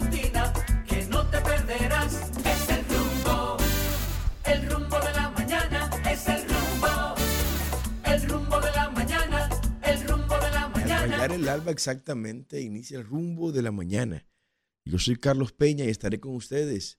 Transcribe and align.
matutina 0.00 0.52
que 0.86 1.06
no 1.06 1.28
te 1.28 1.40
perderás. 1.40 2.30
Es 2.44 2.68
el 2.70 2.84
rumbo, 2.86 3.56
el 4.44 4.70
rumbo 4.70 4.98
de 5.00 5.12
la 5.12 5.30
mañana, 5.30 5.90
es 6.10 6.26
el 6.28 6.42
rumbo, 6.48 7.14
el 8.04 8.28
rumbo 8.28 8.60
de 8.60 8.70
la 8.72 8.90
mañana, 8.90 9.48
el 9.82 10.08
rumbo 10.08 10.34
de 10.34 10.50
la 10.50 10.64
Al 10.64 10.72
mañana. 10.72 11.06
rayar 11.06 11.32
el 11.32 11.48
alba 11.48 11.70
exactamente 11.70 12.60
inicia 12.60 12.98
el 12.98 13.04
rumbo 13.04 13.52
de 13.52 13.62
la 13.62 13.72
mañana. 13.72 14.26
Yo 14.84 14.98
soy 14.98 15.16
Carlos 15.16 15.52
Peña 15.52 15.84
y 15.84 15.90
estaré 15.90 16.20
con 16.20 16.34
ustedes 16.34 16.98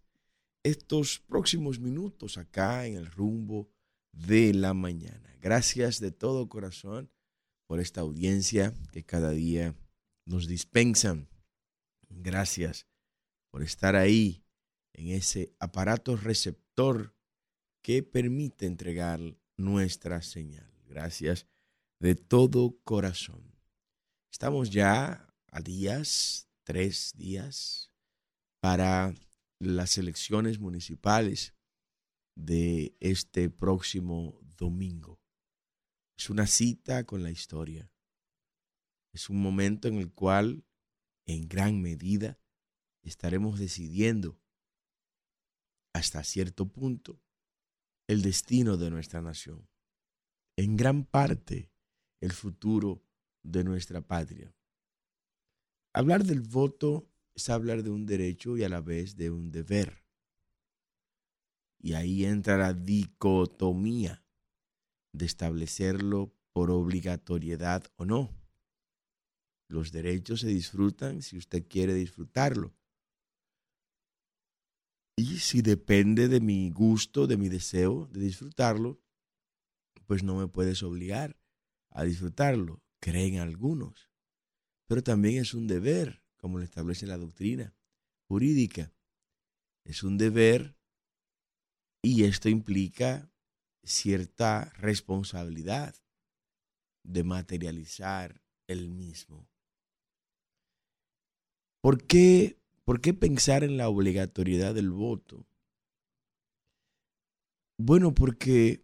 estos 0.64 1.20
próximos 1.20 1.80
minutos 1.80 2.38
acá 2.38 2.86
en 2.86 2.96
el 2.96 3.08
rumbo 3.08 3.72
de 4.12 4.54
la 4.54 4.74
mañana. 4.74 5.36
Gracias 5.42 6.00
de 6.00 6.12
todo 6.12 6.50
corazón 6.50 7.10
por 7.66 7.80
esta 7.80 8.02
audiencia 8.02 8.74
que 8.92 9.04
cada 9.04 9.32
día 9.32 9.76
nos 10.26 10.48
dispensan. 10.48 11.30
Gracias 12.10 12.89
por 13.52 13.64
estar 13.64 13.96
ahí 13.96 14.44
en 14.94 15.10
ese 15.10 15.56
aparato 15.60 16.16
receptor 16.16 17.16
que 17.82 18.04
permite 18.04 18.66
entregar 18.66 19.20
nuestra 19.58 20.22
señal. 20.22 20.72
Gracias 20.86 21.48
de 22.00 22.16
todo 22.16 22.80
corazón. 22.84 23.56
Estamos 24.32 24.70
ya 24.70 25.28
a 25.52 25.62
días, 25.62 26.50
tres 26.64 27.14
días, 27.16 27.92
para 28.62 29.14
las 29.60 29.98
elecciones 29.98 30.60
municipales 30.60 31.54
de 32.36 32.96
este 33.00 33.50
próximo 33.50 34.40
domingo. 34.58 35.20
Es 36.18 36.30
una 36.30 36.48
cita 36.48 37.06
con 37.06 37.24
la 37.24 37.32
historia. 37.32 37.92
Es 39.14 39.30
un 39.30 39.42
momento 39.42 39.88
en 39.88 39.96
el 39.96 40.12
cual, 40.12 40.66
en 41.26 41.48
gran 41.48 41.82
medida, 41.82 42.39
estaremos 43.10 43.60
decidiendo 43.60 44.40
hasta 45.94 46.24
cierto 46.24 46.68
punto 46.68 47.20
el 48.08 48.22
destino 48.22 48.78
de 48.78 48.90
nuestra 48.90 49.22
nación. 49.22 49.68
En 50.56 50.78
gran 50.78 51.06
parte, 51.06 51.72
el 52.22 52.32
futuro 52.32 53.04
de 53.44 53.64
nuestra 53.64 54.02
patria. 54.02 54.54
Hablar 55.94 56.24
del 56.24 56.42
voto 56.42 57.10
es 57.34 57.50
hablar 57.50 57.84
de 57.84 57.90
un 57.90 58.06
derecho 58.06 58.58
y 58.58 58.64
a 58.64 58.70
la 58.70 58.82
vez 58.82 59.16
de 59.16 59.30
un 59.30 59.52
deber. 59.52 60.04
Y 61.80 61.94
ahí 61.94 62.26
entra 62.26 62.58
la 62.58 62.74
dicotomía 62.74 64.24
de 65.14 65.26
establecerlo 65.26 66.36
por 66.52 66.72
obligatoriedad 66.72 67.86
o 67.96 68.06
no. 68.06 68.36
Los 69.68 69.92
derechos 69.92 70.42
se 70.42 70.48
disfrutan 70.48 71.22
si 71.22 71.38
usted 71.38 71.68
quiere 71.68 71.94
disfrutarlo. 71.94 72.74
Y 75.20 75.40
si 75.40 75.62
depende 75.62 76.30
de 76.30 76.40
mi 76.40 76.70
gusto, 76.70 77.28
de 77.28 77.36
mi 77.36 77.50
deseo 77.50 78.08
de 78.08 78.22
disfrutarlo, 78.22 79.02
pues 80.08 80.24
no 80.24 80.38
me 80.38 80.48
puedes 80.48 80.82
obligar 80.82 81.38
a 81.90 82.06
disfrutarlo, 82.06 82.82
creen 83.02 83.40
algunos. 83.40 84.10
Pero 84.88 85.04
también 85.04 85.42
es 85.42 85.54
un 85.54 85.68
deber, 85.68 86.24
como 86.38 86.58
lo 86.58 86.64
establece 86.64 87.06
la 87.06 87.18
doctrina 87.18 87.76
jurídica. 88.30 88.94
Es 89.84 90.04
un 90.04 90.18
deber 90.18 90.78
y 92.02 92.24
esto 92.24 92.48
implica 92.48 93.30
cierta 93.84 94.72
responsabilidad 94.78 95.96
de 97.04 97.26
materializar 97.26 98.42
el 98.68 98.88
mismo. 98.88 99.50
¿Por 101.82 102.08
qué, 102.08 102.59
¿Por 102.90 103.02
qué 103.02 103.14
pensar 103.14 103.64
en 103.64 103.78
la 103.78 103.88
obligatoriedad 103.88 104.74
del 104.74 104.90
voto? 104.90 105.46
Bueno, 107.78 108.16
porque 108.16 108.84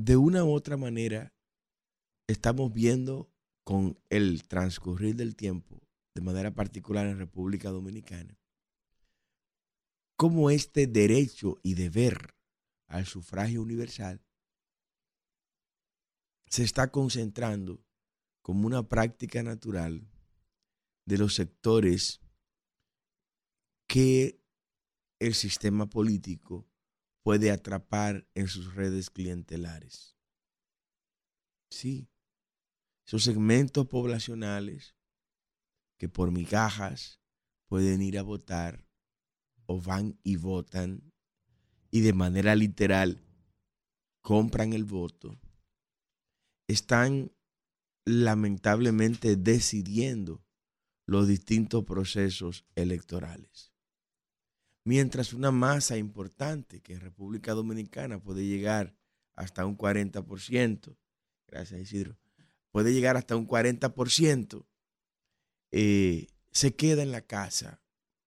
de 0.00 0.16
una 0.16 0.44
u 0.44 0.50
otra 0.50 0.76
manera 0.76 1.32
estamos 2.26 2.72
viendo 2.72 3.30
con 3.64 3.96
el 4.10 4.48
transcurrir 4.48 5.14
del 5.14 5.36
tiempo, 5.36 5.80
de 6.16 6.22
manera 6.22 6.56
particular 6.56 7.06
en 7.06 7.18
República 7.18 7.70
Dominicana, 7.70 8.36
cómo 10.16 10.50
este 10.50 10.88
derecho 10.88 11.60
y 11.62 11.74
deber 11.74 12.34
al 12.88 13.06
sufragio 13.06 13.62
universal 13.62 14.20
se 16.50 16.64
está 16.64 16.90
concentrando 16.90 17.80
como 18.42 18.66
una 18.66 18.88
práctica 18.88 19.44
natural 19.44 20.10
de 21.06 21.18
los 21.18 21.36
sectores 21.36 22.22
que 23.88 24.40
el 25.18 25.34
sistema 25.34 25.86
político 25.86 26.68
puede 27.22 27.50
atrapar 27.50 28.28
en 28.34 28.46
sus 28.46 28.74
redes 28.74 29.10
clientelares. 29.10 30.16
Sí, 31.70 32.08
esos 33.06 33.24
segmentos 33.24 33.88
poblacionales 33.88 34.94
que 35.98 36.08
por 36.08 36.30
migajas 36.30 37.20
pueden 37.66 38.02
ir 38.02 38.18
a 38.18 38.22
votar 38.22 38.86
o 39.66 39.80
van 39.80 40.18
y 40.22 40.36
votan 40.36 41.12
y 41.90 42.00
de 42.02 42.12
manera 42.12 42.54
literal 42.54 43.24
compran 44.20 44.74
el 44.74 44.84
voto, 44.84 45.40
están 46.66 47.32
lamentablemente 48.04 49.36
decidiendo 49.36 50.44
los 51.06 51.26
distintos 51.26 51.84
procesos 51.84 52.66
electorales. 52.74 53.67
Mientras 54.88 55.34
una 55.34 55.50
masa 55.50 55.98
importante 55.98 56.80
que 56.80 56.94
en 56.94 57.00
República 57.00 57.52
Dominicana 57.52 58.20
puede 58.20 58.46
llegar 58.46 58.96
hasta 59.34 59.66
un 59.66 59.76
40%, 59.76 60.96
gracias 61.46 61.78
Isidro, 61.78 62.16
puede 62.70 62.94
llegar 62.94 63.18
hasta 63.18 63.36
un 63.36 63.46
40%, 63.46 64.66
eh, 65.72 66.28
se 66.52 66.74
queda 66.74 67.02
en 67.02 67.12
la 67.12 67.20
casa 67.20 67.82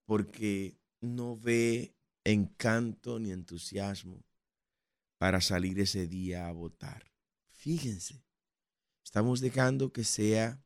porque 0.05 0.77
no 0.99 1.35
ve 1.35 1.95
encanto 2.23 3.17
ni 3.17 3.31
entusiasmo 3.31 4.23
para 5.17 5.41
salir 5.41 5.79
ese 5.79 6.05
día 6.05 6.47
a 6.47 6.51
votar. 6.51 7.11
Fíjense, 7.49 8.23
estamos 9.03 9.41
dejando 9.41 9.91
que 9.91 10.03
sea 10.03 10.63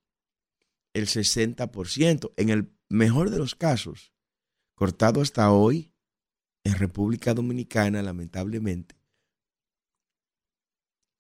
el 0.91 1.07
60%, 1.07 2.33
en 2.35 2.50
el 2.50 2.69
mejor 2.89 3.29
de 3.29 3.38
los 3.38 3.56
casos, 3.56 4.12
cortado 4.75 5.22
hasta 5.22 5.52
hoy 5.52 5.94
en 6.63 6.75
República 6.75 7.34
Dominicana, 7.34 8.02
lamentablemente, 8.02 8.96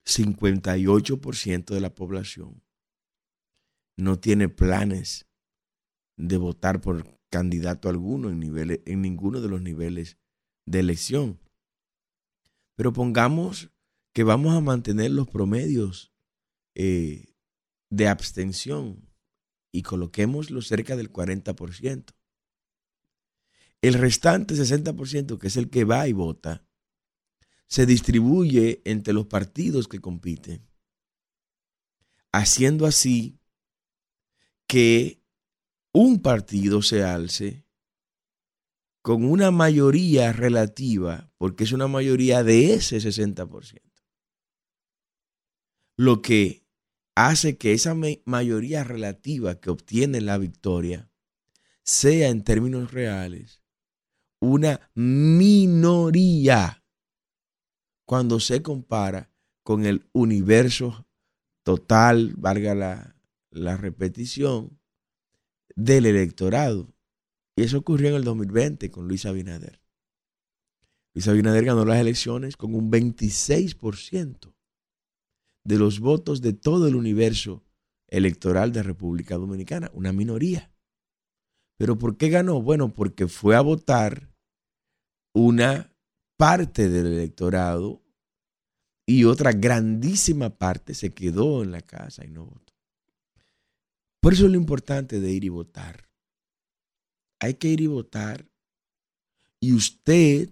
58% 0.05 1.73
de 1.73 1.81
la 1.81 1.93
población 1.95 2.61
no 3.97 4.19
tiene 4.19 4.49
planes 4.49 5.27
de 6.17 6.37
votar 6.37 6.81
por 6.81 7.19
candidato 7.29 7.89
alguno 7.89 8.29
en, 8.29 8.39
niveles, 8.39 8.81
en 8.85 9.01
ninguno 9.01 9.41
de 9.41 9.49
los 9.49 9.61
niveles 9.61 10.17
de 10.65 10.79
elección. 10.79 11.39
Pero 12.75 12.93
pongamos 12.93 13.71
que 14.13 14.23
vamos 14.23 14.55
a 14.55 14.61
mantener 14.61 15.11
los 15.11 15.27
promedios 15.27 16.13
eh, 16.75 17.33
de 17.89 18.07
abstención 18.07 19.09
y 19.71 19.81
coloquémoslo 19.83 20.61
cerca 20.61 20.95
del 20.95 21.11
40%. 21.11 22.13
El 23.85 23.93
restante 23.93 24.55
60%, 24.55 25.37
que 25.37 25.45
es 25.45 25.57
el 25.57 25.69
que 25.69 25.83
va 25.83 26.07
y 26.07 26.11
vota, 26.11 26.65
se 27.67 27.85
distribuye 27.85 28.81
entre 28.83 29.13
los 29.13 29.27
partidos 29.27 29.87
que 29.87 29.99
compiten, 29.99 30.67
haciendo 32.31 32.87
así 32.87 33.39
que 34.65 35.21
un 35.93 36.19
partido 36.23 36.81
se 36.81 37.03
alce 37.03 37.67
con 39.03 39.23
una 39.23 39.51
mayoría 39.51 40.33
relativa, 40.33 41.31
porque 41.37 41.63
es 41.63 41.71
una 41.71 41.87
mayoría 41.87 42.43
de 42.43 42.73
ese 42.73 42.97
60%. 42.97 43.83
Lo 45.95 46.23
que 46.23 46.65
hace 47.13 47.59
que 47.59 47.73
esa 47.73 47.95
mayoría 48.25 48.83
relativa 48.83 49.59
que 49.59 49.69
obtiene 49.69 50.21
la 50.21 50.39
victoria 50.39 51.11
sea 51.83 52.29
en 52.29 52.43
términos 52.43 52.91
reales 52.91 53.61
una 54.45 54.89
minoría 54.93 56.83
cuando 58.05 58.39
se 58.39 58.61
compara 58.61 59.31
con 59.63 59.85
el 59.85 60.07
universo 60.13 61.07
total, 61.63 62.33
valga 62.37 62.75
la, 62.75 63.15
la 63.49 63.77
repetición, 63.77 64.79
del 65.75 66.05
electorado. 66.05 66.93
Y 67.55 67.63
eso 67.63 67.79
ocurrió 67.79 68.09
en 68.09 68.15
el 68.15 68.23
2020 68.23 68.91
con 68.91 69.07
Luis 69.07 69.25
Abinader. 69.25 69.81
Luis 71.13 71.27
Abinader 71.27 71.65
ganó 71.65 71.85
las 71.85 71.99
elecciones 71.99 72.57
con 72.57 72.75
un 72.75 72.91
26% 72.91 74.53
de 75.63 75.79
los 75.79 75.99
votos 75.99 76.41
de 76.41 76.53
todo 76.53 76.87
el 76.87 76.95
universo 76.95 77.63
electoral 78.07 78.71
de 78.71 78.83
República 78.83 79.35
Dominicana, 79.35 79.89
una 79.93 80.13
minoría. 80.13 80.71
¿Pero 81.77 81.97
por 81.97 82.17
qué 82.17 82.29
ganó? 82.29 82.61
Bueno, 82.61 82.93
porque 82.93 83.27
fue 83.27 83.55
a 83.55 83.61
votar 83.61 84.34
una 85.35 85.93
parte 86.37 86.89
del 86.89 87.07
electorado 87.07 88.01
y 89.05 89.25
otra 89.25 89.51
grandísima 89.51 90.57
parte 90.57 90.93
se 90.93 91.13
quedó 91.13 91.61
en 91.61 91.71
la 91.71 91.81
casa 91.81 92.25
y 92.25 92.29
no 92.29 92.45
votó. 92.45 92.73
Por 94.21 94.33
eso 94.33 94.45
es 94.45 94.51
lo 94.51 94.57
importante 94.57 95.19
de 95.19 95.31
ir 95.31 95.43
y 95.43 95.49
votar. 95.49 96.09
Hay 97.39 97.55
que 97.55 97.67
ir 97.67 97.81
y 97.81 97.87
votar. 97.87 98.49
Y 99.59 99.73
usted, 99.73 100.51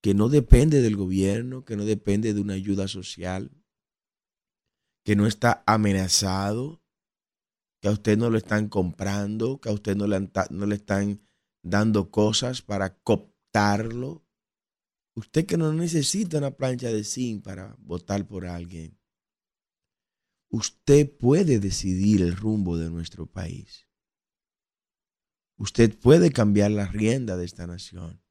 que 0.00 0.14
no 0.14 0.28
depende 0.28 0.80
del 0.80 0.96
gobierno, 0.96 1.64
que 1.64 1.76
no 1.76 1.84
depende 1.84 2.32
de 2.32 2.40
una 2.40 2.54
ayuda 2.54 2.86
social, 2.86 3.50
que 5.04 5.16
no 5.16 5.26
está 5.26 5.64
amenazado, 5.66 6.80
que 7.82 7.88
a 7.88 7.92
usted 7.92 8.16
no 8.16 8.30
lo 8.30 8.38
están 8.38 8.68
comprando, 8.68 9.60
que 9.60 9.68
a 9.70 9.72
usted 9.72 9.96
no 9.96 10.06
le, 10.06 10.30
no 10.50 10.66
le 10.66 10.74
están 10.76 11.20
dando 11.62 12.10
cosas 12.10 12.62
para 12.62 12.96
Usted 15.14 15.46
que 15.46 15.56
no 15.56 15.72
necesita 15.72 16.38
una 16.38 16.52
plancha 16.52 16.88
de 16.88 17.02
zinc 17.02 17.42
para 17.42 17.74
votar 17.80 18.26
por 18.26 18.46
alguien. 18.46 18.98
Usted 20.50 21.10
puede 21.10 21.58
decidir 21.58 22.22
el 22.22 22.36
rumbo 22.36 22.78
de 22.78 22.88
nuestro 22.88 23.26
país. 23.26 23.88
Usted 25.56 25.98
puede 25.98 26.30
cambiar 26.30 26.70
la 26.70 26.86
rienda 26.86 27.36
de 27.36 27.44
esta 27.44 27.66
nación. 27.66 28.22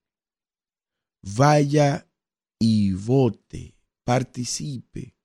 Vaya 1.22 2.10
y 2.58 2.94
vote, 2.94 3.78
participe, 4.06 5.18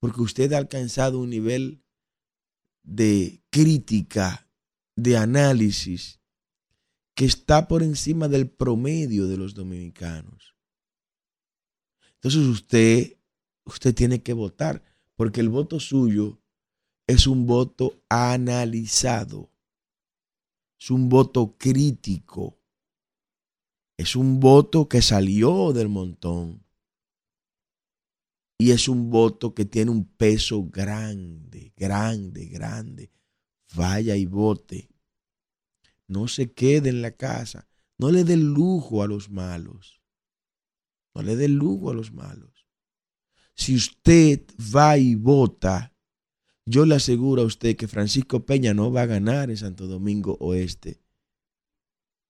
porque 0.00 0.22
usted 0.22 0.52
ha 0.54 0.58
alcanzado 0.58 1.20
un 1.20 1.30
nivel 1.30 1.84
de 2.82 3.44
crítica, 3.50 4.50
de 4.96 5.16
análisis, 5.16 6.20
que 7.14 7.24
está 7.24 7.68
por 7.68 7.82
encima 7.82 8.28
del 8.28 8.50
promedio 8.50 9.26
de 9.28 9.36
los 9.36 9.54
dominicanos. 9.54 10.54
Entonces 12.14 12.42
usted, 12.42 13.16
usted 13.64 13.94
tiene 13.94 14.22
que 14.22 14.32
votar, 14.32 14.82
porque 15.14 15.40
el 15.40 15.48
voto 15.48 15.78
suyo 15.78 16.40
es 17.06 17.26
un 17.26 17.46
voto 17.46 18.02
analizado, 18.08 19.50
es 20.78 20.90
un 20.90 21.08
voto 21.08 21.56
crítico, 21.58 22.58
es 23.96 24.16
un 24.16 24.40
voto 24.40 24.88
que 24.88 25.02
salió 25.02 25.72
del 25.72 25.88
montón 25.88 26.64
y 28.58 28.70
es 28.70 28.88
un 28.88 29.10
voto 29.10 29.54
que 29.54 29.64
tiene 29.64 29.90
un 29.90 30.04
peso 30.04 30.64
grande, 30.64 31.72
grande, 31.76 32.46
grande. 32.46 33.10
Vaya 33.74 34.16
y 34.16 34.26
vote. 34.26 34.93
No 36.08 36.28
se 36.28 36.52
quede 36.52 36.90
en 36.90 37.02
la 37.02 37.12
casa. 37.12 37.68
No 37.98 38.10
le 38.10 38.24
dé 38.24 38.36
lujo 38.36 39.02
a 39.02 39.06
los 39.06 39.30
malos. 39.30 40.02
No 41.14 41.22
le 41.22 41.36
dé 41.36 41.48
lujo 41.48 41.90
a 41.90 41.94
los 41.94 42.12
malos. 42.12 42.66
Si 43.54 43.74
usted 43.76 44.42
va 44.74 44.98
y 44.98 45.14
vota, 45.14 45.94
yo 46.66 46.86
le 46.86 46.96
aseguro 46.96 47.42
a 47.42 47.46
usted 47.46 47.76
que 47.76 47.88
Francisco 47.88 48.44
Peña 48.44 48.74
no 48.74 48.90
va 48.90 49.02
a 49.02 49.06
ganar 49.06 49.50
en 49.50 49.56
Santo 49.56 49.86
Domingo 49.86 50.36
Oeste. 50.40 51.00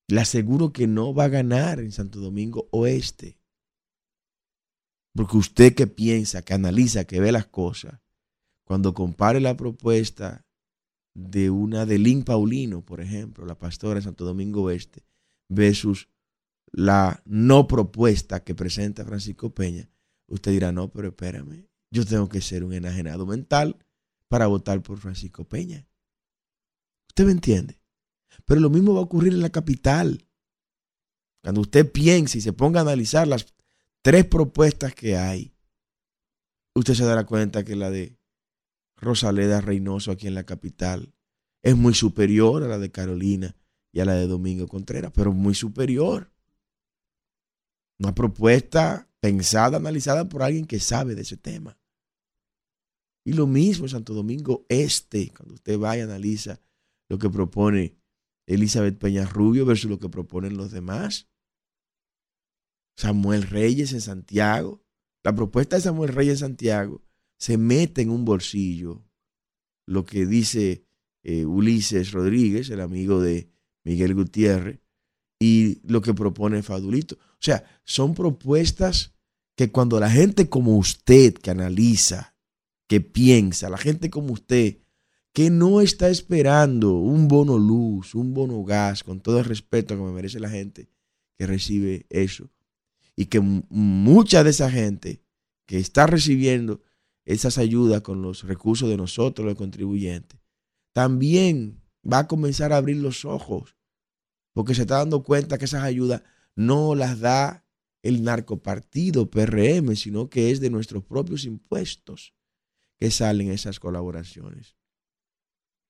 Le 0.09 0.21
aseguro 0.21 0.73
que 0.73 0.87
no 0.87 1.15
va 1.15 1.25
a 1.25 1.29
ganar 1.29 1.81
en 1.81 1.93
Santo 1.93 2.21
Domingo 2.21 2.69
Oeste. 2.73 3.39
Porque 5.15 5.37
usted 5.37 5.75
que 5.75 5.87
piensa, 5.87 6.43
que 6.43 6.53
analiza, 6.53 7.05
que 7.05 7.21
ve 7.21 7.33
las 7.33 7.47
cosas, 7.47 8.01
cuando 8.65 8.93
compare 8.93 9.41
la 9.41 9.57
propuesta 9.57 10.44
de 11.15 11.51
una 11.51 11.87
de 11.87 11.99
Lynn 11.99 12.25
Paulino, 12.25 12.85
por 12.85 13.01
ejemplo, 13.01 13.47
la 13.47 13.59
pastora 13.59 13.97
de 13.97 14.03
Santo 14.03 14.25
Domingo 14.25 14.63
Oeste, 14.63 15.05
versus 15.49 16.09
la 16.73 17.23
no 17.25 17.69
propuesta 17.69 18.43
que 18.43 18.55
presenta 18.55 19.05
Francisco 19.05 19.55
Peña, 19.55 19.89
usted 20.27 20.51
dirá, 20.51 20.73
no, 20.73 20.91
pero 20.91 21.09
espérame, 21.09 21.69
yo 21.93 22.05
tengo 22.05 22.29
que 22.29 22.41
ser 22.41 22.65
un 22.65 22.73
enajenado 22.73 23.27
mental 23.27 23.79
para 24.29 24.49
votar 24.49 24.83
por 24.83 24.99
Francisco 24.99 25.45
Peña. 25.45 25.87
¿Usted 27.09 27.27
me 27.27 27.33
entiende? 27.33 27.81
Pero 28.45 28.61
lo 28.61 28.71
mismo 28.71 28.95
va 28.95 29.01
a 29.01 29.05
ocurrir 29.05 29.33
en 29.33 29.43
la 29.43 29.51
capital. 29.51 30.27
Cuando 31.43 31.61
usted 31.61 31.91
piense 31.93 32.39
y 32.39 32.41
se 32.41 32.53
ponga 32.53 32.81
a 32.81 32.83
analizar 32.83 33.29
las 33.29 33.55
tres 34.03 34.25
propuestas 34.25 34.95
que 34.95 35.17
hay, 35.17 35.55
usted 36.75 36.95
se 36.95 37.05
dará 37.05 37.25
cuenta 37.25 37.65
que 37.65 37.77
la 37.77 37.91
de 37.91 38.19
Rosaleda 39.05 39.61
Reynoso 39.61 40.11
aquí 40.11 40.27
en 40.27 40.35
la 40.35 40.45
capital 40.45 41.15
es 41.63 41.77
muy 41.77 41.95
superior 41.95 42.63
a 42.63 42.69
la 42.69 42.79
de 42.79 42.91
Carolina 42.91 43.57
y 43.93 44.01
a 44.01 44.05
la 44.05 44.15
de 44.15 44.27
Domingo 44.27 44.67
Contreras, 44.67 45.13
pero 45.15 45.33
muy 45.33 45.55
superior. 45.55 46.31
Una 47.99 48.15
propuesta 48.15 49.09
pensada, 49.21 49.77
analizada 49.79 50.29
por 50.29 50.43
alguien 50.43 50.67
que 50.67 50.81
sabe 50.81 51.15
de 51.15 51.23
ese 51.23 51.37
tema. 51.37 51.79
Y 53.25 53.33
lo 53.33 53.47
mismo 53.47 53.87
en 53.87 53.91
Santo 53.91 54.13
Domingo 54.13 54.67
Este, 54.69 55.33
cuando 55.35 55.55
usted 55.55 55.79
vaya 55.79 56.03
y 56.03 56.05
analiza 56.05 56.61
lo 57.09 57.19
que 57.19 57.31
propone 57.31 57.97
Elizabeth 58.47 58.99
Peña 58.99 59.25
Rubio 59.25 59.65
versus 59.65 59.91
lo 59.91 59.99
que 59.99 60.09
proponen 60.09 60.57
los 60.57 60.73
demás. 60.73 61.29
Samuel 62.97 63.45
Reyes 63.45 63.93
en 63.93 64.01
Santiago. 64.01 64.85
La 65.23 65.35
propuesta 65.35 65.77
de 65.77 65.83
Samuel 65.83 66.13
Reyes 66.13 66.35
en 66.35 66.49
Santiago 66.49 67.04
se 67.39 67.59
mete 67.59 68.03
en 68.03 68.11
un 68.11 68.25
bolsillo 68.25 69.05
lo 69.87 70.05
que 70.05 70.27
dice 70.27 70.87
eh, 71.23 71.45
Ulises 71.45 72.13
Rodríguez, 72.13 72.71
el 72.71 72.81
amigo 72.81 73.21
de 73.21 73.51
Miguel 73.85 74.15
Gutiérrez, 74.15 74.81
y 75.39 75.81
lo 75.87 76.01
que 76.01 76.15
propone 76.15 76.63
Fadulito. 76.63 77.17
O 77.17 77.41
sea, 77.41 77.65
son 77.85 78.15
propuestas 78.15 79.15
que 79.57 79.71
cuando 79.71 80.01
la 80.01 80.11
gente 80.11 80.49
como 80.49 80.77
usted 80.77 81.35
que 81.35 81.51
analiza, 81.51 82.35
que 82.89 83.01
piensa, 83.01 83.71
la 83.71 83.79
gente 83.79 84.11
como 84.11 84.33
usted, 84.33 84.79
que 85.33 85.51
no 85.51 85.81
está 85.81 86.09
esperando 86.11 86.95
un 86.95 87.29
bono 87.29 87.59
luz, 87.59 88.15
un 88.15 88.35
bono 88.35 88.63
gas, 88.63 89.03
con 89.03 89.21
todo 89.21 89.39
el 89.41 89.45
respeto 89.45 89.97
que 89.97 90.03
me 90.03 90.13
merece 90.13 90.39
la 90.41 90.49
gente 90.49 90.89
que 91.37 91.47
recibe 91.47 92.07
eso, 92.09 92.51
y 93.17 93.27
que 93.27 93.41
mucha 93.41 94.45
de 94.45 94.51
esa 94.51 94.71
gente 94.71 95.23
que 95.67 95.79
está 95.79 96.07
recibiendo 96.07 96.81
esas 97.25 97.59
ayudas 97.59 98.03
con 98.03 98.23
los 98.23 98.45
recursos 98.45 98.89
de 98.89 98.97
nosotros, 98.97 99.47
los 99.47 99.57
contribuyentes, 99.57 100.41
también 100.93 101.83
va 102.05 102.21
a 102.21 102.29
comenzar 102.29 102.73
a 102.73 102.77
abrir 102.77 102.97
los 102.97 103.25
ojos 103.25 103.77
porque 104.53 104.75
se 104.75 104.83
está 104.83 104.99
dando 104.99 105.23
cuenta 105.23 105.59
que 105.59 105.65
esas 105.65 105.83
ayudas 105.83 106.23
no 106.55 106.95
las 106.95 107.19
da 107.21 107.67
el 108.03 108.23
narcopartido 108.23 109.31
PRM, 109.31 109.97
sino 109.97 110.31
que 110.31 110.51
es 110.51 110.61
de 110.61 110.71
nuestros 110.71 111.05
propios 111.05 111.45
impuestos 111.45 112.35
que 112.99 113.11
salen 113.11 113.51
esas 113.51 113.81
colaboraciones. 113.81 114.77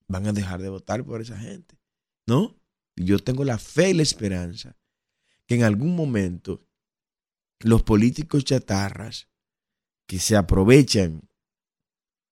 Van 0.08 0.26
a 0.26 0.32
dejar 0.32 0.62
de 0.62 0.70
votar 0.70 1.04
por 1.04 1.20
esa 1.20 1.36
gente, 1.38 1.78
¿no? 2.26 2.56
yo 2.96 3.18
tengo 3.18 3.44
la 3.44 3.58
fe 3.58 3.90
y 3.90 3.94
la 3.94 4.02
esperanza 4.02 4.76
que 5.46 5.56
en 5.56 5.64
algún 5.64 5.96
momento 5.96 6.66
los 7.60 7.82
políticos 7.82 8.44
chatarras 8.44 9.28
que 10.06 10.18
se 10.18 10.37
aprovechan 10.37 11.28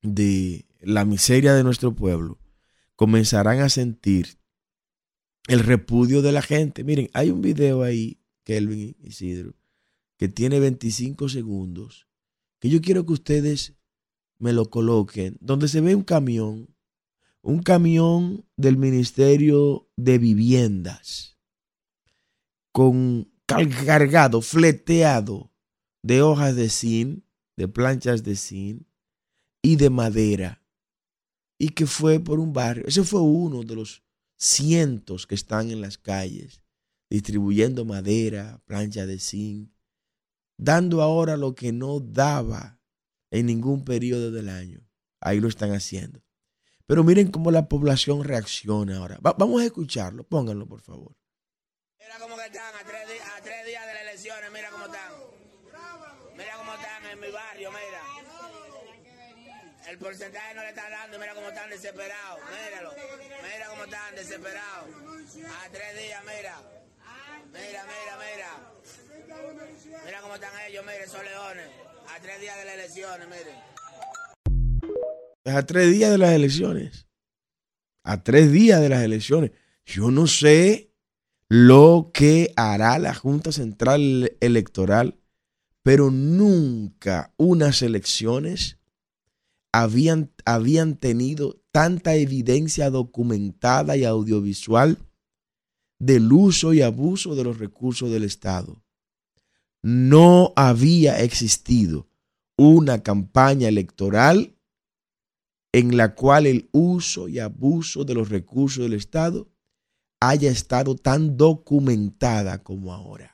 de 0.03 0.67
la 0.81 1.05
miseria 1.05 1.55
de 1.55 1.65
nuestro 1.65 1.95
pueblo 1.95 2.39
comenzarán 2.97 3.61
a 3.61 3.69
sentir 3.69 4.39
el 5.49 5.61
repudio 5.61 6.23
de 6.23 6.33
la 6.33 6.43
gente. 6.43 6.85
Miren, 6.85 7.09
hay 7.15 7.31
un 7.31 7.43
video 7.43 7.83
ahí, 7.83 8.21
Kelvin 8.45 8.97
Isidro, 9.01 9.55
que 10.17 10.29
tiene 10.29 10.61
25 10.61 11.29
segundos, 11.29 12.07
que 12.61 12.69
yo 12.69 12.81
quiero 12.81 13.05
que 13.07 13.13
ustedes 13.13 13.75
me 14.39 14.53
lo 14.53 14.71
coloquen, 14.71 15.37
donde 15.41 15.69
se 15.69 15.81
ve 15.81 15.95
un 15.95 16.03
camión, 16.03 16.75
un 17.41 17.63
camión 17.63 18.45
del 18.57 18.77
Ministerio 18.77 19.89
de 19.97 20.19
Viviendas, 20.19 21.39
con 22.73 23.33
cargado, 23.47 24.41
fleteado 24.43 25.53
de 26.03 26.23
hojas 26.23 26.57
de 26.57 26.69
zinc, 26.69 27.25
de 27.63 27.69
planchas 27.69 28.25
de 28.25 28.35
zinc 28.35 28.83
y 29.63 29.77
de 29.77 29.89
madera, 29.89 30.65
y 31.59 31.69
que 31.69 31.87
fue 31.87 32.19
por 32.19 32.41
un 32.41 32.53
barrio. 32.53 32.85
Ese 32.89 33.05
fue 33.05 33.21
uno 33.21 33.63
de 33.63 33.77
los 33.77 34.03
cientos 34.37 35.29
que 35.29 35.37
están 35.37 35.71
en 35.71 35.81
las 35.81 35.97
calles 35.97 36.61
distribuyendo 37.09 37.85
madera, 37.85 38.61
plancha 38.65 39.07
de 39.07 39.21
zinc, 39.21 39.71
dando 40.59 41.03
ahora 41.03 41.37
lo 41.37 41.55
que 41.55 41.71
no 41.71 42.01
daba 42.01 42.81
en 43.31 43.47
ningún 43.47 43.85
periodo 43.85 44.33
del 44.33 44.49
año. 44.49 44.81
Ahí 45.21 45.39
lo 45.39 45.47
están 45.47 45.71
haciendo. 45.73 46.21
Pero 46.87 47.05
miren 47.05 47.31
cómo 47.31 47.53
la 47.53 47.69
población 47.69 48.25
reacciona 48.25 48.97
ahora. 48.97 49.21
vamos 49.21 49.63
a 49.63 49.67
escucharlo, 49.67 50.25
pónganlo 50.25 50.67
por 50.67 50.81
favor. 50.81 51.15
Están 52.01 52.23
mi 57.23 57.31
barrio, 57.31 57.71
mira. 57.71 58.03
El 59.89 59.99
porcentaje 59.99 60.55
no 60.55 60.63
le 60.63 60.71
está 60.71 60.91
dando, 60.91 61.19
mira 61.19 61.35
cómo 61.35 61.49
están 61.49 61.71
desesperados. 61.71 62.41
Míralo, 62.51 62.91
mira 63.43 63.67
cómo 63.69 63.85
están 63.85 64.15
desesperados. 64.17 64.89
A 65.47 65.69
tres 65.71 66.03
días, 66.03 66.23
mira. 66.25 66.57
Mira, 67.53 67.85
mira, 67.85 68.19
mira. 68.25 68.51
Mira 70.05 70.21
cómo 70.21 70.35
están 70.35 70.51
ellos, 70.69 70.85
miren, 70.85 71.09
son 71.09 71.25
leones. 71.25 71.69
A 72.09 72.21
tres 72.21 72.41
días 72.41 72.57
de 72.59 72.65
las 72.65 72.75
elecciones, 72.75 73.29
miren. 73.29 73.57
Es 75.45 75.55
a 75.55 75.67
tres 75.67 75.91
días 75.93 76.11
de 76.11 76.19
las 76.19 76.33
elecciones. 76.33 77.07
A 78.05 78.23
tres 78.23 78.51
días 78.51 78.81
de 78.81 78.89
las 78.89 79.03
elecciones. 79.03 79.53
Yo 79.85 80.11
no 80.11 80.27
sé 80.27 80.93
lo 81.49 82.11
que 82.15 82.53
hará 82.57 82.99
la 82.99 83.15
Junta 83.15 83.53
Central 83.53 84.37
Electoral, 84.41 85.22
pero 85.83 86.11
nunca 86.11 87.33
unas 87.37 87.83
elecciones 87.83 88.79
habían, 89.73 90.31
habían 90.45 90.97
tenido 90.97 91.61
tanta 91.73 92.15
evidencia 92.15 92.91
documentada 92.91 93.97
y 93.97 94.05
audiovisual 94.05 94.99
del 95.99 96.33
uso 96.33 96.73
y 96.75 96.83
abuso 96.83 97.35
de 97.35 97.45
los 97.45 97.59
recursos 97.59 98.11
del 98.11 98.25
Estado. 98.25 98.83
No 99.83 100.53
había 100.57 101.21
existido 101.21 102.09
una 102.57 103.03
campaña 103.03 103.69
electoral 103.69 104.57
en 105.73 105.97
la 105.97 106.15
cual 106.15 106.47
el 106.47 106.69
uso 106.73 107.29
y 107.29 107.39
abuso 107.39 108.05
de 108.05 108.15
los 108.15 108.29
recursos 108.29 108.85
del 108.85 108.93
Estado 108.93 109.49
haya 110.21 110.51
estado 110.51 110.95
tan 110.95 111.37
documentada 111.37 112.63
como 112.63 112.93
ahora. 112.93 113.32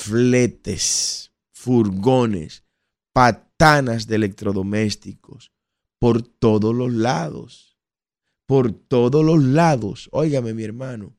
Fletes, 0.00 1.30
furgones, 1.52 2.64
patanas 3.12 4.06
de 4.06 4.16
electrodomésticos 4.16 5.52
por 5.98 6.22
todos 6.22 6.74
los 6.74 6.90
lados. 6.90 7.78
Por 8.46 8.72
todos 8.72 9.22
los 9.22 9.42
lados. 9.42 10.08
Óigame, 10.10 10.54
mi 10.54 10.64
hermano. 10.64 11.14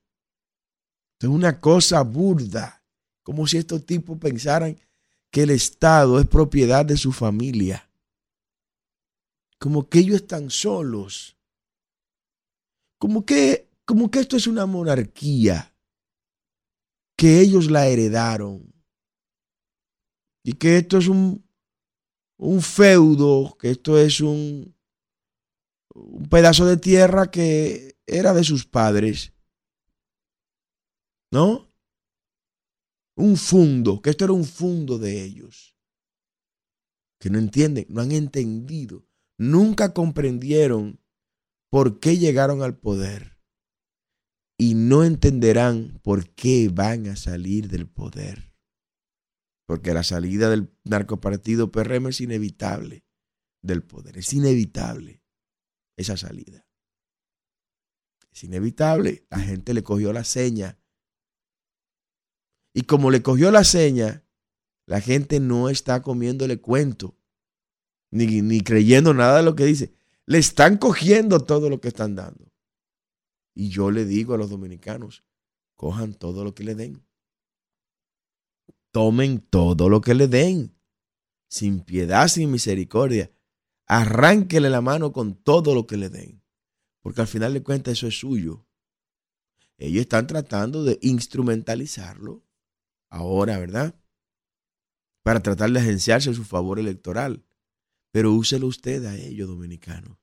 Esto 1.14 1.28
es 1.28 1.34
una 1.34 1.62
cosa 1.62 2.02
burda. 2.02 2.84
Como 3.22 3.46
si 3.46 3.58
estos 3.58 3.86
tipos 3.86 4.18
pensaran 4.18 4.76
que 5.30 5.44
el 5.44 5.52
Estado 5.52 6.20
es 6.20 6.26
propiedad 6.26 6.84
de 6.84 6.98
su 6.98 7.12
familia. 7.12 7.88
Como 9.60 9.88
que 9.88 10.00
ellos 10.00 10.16
están 10.16 10.50
solos. 10.50 11.38
Como 12.98 13.28
que, 13.28 13.70
como 13.86 14.10
que 14.10 14.22
esto 14.22 14.38
es 14.38 14.48
una 14.48 14.66
monarquía. 14.66 15.71
Que 17.22 17.40
ellos 17.40 17.70
la 17.70 17.86
heredaron. 17.86 18.74
Y 20.44 20.54
que 20.54 20.78
esto 20.78 20.98
es 20.98 21.08
un, 21.08 21.48
un 22.40 22.64
feudo, 22.64 23.56
que 23.60 23.70
esto 23.70 24.00
es 24.00 24.22
un, 24.22 24.76
un 25.94 26.28
pedazo 26.30 26.66
de 26.66 26.78
tierra 26.78 27.30
que 27.30 28.00
era 28.08 28.34
de 28.34 28.44
sus 28.44 28.66
padres. 28.66 29.34
¿No? 31.32 31.72
Un 33.16 33.38
fundo, 33.38 34.02
que 34.02 34.10
esto 34.10 34.24
era 34.24 34.34
un 34.34 34.46
fundo 34.46 34.98
de 34.98 35.24
ellos. 35.24 35.78
Que 37.20 37.30
no 37.30 37.38
entienden, 37.38 37.86
no 37.90 38.02
han 38.02 38.14
entendido, 38.14 39.06
nunca 39.38 39.94
comprendieron 39.94 41.00
por 41.70 42.00
qué 42.00 42.18
llegaron 42.18 42.64
al 42.64 42.80
poder. 42.80 43.31
Y 44.62 44.76
no 44.76 45.04
entenderán 45.04 46.00
por 46.04 46.30
qué 46.36 46.70
van 46.72 47.08
a 47.08 47.16
salir 47.16 47.68
del 47.68 47.88
poder. 47.88 48.54
Porque 49.66 49.92
la 49.92 50.04
salida 50.04 50.52
del 50.52 50.72
narcopartido 50.84 51.72
PRM 51.72 52.10
es 52.10 52.22
inevitable 52.22 53.04
del 53.64 53.82
poder. 53.82 54.20
Es 54.20 54.32
inevitable 54.34 55.24
esa 55.98 56.16
salida. 56.16 56.64
Es 58.32 58.44
inevitable. 58.44 59.26
La 59.32 59.40
gente 59.40 59.74
le 59.74 59.82
cogió 59.82 60.14
la 60.14 60.24
seña. 60.24 60.78
Y 62.72 62.84
como 62.84 63.10
le 63.10 63.24
cogió 63.24 63.50
la 63.50 63.64
seña, 63.64 64.24
la 64.86 65.02
gente 65.02 65.40
no 65.40 65.70
está 65.70 66.04
comiéndole 66.04 66.62
cuento, 66.62 67.18
ni, 68.12 68.44
ni 68.44 68.62
creyendo 68.62 69.12
nada 69.16 69.38
de 69.38 69.44
lo 69.44 69.56
que 69.56 69.66
dice. 69.66 69.96
Le 70.28 70.38
están 70.38 70.78
cogiendo 70.78 71.40
todo 71.40 71.68
lo 71.68 71.82
que 71.82 71.88
están 71.88 72.14
dando. 72.14 72.51
Y 73.54 73.70
yo 73.70 73.92
le 73.92 74.06
digo 74.06 74.34
a 74.34 74.38
los 74.38 74.50
dominicanos, 74.50 75.24
cojan 75.76 76.14
todo 76.14 76.44
lo 76.44 76.54
que 76.54 76.64
le 76.64 76.76
den. 76.76 77.06
Tomen 78.92 79.40
todo 79.40 79.90
lo 79.90 80.02
que 80.02 80.14
le 80.14 80.28
den. 80.28 80.76
Sin 81.50 81.82
piedad, 81.82 82.28
sin 82.28 82.52
misericordia. 82.52 83.32
Arránquele 83.88 84.70
la 84.70 84.82
mano 84.82 85.12
con 85.12 85.36
todo 85.36 85.76
lo 85.76 85.88
que 85.88 85.98
le 85.98 86.10
den. 86.10 86.42
Porque 87.02 87.22
al 87.22 87.28
final 87.28 87.54
de 87.54 87.64
cuentas 87.64 87.94
eso 87.94 88.08
es 88.08 88.20
suyo. 88.20 88.66
Ellos 89.78 90.02
están 90.02 90.28
tratando 90.28 90.84
de 90.84 91.00
instrumentalizarlo 91.02 92.46
ahora, 93.10 93.58
¿verdad? 93.58 93.96
Para 95.24 95.42
tratar 95.42 95.72
de 95.72 95.80
agenciarse 95.80 96.30
a 96.30 96.34
su 96.34 96.44
favor 96.44 96.80
electoral. 96.80 97.44
Pero 98.12 98.34
úselo 98.34 98.68
usted 98.68 99.04
a 99.06 99.16
ellos, 99.16 99.48
dominicano. 99.48 100.20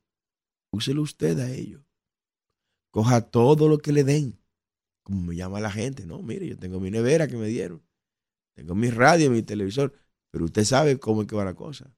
Úselo 0.71 1.03
usted 1.03 1.39
a 1.41 1.51
ellos. 1.51 1.88
Coja 2.91 3.21
todo 3.21 3.69
lo 3.69 3.79
que 3.79 3.93
le 3.93 4.05
den. 4.05 4.39
Como 5.03 5.23
me 5.23 5.37
llama 5.37 5.61
la 5.61 5.71
gente. 5.71 6.07
No, 6.07 6.23
mire, 6.23 6.47
yo 6.47 6.59
tengo 6.59 6.81
mi 6.81 6.91
nevera 6.91 7.29
que 7.29 7.37
me 7.37 7.49
dieron. 7.49 7.83
Tengo 8.55 8.75
mi 8.75 8.91
radio, 8.91 9.31
mi 9.31 9.43
televisor. 9.43 9.95
Pero 10.31 10.45
usted 10.45 10.65
sabe 10.65 10.99
cómo 10.99 11.23
es 11.23 11.29
que 11.29 11.37
va 11.37 11.45
la 11.45 11.55
cosa. 11.55 11.95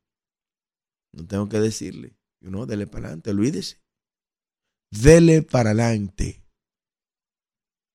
No 1.12 1.26
tengo 1.26 1.48
que 1.48 1.58
decirle. 1.58 2.16
No, 2.40 2.66
dele 2.66 2.86
para 2.86 3.06
adelante, 3.06 3.30
olvídese. 3.30 3.82
Dele 4.90 5.42
para 5.42 5.70
adelante. 5.70 6.44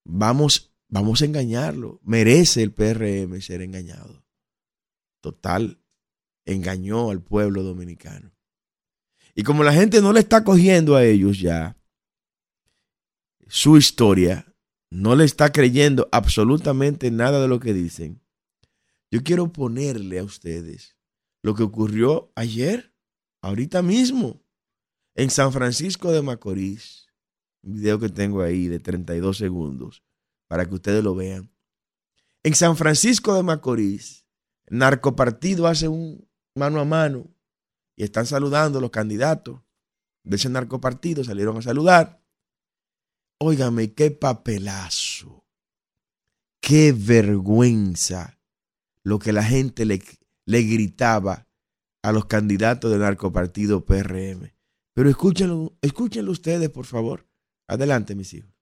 Vamos, 0.05 0.73
vamos 0.87 1.21
a 1.21 1.25
engañarlo. 1.25 1.99
Merece 2.03 2.61
el 2.61 2.73
PRM 2.73 3.41
ser 3.41 3.61
engañado. 3.61 4.23
Total, 5.21 5.81
engañó 6.45 7.09
al 7.09 7.21
pueblo 7.21 7.63
dominicano. 7.63 8.31
Y 9.33 9.43
como 9.43 9.63
la 9.63 9.73
gente 9.73 10.01
no 10.01 10.13
le 10.13 10.19
está 10.19 10.43
cogiendo 10.43 10.95
a 10.95 11.03
ellos 11.03 11.39
ya 11.39 11.77
su 13.47 13.77
historia, 13.77 14.53
no 14.89 15.15
le 15.15 15.25
está 15.25 15.51
creyendo 15.51 16.07
absolutamente 16.11 17.11
nada 17.11 17.41
de 17.41 17.47
lo 17.47 17.59
que 17.59 17.73
dicen, 17.73 18.21
yo 19.11 19.23
quiero 19.23 19.51
ponerle 19.51 20.19
a 20.19 20.23
ustedes 20.23 20.95
lo 21.41 21.53
que 21.53 21.63
ocurrió 21.63 22.31
ayer, 22.35 22.93
ahorita 23.41 23.81
mismo, 23.81 24.41
en 25.15 25.29
San 25.29 25.51
Francisco 25.53 26.11
de 26.11 26.21
Macorís. 26.21 27.07
Un 27.61 27.73
video 27.73 27.99
que 27.99 28.09
tengo 28.09 28.41
ahí 28.41 28.67
de 28.67 28.79
32 28.79 29.37
segundos 29.37 30.03
para 30.47 30.65
que 30.65 30.75
ustedes 30.75 31.03
lo 31.03 31.15
vean. 31.15 31.51
En 32.43 32.53
San 32.55 32.75
Francisco 32.77 33.33
de 33.33 33.43
Macorís, 33.43 34.27
el 34.65 34.79
narcopartido 34.79 35.67
hace 35.67 35.87
un 35.87 36.27
mano 36.55 36.79
a 36.79 36.85
mano 36.85 37.27
y 37.95 38.03
están 38.03 38.25
saludando 38.25 38.81
los 38.81 38.91
candidatos 38.91 39.61
de 40.23 40.35
ese 40.35 40.49
narcopartido, 40.49 41.23
salieron 41.23 41.57
a 41.57 41.61
saludar. 41.61 42.24
Óigame, 43.37 43.93
qué 43.93 44.11
papelazo, 44.11 45.45
qué 46.61 46.93
vergüenza 46.93 48.39
lo 49.03 49.19
que 49.19 49.33
la 49.33 49.43
gente 49.43 49.83
le, 49.83 50.01
le 50.45 50.61
gritaba 50.61 51.45
a 52.01 52.13
los 52.13 52.27
candidatos 52.27 52.91
del 52.91 53.01
narcopartido 53.01 53.83
PRM. 53.83 54.53
Pero 54.93 55.09
escúchenlo, 55.09 55.77
escúchenlo 55.81 56.31
ustedes, 56.31 56.69
por 56.69 56.85
favor. 56.85 57.27
Adelante, 57.67 58.15
mis 58.15 58.33
hijos. 58.33 58.55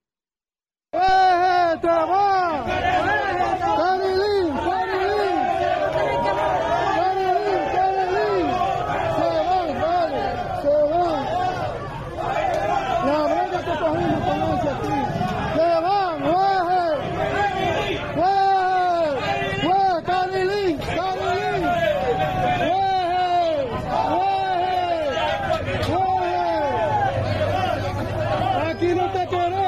Aquí 28.83 28.95
no 28.95 29.11
te 29.13 29.27
queremos. 29.27 29.63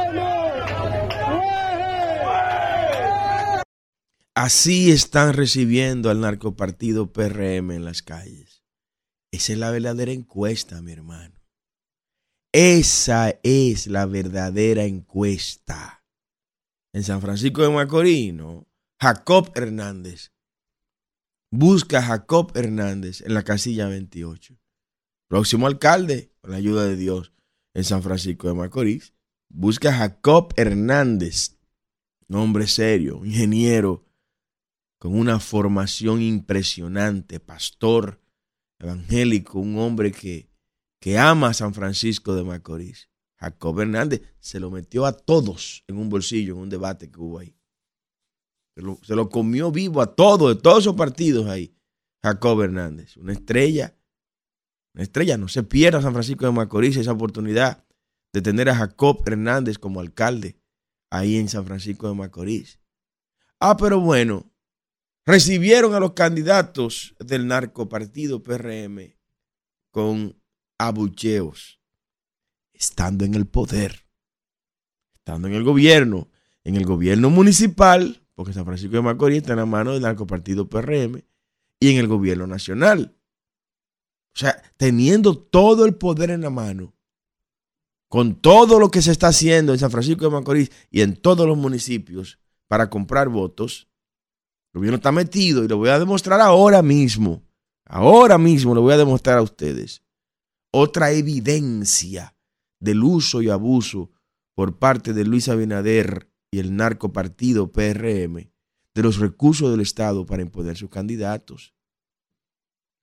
Así 4.35 4.91
están 4.91 5.33
recibiendo 5.33 6.09
al 6.09 6.19
narcopartido 6.19 7.13
PRM 7.13 7.71
en 7.71 7.85
las 7.85 8.01
calles. 8.01 8.65
Esa 9.31 9.53
es 9.53 9.59
la 9.59 9.71
verdadera 9.71 10.11
encuesta, 10.11 10.81
mi 10.81 10.91
hermano. 10.91 11.41
Esa 12.51 13.39
es 13.43 13.87
la 13.87 14.05
verdadera 14.05 14.83
encuesta. 14.83 16.05
En 16.93 17.03
San 17.03 17.21
Francisco 17.21 17.61
de 17.61 17.69
Macorís, 17.69 18.33
¿no? 18.33 18.67
Jacob 19.01 19.51
Hernández 19.55 20.31
busca 21.49 21.99
a 21.99 22.03
Jacob 22.03 22.51
Hernández 22.55 23.21
en 23.21 23.33
la 23.33 23.43
casilla 23.43 23.87
28. 23.87 24.57
Próximo 25.29 25.67
alcalde, 25.67 26.33
con 26.41 26.51
la 26.51 26.57
ayuda 26.57 26.85
de 26.85 26.97
Dios, 26.97 27.31
en 27.73 27.85
San 27.85 28.03
Francisco 28.03 28.49
de 28.49 28.53
Macorís. 28.53 29.13
Busca 29.49 29.89
a 29.89 29.97
Jacob 29.97 30.53
Hernández, 30.57 31.57
un 32.27 32.37
hombre 32.37 32.67
serio, 32.67 33.23
ingeniero, 33.23 34.04
con 35.05 35.19
una 35.19 35.39
formación 35.39 36.19
impresionante, 36.19 37.39
pastor 37.39 38.19
evangélico, 38.79 39.59
un 39.59 39.77
hombre 39.77 40.11
que, 40.11 40.49
que 40.99 41.19
ama 41.19 41.49
a 41.49 41.53
San 41.53 41.75
Francisco 41.75 42.33
de 42.33 42.43
Macorís. 42.43 43.07
Jacob 43.35 43.81
Hernández 43.81 44.23
se 44.39 44.59
lo 44.59 44.71
metió 44.71 45.05
a 45.05 45.13
todos 45.13 45.83
en 45.85 45.97
un 45.97 46.09
bolsillo 46.09 46.55
en 46.55 46.61
un 46.61 46.69
debate 46.71 47.11
que 47.11 47.19
hubo 47.19 47.37
ahí. 47.37 47.55
Se 48.73 48.81
lo, 48.81 48.99
se 49.03 49.15
lo 49.15 49.29
comió 49.29 49.71
vivo 49.71 50.01
a 50.01 50.15
todos, 50.15 50.55
de 50.55 50.59
todos 50.59 50.79
esos 50.79 50.95
partidos 50.95 51.45
ahí. 51.49 51.77
Jacob 52.23 52.63
Hernández, 52.63 53.15
una 53.17 53.33
estrella, 53.33 53.95
una 54.95 55.03
estrella. 55.03 55.37
No 55.37 55.49
se 55.49 55.61
pierda 55.61 56.01
San 56.01 56.13
Francisco 56.13 56.47
de 56.47 56.51
Macorís 56.51 56.97
esa 56.97 57.11
oportunidad 57.11 57.85
de 58.33 58.41
tener 58.41 58.69
a 58.69 58.75
Jacob 58.75 59.21
Hernández 59.27 59.77
como 59.77 59.99
alcalde 59.99 60.59
ahí 61.11 61.37
en 61.37 61.47
San 61.47 61.63
Francisco 61.63 62.07
de 62.09 62.15
Macorís. 62.15 62.79
Ah, 63.59 63.77
pero 63.77 63.99
bueno, 63.99 64.51
recibieron 65.25 65.95
a 65.95 65.99
los 65.99 66.13
candidatos 66.13 67.15
del 67.19 67.47
narcopartido 67.47 68.43
PRM 68.43 69.15
con 69.91 70.39
abucheos, 70.77 71.79
estando 72.73 73.25
en 73.25 73.33
el 73.33 73.47
poder, 73.47 74.05
estando 75.13 75.47
en 75.47 75.55
el 75.55 75.63
gobierno, 75.63 76.29
en 76.63 76.75
el 76.75 76.85
gobierno 76.85 77.29
municipal, 77.29 78.21
porque 78.35 78.53
San 78.53 78.65
Francisco 78.65 78.95
de 78.95 79.01
Macorís 79.01 79.37
está 79.37 79.53
en 79.53 79.59
la 79.59 79.65
mano 79.65 79.93
del 79.93 80.01
narcopartido 80.01 80.69
PRM, 80.69 81.23
y 81.79 81.91
en 81.91 81.97
el 81.97 82.07
gobierno 82.07 82.47
nacional. 82.47 83.17
O 84.35 84.39
sea, 84.39 84.61
teniendo 84.77 85.37
todo 85.37 85.85
el 85.85 85.95
poder 85.95 86.29
en 86.29 86.41
la 86.41 86.49
mano, 86.49 86.93
con 88.09 88.35
todo 88.35 88.79
lo 88.79 88.91
que 88.91 89.01
se 89.01 89.11
está 89.11 89.27
haciendo 89.27 89.73
en 89.73 89.79
San 89.79 89.91
Francisco 89.91 90.25
de 90.25 90.31
Macorís 90.31 90.71
y 90.89 91.01
en 91.01 91.15
todos 91.15 91.47
los 91.47 91.57
municipios 91.57 92.39
para 92.67 92.89
comprar 92.89 93.29
votos, 93.29 93.87
el 94.75 94.79
gobierno 94.79 94.97
está 94.97 95.13
metido 95.13 95.63
y 95.63 95.69
lo 95.69 95.77
voy 95.77 95.87
a 95.87 95.99
demostrar 95.99 96.41
ahora 96.41 96.81
mismo. 96.81 97.47
Ahora 97.85 98.37
mismo 98.37 98.75
lo 98.75 98.81
voy 98.81 98.93
a 98.93 98.97
demostrar 98.97 99.37
a 99.37 99.41
ustedes. 99.41 100.03
Otra 100.69 101.11
evidencia 101.11 102.35
del 102.81 103.01
uso 103.01 103.41
y 103.41 103.49
abuso 103.49 104.11
por 104.53 104.77
parte 104.77 105.13
de 105.13 105.23
Luis 105.23 105.47
Abinader 105.47 106.29
y 106.51 106.59
el 106.59 106.75
narcopartido 106.75 107.71
PRM 107.71 108.51
de 108.93 109.01
los 109.01 109.17
recursos 109.19 109.71
del 109.71 109.79
Estado 109.79 110.25
para 110.25 110.41
imponer 110.41 110.75
sus 110.75 110.89
candidatos. 110.89 111.73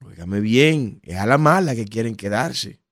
Óigame 0.05 0.41
bien, 0.41 1.01
es 1.03 1.17
a 1.17 1.25
la 1.25 1.39
mala 1.39 1.75
que 1.75 1.87
quieren 1.87 2.17
quedarse. 2.17 2.83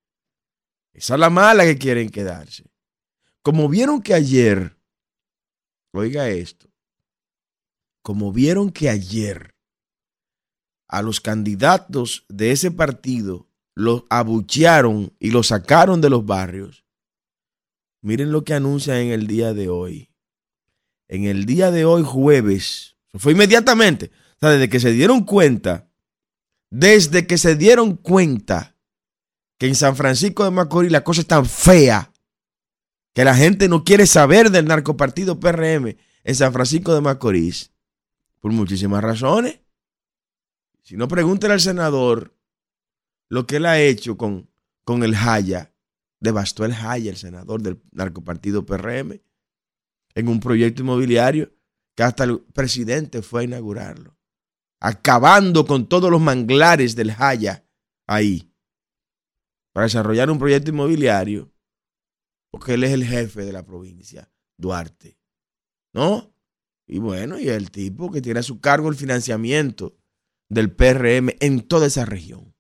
Es 0.95 1.11
a 1.11 1.19
la 1.19 1.29
mala 1.29 1.65
que 1.65 1.77
quieren 1.77 2.09
quedarse. 2.09 2.65
Como 3.43 3.69
vieron 3.69 4.01
que 4.01 4.15
ayer, 4.15 4.79
oiga 5.93 6.31
esto, 6.31 6.70
como 8.03 8.33
vieron 8.33 8.71
que 8.71 8.89
ayer 8.89 9.55
a 10.89 11.03
los 11.03 11.21
candidatos 11.21 12.25
de 12.29 12.51
ese 12.51 12.71
partido 12.71 13.49
los 13.75 14.05
abuchearon 14.11 15.15
y 15.19 15.31
los 15.31 15.49
sacaron 15.49 16.01
de 16.01 16.11
los 16.11 16.27
barrios, 16.27 16.85
miren 18.03 18.33
lo 18.33 18.45
que 18.45 18.55
anuncian 18.55 18.97
en 18.99 19.11
el 19.13 19.27
día 19.27 19.55
de 19.55 19.69
hoy. 19.69 20.11
En 21.09 21.25
el 21.25 21.45
día 21.45 21.71
de 21.71 21.85
hoy, 21.85 22.03
jueves, 22.05 22.97
fue 23.15 23.33
inmediatamente, 23.33 24.11
o 24.37 24.39
sea, 24.41 24.51
desde 24.51 24.69
que 24.69 24.81
se 24.81 24.93
dieron 24.93 25.25
cuenta, 25.25 25.91
desde 26.71 27.27
que 27.27 27.39
se 27.39 27.57
dieron 27.57 27.97
cuenta 27.97 28.77
que 29.59 29.67
en 29.67 29.75
San 29.75 29.97
Francisco 29.97 30.45
de 30.45 30.51
Macorís 30.51 30.93
la 30.93 31.05
cosa 31.05 31.21
es 31.21 31.27
tan 31.27 31.45
fea 31.45 32.13
que 33.13 33.25
la 33.25 33.35
gente 33.35 33.69
no 33.69 33.85
quiere 33.85 34.07
saber 34.07 34.51
del 34.51 34.67
narcopartido 34.67 35.41
PRM 35.41 35.97
en 36.25 36.35
San 36.35 36.53
Francisco 36.53 36.95
de 36.95 37.01
Macorís, 37.01 37.70
por 38.41 38.53
muchísimas 38.53 39.03
razones. 39.03 39.61
Si 40.83 40.97
no, 40.97 41.07
pregúntele 41.07 41.55
al 41.55 41.61
senador 41.61 42.37
lo 43.29 43.47
que 43.47 43.57
él 43.57 43.67
ha 43.67 43.81
hecho 43.81 44.17
con, 44.17 44.51
con 44.85 45.03
el 45.05 45.15
Jaya. 45.15 45.73
Devastó 46.19 46.65
el 46.65 46.75
Jaya, 46.75 47.11
el 47.11 47.17
senador 47.17 47.63
del 47.63 47.81
narcopartido 47.93 48.67
PRM, 48.67 49.21
en 50.15 50.29
un 50.29 50.41
proyecto 50.41 50.83
inmobiliario 50.83 51.53
que 51.95 52.03
hasta 52.03 52.25
el 52.25 52.41
presidente 52.41 53.23
fue 53.23 53.43
a 53.43 53.45
inaugurarlo. 53.45 54.17
Acabando 54.81 55.67
con 55.67 55.89
todos 55.89 56.11
los 56.11 56.21
manglares 56.21 56.97
del 56.97 57.13
Jaya 57.13 57.65
ahí. 58.07 58.53
Para 59.73 59.85
desarrollar 59.85 60.31
un 60.31 60.39
proyecto 60.39 60.71
inmobiliario. 60.71 61.53
Porque 62.51 62.75
él 62.75 62.85
es 62.85 62.93
el 62.93 63.05
jefe 63.05 63.45
de 63.45 63.53
la 63.53 63.65
provincia, 63.65 64.31
Duarte. 64.57 65.19
¿No? 65.93 66.35
Y 66.93 66.99
bueno, 66.99 67.39
y 67.39 67.49
el 67.49 67.71
tipo 67.71 68.11
que 68.11 68.21
tiene 68.21 68.41
a 68.41 68.43
su 68.43 68.61
cargo 68.61 68.89
el 68.89 68.97
financiamiento 68.97 69.97
del 70.49 70.73
PRM 70.73 71.31
en 71.39 71.61
toda 71.61 71.87
esa 71.87 72.05
región. 72.05 72.53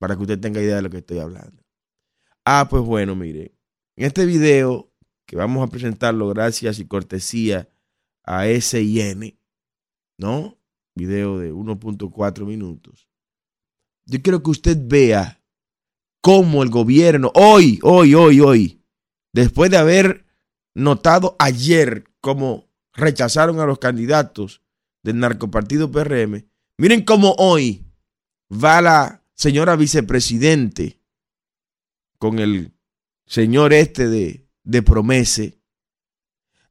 Para 0.00 0.16
que 0.16 0.22
usted 0.22 0.40
tenga 0.40 0.60
idea 0.60 0.74
de 0.74 0.82
lo 0.82 0.90
que 0.90 0.98
estoy 0.98 1.20
hablando. 1.20 1.62
Ah, 2.44 2.66
pues 2.68 2.82
bueno, 2.82 3.14
mire, 3.14 3.54
en 3.94 4.06
este 4.06 4.26
video 4.26 4.92
que 5.24 5.36
vamos 5.36 5.64
a 5.64 5.70
presentarlo 5.70 6.28
gracias 6.30 6.80
y 6.80 6.88
cortesía 6.88 7.68
a 8.24 8.46
SIN, 8.60 9.38
¿no? 10.18 10.58
Video 10.96 11.38
de 11.38 11.52
1.4 11.52 12.44
minutos. 12.44 13.08
Yo 14.04 14.20
quiero 14.20 14.42
que 14.42 14.50
usted 14.50 14.76
vea 14.82 15.40
cómo 16.20 16.64
el 16.64 16.70
gobierno, 16.70 17.30
hoy, 17.36 17.78
hoy, 17.84 18.16
hoy, 18.16 18.40
hoy, 18.40 18.84
después 19.32 19.70
de 19.70 19.76
haber 19.76 20.26
notado 20.74 21.36
ayer 21.38 22.02
cómo 22.20 22.71
rechazaron 22.92 23.60
a 23.60 23.66
los 23.66 23.78
candidatos 23.78 24.62
del 25.02 25.18
narcopartido 25.18 25.90
PRM, 25.90 26.44
miren 26.78 27.04
cómo 27.04 27.34
hoy 27.38 27.84
va 28.52 28.80
la 28.80 29.24
señora 29.34 29.76
vicepresidente 29.76 31.00
con 32.18 32.38
el 32.38 32.72
señor 33.26 33.72
este 33.72 34.08
de, 34.08 34.46
de 34.62 34.82
Promese 34.82 35.58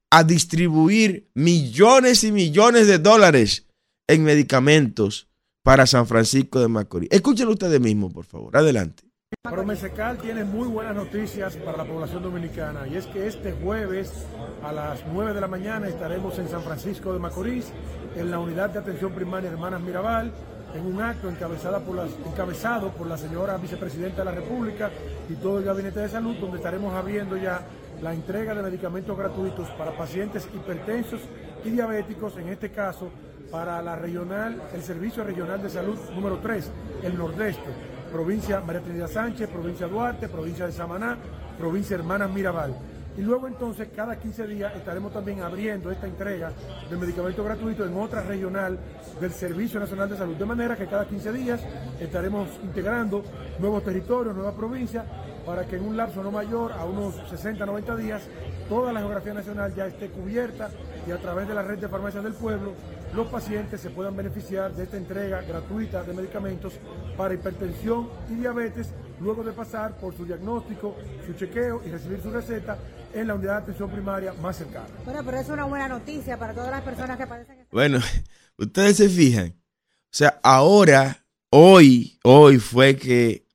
a 0.10 0.24
distribuir 0.24 1.30
millones 1.34 2.24
y 2.24 2.32
millones 2.32 2.88
de 2.88 3.00
dólares 3.00 3.68
en 4.08 4.24
medicamentos 4.24 5.30
para 5.64 5.88
San 5.88 6.08
Francisco 6.08 6.60
de 6.60 6.68
Macorís. 6.68 7.10
Escúchenlo 7.12 7.54
ustedes 7.54 7.80
mismos, 7.80 8.14
por 8.14 8.26
favor. 8.26 8.56
Adelante. 8.58 9.11
Promesecal 9.56 10.19
tiene 10.19 10.43
muy 10.43 10.67
buenas 10.67 10.95
noticias 10.95 11.56
para 11.58 11.75
la 11.75 11.84
población 11.84 12.21
dominicana 12.21 12.88
y 12.88 12.95
es 12.95 13.08
que 13.08 13.25
este 13.25 13.51
jueves 13.54 14.27
a 14.63 14.71
las 14.71 15.04
9 15.12 15.34
de 15.34 15.41
la 15.41 15.47
mañana 15.47 15.88
estaremos 15.88 16.38
en 16.38 16.47
San 16.47 16.62
Francisco 16.62 17.12
de 17.12 17.17
Macorís, 17.17 17.71
en 18.15 18.30
la 18.30 18.38
unidad 18.38 18.69
de 18.69 18.77
atención 18.77 19.12
primaria 19.13 19.49
Hermanas 19.49 19.82
Mirabal, 19.82 20.32
en 20.75 20.86
un 20.86 21.01
acto 21.01 21.27
encabezada 21.27 21.80
por 21.80 21.95
las- 21.95 22.12
encabezado 22.23 22.91
por 22.91 23.08
la 23.08 23.17
señora 23.17 23.58
vicepresidenta 23.58 24.17
de 24.19 24.25
la 24.25 24.32
República 24.32 24.91
y 25.27 25.34
todo 25.34 25.58
el 25.58 25.63
gabinete 25.65 26.01
de 26.01 26.10
salud, 26.10 26.36
donde 26.39 26.58
estaremos 26.58 26.93
abriendo 26.93 27.36
ya 27.36 27.62
la 27.99 28.13
entrega 28.13 28.54
de 28.54 28.62
medicamentos 28.62 29.17
gratuitos 29.17 29.67
para 29.71 29.97
pacientes 29.97 30.47
hipertensos 30.54 31.19
y 31.65 31.71
diabéticos, 31.71 32.38
en 32.38 32.49
este 32.49 32.69
caso 32.69 33.10
para 33.51 33.82
la 33.82 33.95
regional, 33.95 34.62
el 34.75 34.84
Servicio 34.84 35.23
Regional 35.23 35.63
de 35.63 35.69
Salud 35.71 35.97
número 36.13 36.38
3, 36.38 36.71
el 37.01 37.17
Nordeste, 37.17 37.69
provincia 38.12 38.62
María 38.62 38.82
Trinidad 38.82 39.10
Sánchez, 39.10 39.50
provincia 39.50 39.88
Duarte, 39.88 40.28
provincia 40.28 40.65
de 40.65 40.71
Samaná, 40.71 41.17
provincia 41.58 41.95
Hermanas 41.95 42.30
Mirabal. 42.30 42.76
Y 43.17 43.21
luego 43.21 43.47
entonces 43.47 43.89
cada 43.93 44.17
15 44.17 44.47
días 44.47 44.74
estaremos 44.76 45.12
también 45.12 45.41
abriendo 45.41 45.91
esta 45.91 46.08
entrega 46.08 46.52
de 46.89 46.95
medicamentos 46.95 47.43
gratuitos 47.43 47.88
en 47.88 47.97
otra 47.97 48.21
regional 48.21 48.78
del 49.19 49.32
Servicio 49.32 49.80
Nacional 49.80 50.10
de 50.10 50.17
Salud. 50.17 50.36
De 50.36 50.45
manera 50.45 50.78
que 50.78 50.88
cada 50.88 51.06
15 51.06 51.32
días 51.34 51.62
estaremos 52.00 52.47
integrando 52.63 53.24
nuevos 53.60 53.84
territorios, 53.84 54.34
nuevas 54.34 54.56
provincias, 54.56 55.06
para 55.45 55.65
que 55.65 55.76
en 55.76 55.86
un 55.86 55.97
lapso 55.97 56.24
no 56.24 56.32
mayor 56.32 56.71
a 56.71 56.86
unos 56.86 57.15
60, 57.30 57.65
90 57.65 57.95
días, 57.97 58.21
toda 58.69 58.93
la 58.93 59.02
geografía 59.02 59.34
nacional 59.34 59.74
ya 59.76 59.88
esté 59.88 60.10
cubierta 60.10 60.69
y 61.06 61.12
a 61.12 61.17
través 61.17 61.47
de 61.47 61.54
la 61.54 61.63
red 61.63 61.80
de 61.80 61.89
farmacias 61.89 62.24
del 62.24 62.34
pueblo, 62.34 62.74
los 63.13 63.28
pacientes 63.28 63.82
se 63.82 63.89
puedan 63.89 64.15
beneficiar 64.15 64.74
de 64.74 64.84
esta 64.84 64.97
entrega 64.97 65.41
gratuita 65.41 66.04
de 66.04 66.13
medicamentos 66.13 66.74
para 67.17 67.34
hipertensión 67.34 68.10
y 68.30 68.36
diabetes, 68.36 68.89
luego 69.19 69.43
de 69.43 69.52
pasar 69.52 69.97
por 69.97 70.15
su 70.15 70.26
diagnóstico, 70.26 70.95
su 71.26 71.34
chequeo 71.34 71.82
y 71.86 71.89
recibir 71.91 72.21
su 72.21 72.32
receta 72.32 72.78
en 73.13 73.28
la 73.28 73.36
unidad 73.36 73.58
de 73.58 73.63
atención 73.63 73.89
primaria 73.89 74.34
más 74.34 74.58
cercana. 74.58 74.88
Bueno, 75.04 75.21
pero 75.26 75.38
es 75.39 75.50
una 75.50 75.65
buena 75.65 75.88
noticia 75.88 76.38
para 76.38 76.54
todas 76.54 76.71
las 76.71 76.82
personas 76.82 77.17
que 77.17 77.28
padecen. 77.28 77.67
Bueno, 77.71 78.00
ustedes 78.58 78.97
se 78.97 79.10
fijan. 79.10 79.56
O 79.58 80.13
sea, 80.13 80.39
ahora, 80.43 81.26
hoy, 81.50 82.19
hoy 82.24 82.60
fue 82.60 82.95
que 82.95 83.45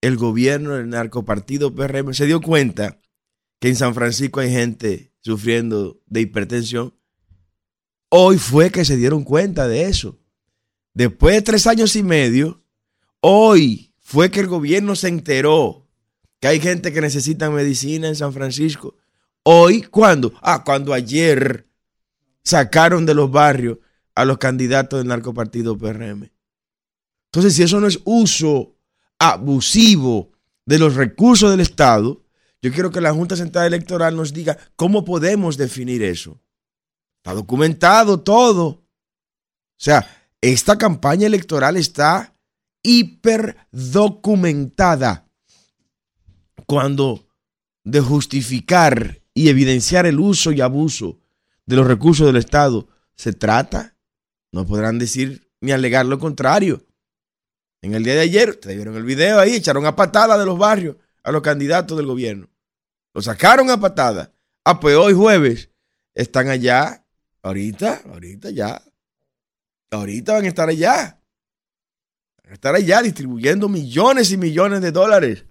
el 0.00 0.16
gobierno 0.16 0.74
del 0.74 0.88
narcopartido 0.88 1.74
PRM 1.74 2.14
se 2.14 2.26
dio 2.26 2.40
cuenta 2.40 3.00
que 3.60 3.68
en 3.68 3.76
San 3.76 3.94
Francisco 3.94 4.40
hay 4.40 4.50
gente 4.50 5.12
sufriendo 5.20 6.00
de 6.06 6.22
hipertensión. 6.22 6.94
Hoy 8.12 8.38
fue 8.38 8.70
que 8.70 8.84
se 8.84 8.96
dieron 8.96 9.22
cuenta 9.22 9.68
de 9.68 9.84
eso. 9.84 10.18
después 10.92 11.36
de 11.36 11.42
tres 11.42 11.66
años 11.68 11.94
y 11.94 12.02
medio, 12.02 12.64
hoy 13.20 13.94
fue 14.00 14.30
que 14.30 14.40
el 14.40 14.48
gobierno 14.48 14.96
se 14.96 15.06
enteró 15.06 15.86
que 16.40 16.48
hay 16.48 16.60
gente 16.60 16.92
que 16.92 17.00
necesita 17.00 17.50
medicina 17.50 18.08
en 18.08 18.16
San 18.16 18.32
Francisco. 18.32 18.96
Hoy, 19.44 19.82
¿cuándo? 19.82 20.32
Ah, 20.42 20.64
cuando 20.64 20.92
ayer 20.92 21.68
sacaron 22.42 23.06
de 23.06 23.14
los 23.14 23.30
barrios 23.30 23.78
a 24.16 24.24
los 24.24 24.38
candidatos 24.38 24.98
del 24.98 25.08
narcopartido 25.08 25.78
PRM. 25.78 26.32
Entonces, 27.26 27.54
si 27.54 27.62
eso 27.62 27.80
no 27.80 27.86
es 27.86 28.00
uso 28.04 28.76
abusivo 29.20 30.32
de 30.66 30.80
los 30.80 30.96
recursos 30.96 31.50
del 31.50 31.60
Estado, 31.60 32.24
yo 32.60 32.72
quiero 32.72 32.90
que 32.90 33.00
la 33.00 33.12
Junta 33.12 33.36
Central 33.36 33.68
Electoral 33.68 34.16
nos 34.16 34.32
diga 34.32 34.58
cómo 34.74 35.04
podemos 35.04 35.56
definir 35.56 36.02
eso. 36.02 36.40
Está 37.20 37.34
documentado 37.34 38.20
todo. 38.20 38.66
O 38.66 38.82
sea, 39.76 40.06
esta 40.40 40.78
campaña 40.78 41.26
electoral 41.26 41.76
está 41.76 42.34
hiper 42.82 43.56
documentada. 43.70 45.28
Cuando 46.66 47.28
de 47.84 48.00
justificar 48.00 49.20
y 49.34 49.48
evidenciar 49.48 50.06
el 50.06 50.18
uso 50.18 50.52
y 50.52 50.60
abuso 50.60 51.18
de 51.66 51.76
los 51.76 51.86
recursos 51.86 52.26
del 52.26 52.36
Estado 52.36 52.88
se 53.16 53.32
trata, 53.32 53.96
no 54.52 54.66
podrán 54.66 54.98
decir 54.98 55.50
ni 55.60 55.72
alegar 55.72 56.06
lo 56.06 56.18
contrario. 56.18 56.86
En 57.82 57.94
el 57.94 58.04
día 58.04 58.14
de 58.14 58.20
ayer, 58.20 58.50
ustedes 58.50 58.76
vieron 58.76 58.96
el 58.96 59.04
video 59.04 59.38
ahí, 59.38 59.54
echaron 59.54 59.86
a 59.86 59.96
patada 59.96 60.38
de 60.38 60.46
los 60.46 60.58
barrios 60.58 60.96
a 61.22 61.32
los 61.32 61.42
candidatos 61.42 61.96
del 61.96 62.06
gobierno. 62.06 62.48
Lo 63.12 63.22
sacaron 63.22 63.70
a 63.70 63.80
patada. 63.80 64.32
Ah, 64.64 64.80
pues 64.80 64.96
hoy 64.96 65.12
jueves 65.14 65.70
están 66.14 66.48
allá. 66.48 67.04
Ahorita, 67.42 68.02
ahorita 68.06 68.50
ya. 68.50 68.82
Ahorita 69.90 70.34
van 70.34 70.44
a 70.44 70.48
estar 70.48 70.68
allá. 70.68 71.20
Van 72.42 72.50
a 72.50 72.54
estar 72.54 72.74
allá 72.74 73.02
distribuyendo 73.02 73.68
millones 73.68 74.30
y 74.30 74.36
millones 74.36 74.82
de 74.82 74.92
dólares. 74.92 75.44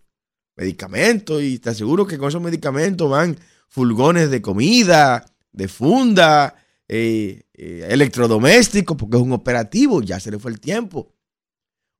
Medicamentos. 0.55 1.41
Y 1.41 1.59
te 1.59 1.71
aseguro 1.71 2.05
que 2.05 2.17
con 2.17 2.29
esos 2.29 2.41
medicamentos 2.41 3.09
van 3.09 3.37
fulgones 3.67 4.29
de 4.29 4.41
comida, 4.41 5.25
de 5.51 5.67
funda, 5.67 6.55
eh, 6.87 7.43
eh, 7.53 7.87
electrodomésticos, 7.89 8.97
porque 8.97 9.17
es 9.17 9.23
un 9.23 9.33
operativo. 9.33 10.01
Ya 10.01 10.19
se 10.19 10.31
le 10.31 10.39
fue 10.39 10.51
el 10.51 10.59
tiempo. 10.59 11.15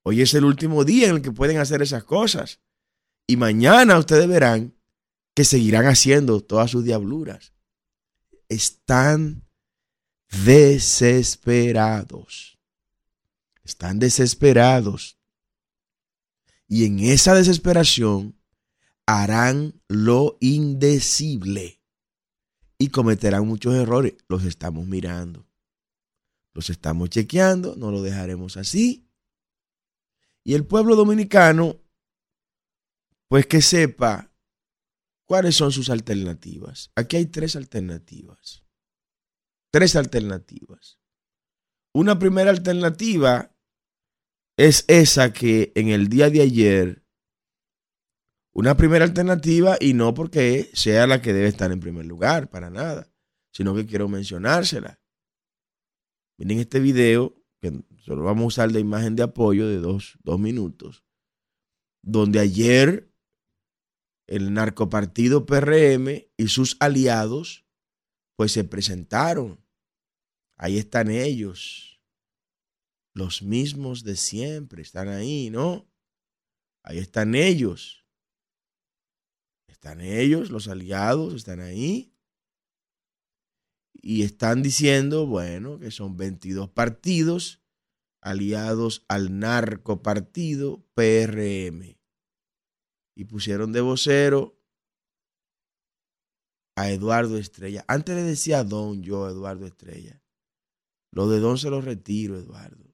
Hoy 0.03 0.21
es 0.21 0.33
el 0.33 0.45
último 0.45 0.85
día 0.85 1.09
en 1.09 1.17
el 1.17 1.21
que 1.21 1.31
pueden 1.31 1.57
hacer 1.57 1.81
esas 1.81 2.03
cosas. 2.03 2.59
Y 3.27 3.37
mañana 3.37 3.97
ustedes 3.97 4.27
verán 4.27 4.75
que 5.35 5.43
seguirán 5.43 5.85
haciendo 5.85 6.41
todas 6.41 6.71
sus 6.71 6.83
diabluras. 6.83 7.53
Están 8.47 9.48
desesperados. 10.29 12.59
Están 13.63 13.99
desesperados. 13.99 15.17
Y 16.67 16.85
en 16.85 16.99
esa 16.99 17.33
desesperación 17.33 18.39
harán 19.05 19.81
lo 19.87 20.37
indecible. 20.39 21.81
Y 22.77 22.89
cometerán 22.89 23.47
muchos 23.47 23.75
errores. 23.75 24.13
Los 24.27 24.45
estamos 24.45 24.87
mirando. 24.87 25.47
Los 26.53 26.69
estamos 26.69 27.09
chequeando. 27.09 27.75
No 27.75 27.91
lo 27.91 28.01
dejaremos 28.01 28.57
así. 28.57 29.07
Y 30.43 30.53
el 30.53 30.65
pueblo 30.65 30.95
dominicano, 30.95 31.81
pues 33.27 33.45
que 33.45 33.61
sepa 33.61 34.31
cuáles 35.25 35.55
son 35.55 35.71
sus 35.71 35.89
alternativas. 35.89 36.91
Aquí 36.95 37.17
hay 37.17 37.25
tres 37.25 37.55
alternativas. 37.55 38.63
Tres 39.71 39.95
alternativas. 39.95 40.99
Una 41.93 42.17
primera 42.17 42.49
alternativa 42.49 43.55
es 44.57 44.83
esa 44.87 45.31
que 45.31 45.71
en 45.75 45.89
el 45.89 46.07
día 46.09 46.29
de 46.29 46.41
ayer, 46.41 47.05
una 48.53 48.75
primera 48.75 49.05
alternativa, 49.05 49.77
y 49.79 49.93
no 49.93 50.13
porque 50.13 50.69
sea 50.73 51.07
la 51.07 51.21
que 51.21 51.33
debe 51.33 51.47
estar 51.47 51.71
en 51.71 51.79
primer 51.79 52.05
lugar, 52.05 52.49
para 52.49 52.69
nada, 52.69 53.11
sino 53.53 53.75
que 53.75 53.85
quiero 53.85 54.09
mencionársela. 54.09 54.99
Miren 56.37 56.59
este 56.59 56.79
video 56.79 57.35
que 57.61 57.83
solo 57.97 58.23
vamos 58.23 58.43
a 58.43 58.47
usar 58.47 58.71
de 58.71 58.79
imagen 58.79 59.15
de 59.15 59.23
apoyo 59.23 59.67
de 59.67 59.77
dos, 59.77 60.17
dos 60.23 60.39
minutos, 60.39 61.05
donde 62.01 62.39
ayer 62.39 63.13
el 64.27 64.53
narcopartido 64.53 65.45
PRM 65.45 66.27
y 66.37 66.47
sus 66.47 66.77
aliados 66.79 67.68
pues 68.39 68.53
se 68.53 68.63
presentaron. 68.63 69.61
Ahí 70.55 70.77
están 70.77 71.11
ellos, 71.11 72.01
los 73.13 73.41
mismos 73.41 74.05
de 74.05 74.15
siempre, 74.15 74.81
están 74.81 75.09
ahí, 75.09 75.49
¿no? 75.49 75.91
Ahí 76.81 76.99
están 76.99 77.35
ellos. 77.35 78.07
Están 79.67 79.99
ellos, 79.99 80.51
los 80.51 80.69
aliados, 80.69 81.33
están 81.33 81.59
ahí 81.59 82.15
y 83.91 84.23
están 84.23 84.63
diciendo, 84.63 85.27
bueno, 85.27 85.77
que 85.77 85.91
son 85.91 86.15
22 86.15 86.69
partidos 86.69 87.61
aliados 88.21 89.03
al 89.09 89.37
narco 89.37 90.01
partido 90.01 90.87
PRM. 90.93 91.99
Y 93.17 93.25
pusieron 93.25 93.73
de 93.73 93.81
vocero 93.81 94.58
a 96.79 96.89
Eduardo 96.91 97.37
Estrella. 97.37 97.83
Antes 97.87 98.15
le 98.15 98.23
decía 98.23 98.63
Don 98.63 99.01
yo 99.03 99.25
a 99.25 99.31
Eduardo 99.31 99.65
Estrella. 99.65 100.21
Lo 101.11 101.27
de 101.29 101.39
Don 101.39 101.57
se 101.57 101.69
lo 101.69 101.81
retiro, 101.81 102.37
Eduardo. 102.37 102.85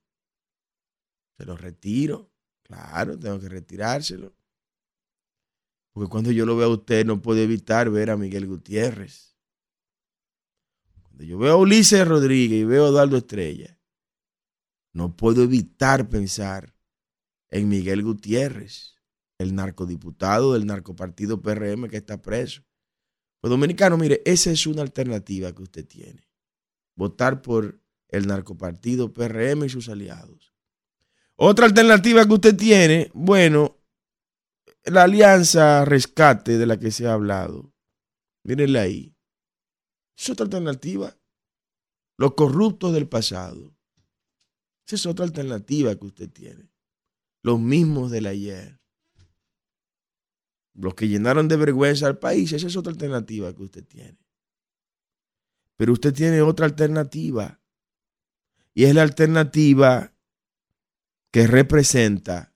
Se 1.38 1.46
lo 1.46 1.58
retiro. 1.58 2.32
Claro, 2.64 3.20
tengo 3.20 3.40
que 3.40 3.50
retirárselo. 3.50 4.34
Porque 5.94 6.10
cuando 6.10 6.32
yo 6.32 6.46
lo 6.46 6.58
veo 6.58 6.68
a 6.68 6.74
usted 6.74 7.06
no 7.06 7.22
puedo 7.22 7.42
evitar 7.42 7.90
ver 7.90 8.10
a 8.10 8.18
Miguel 8.18 8.48
Gutiérrez 8.48 9.36
yo 11.24 11.38
veo 11.38 11.54
a 11.54 11.58
Ulises 11.58 12.06
Rodríguez 12.08 12.62
y 12.62 12.66
veo 12.66 12.86
a 12.86 12.90
Eduardo 12.90 13.18
Estrella, 13.18 13.80
no 14.94 15.16
puedo 15.16 15.44
evitar 15.44 16.10
pensar 16.10 16.76
en 17.50 17.70
Miguel 17.70 18.04
Gutiérrez, 18.04 18.96
el 19.38 19.56
narcodiputado 19.56 20.54
del 20.54 20.66
narcopartido 20.66 21.42
PRM 21.42 21.88
que 21.90 21.98
está 21.98 22.22
preso. 22.22 22.64
Pues 23.40 23.50
dominicano, 23.50 23.98
mire, 23.98 24.22
esa 24.26 24.52
es 24.52 24.66
una 24.66 24.82
alternativa 24.82 25.52
que 25.54 25.64
usted 25.64 25.86
tiene. 25.86 26.28
Votar 26.96 27.42
por 27.42 27.82
el 28.10 28.28
narcopartido 28.28 29.14
PRM 29.14 29.66
y 29.66 29.70
sus 29.70 29.90
aliados. 29.90 30.54
Otra 31.36 31.66
alternativa 31.66 32.26
que 32.26 32.34
usted 32.34 32.56
tiene, 32.56 33.12
bueno, 33.14 33.78
la 34.86 35.04
alianza 35.04 35.84
rescate 35.84 36.58
de 36.58 36.66
la 36.66 36.80
que 36.80 36.92
se 36.92 37.08
ha 37.08 37.14
hablado. 37.14 37.74
Mírenla 38.44 38.82
ahí. 38.82 39.16
Es 40.18 40.30
otra 40.30 40.46
alternativa. 40.46 41.18
Los 42.18 42.36
corruptos 42.36 42.94
del 42.94 43.10
pasado. 43.10 43.76
Esa 44.86 44.96
es 44.96 45.06
otra 45.06 45.26
alternativa 45.26 45.96
que 45.96 46.06
usted 46.06 46.30
tiene. 46.32 46.72
Los 47.42 47.60
mismos 47.60 48.12
del 48.12 48.28
ayer. 48.28 48.80
Los 50.76 50.94
que 50.94 51.08
llenaron 51.08 51.48
de 51.48 51.56
vergüenza 51.56 52.08
al 52.08 52.20
país. 52.20 52.52
Esa 52.52 52.68
es 52.68 52.76
otra 52.76 52.92
alternativa 52.92 53.54
que 53.56 53.64
usted 53.64 53.86
tiene. 53.86 54.18
Pero 55.78 55.94
usted 55.94 56.14
tiene 56.14 56.42
otra 56.42 56.66
alternativa. 56.66 57.62
Y 58.74 58.84
es 58.84 58.94
la 58.94 59.02
alternativa 59.02 60.14
que 61.32 61.48
representa 61.48 62.54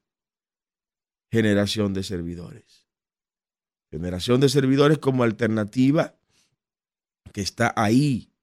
generación 1.32 1.94
de 1.94 2.04
servidores. 2.04 2.88
Generación 3.92 4.40
de 4.40 4.50
servidores 4.50 5.00
como 5.00 5.24
alternativa 5.24 6.20
que 7.34 7.42
está 7.42 7.74
ahí 7.76 8.34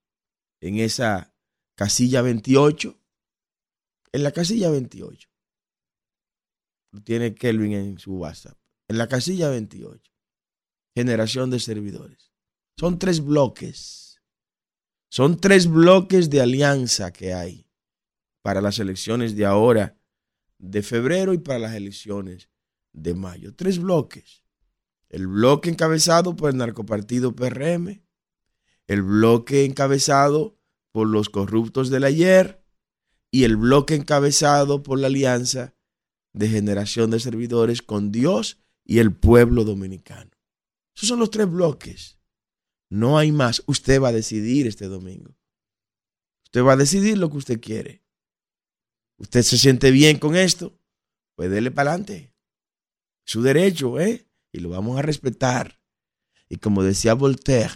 en 0.61 0.79
esa 0.79 1.35
casilla 1.75 2.23
28, 2.23 2.99
en 4.13 4.23
la 4.23 4.33
casilla 4.33 4.71
28. 4.71 5.29
Lo 6.93 7.03
tiene 7.03 7.35
Kelvin 7.35 7.73
en 7.73 7.99
su 7.99 8.17
WhatsApp. 8.17 8.59
En 8.89 8.99
la 8.99 9.09
casilla 9.09 9.49
28. 9.49 10.13
Generación 10.95 11.51
de 11.51 11.61
servidores. 11.61 12.33
Son 12.79 12.99
tres 12.99 13.21
bloques. 13.21 14.21
Son 15.09 15.41
tres 15.41 15.67
bloques 15.67 16.31
de 16.31 16.41
alianza 16.41 17.13
que 17.13 17.33
hay 17.35 17.67
para 18.43 18.61
las 18.61 18.79
elecciones 18.79 19.35
de 19.35 19.45
ahora, 19.45 19.99
de 20.59 20.83
febrero 20.83 21.35
y 21.35 21.39
para 21.39 21.59
las 21.59 21.75
elecciones 21.75 22.49
de 22.93 23.15
mayo. 23.15 23.55
Tres 23.55 23.79
bloques. 23.79 24.45
El 25.09 25.27
bloque 25.27 25.71
encabezado 25.71 26.37
por 26.37 26.51
el 26.51 26.57
narcopartido 26.57 27.35
PRM, 27.35 28.03
el 28.87 29.03
bloque 29.03 29.65
encabezado 29.65 30.59
por 30.93 31.09
los 31.09 31.29
corruptos 31.29 31.91
del 31.91 32.05
ayer 32.05 32.65
y 33.31 33.45
el 33.45 33.57
bloque 33.57 33.95
encabezado 33.95 34.83
por 34.83 34.99
la 34.99 35.09
alianza 35.09 35.75
de 36.33 36.49
generación 36.49 37.11
de 37.11 37.21
servidores 37.21 37.83
con 37.83 38.13
Dios 38.13 38.66
y 38.87 39.01
el 39.01 39.15
pueblo 39.15 39.65
dominicano. 39.65 40.31
Esos 40.95 41.09
son 41.09 41.19
los 41.19 41.31
tres 41.31 41.51
bloques. 41.51 42.19
No 42.89 43.19
hay 43.19 43.33
más. 43.33 43.63
Usted 43.67 44.01
va 44.01 44.09
a 44.09 44.13
decidir 44.13 44.67
este 44.67 44.87
domingo. 44.87 45.37
Usted 46.45 46.63
va 46.63 46.75
a 46.75 46.77
decidir 46.77 47.19
lo 47.19 47.29
que 47.29 47.37
usted 47.37 47.61
quiere. 47.61 48.05
¿Usted 49.19 49.43
se 49.43 49.59
siente 49.59 49.91
bien 49.91 50.19
con 50.19 50.37
esto? 50.37 50.79
Pues 51.35 51.51
dele 51.51 51.71
para 51.71 51.91
adelante. 51.91 52.33
Su 53.25 53.43
derecho, 53.43 53.99
¿eh? 53.99 54.31
Y 54.53 54.61
lo 54.61 54.69
vamos 54.71 54.99
a 54.99 55.03
respetar. 55.03 55.81
Y 56.49 56.59
como 56.59 56.85
decía 56.85 57.15
Voltaire, 57.15 57.75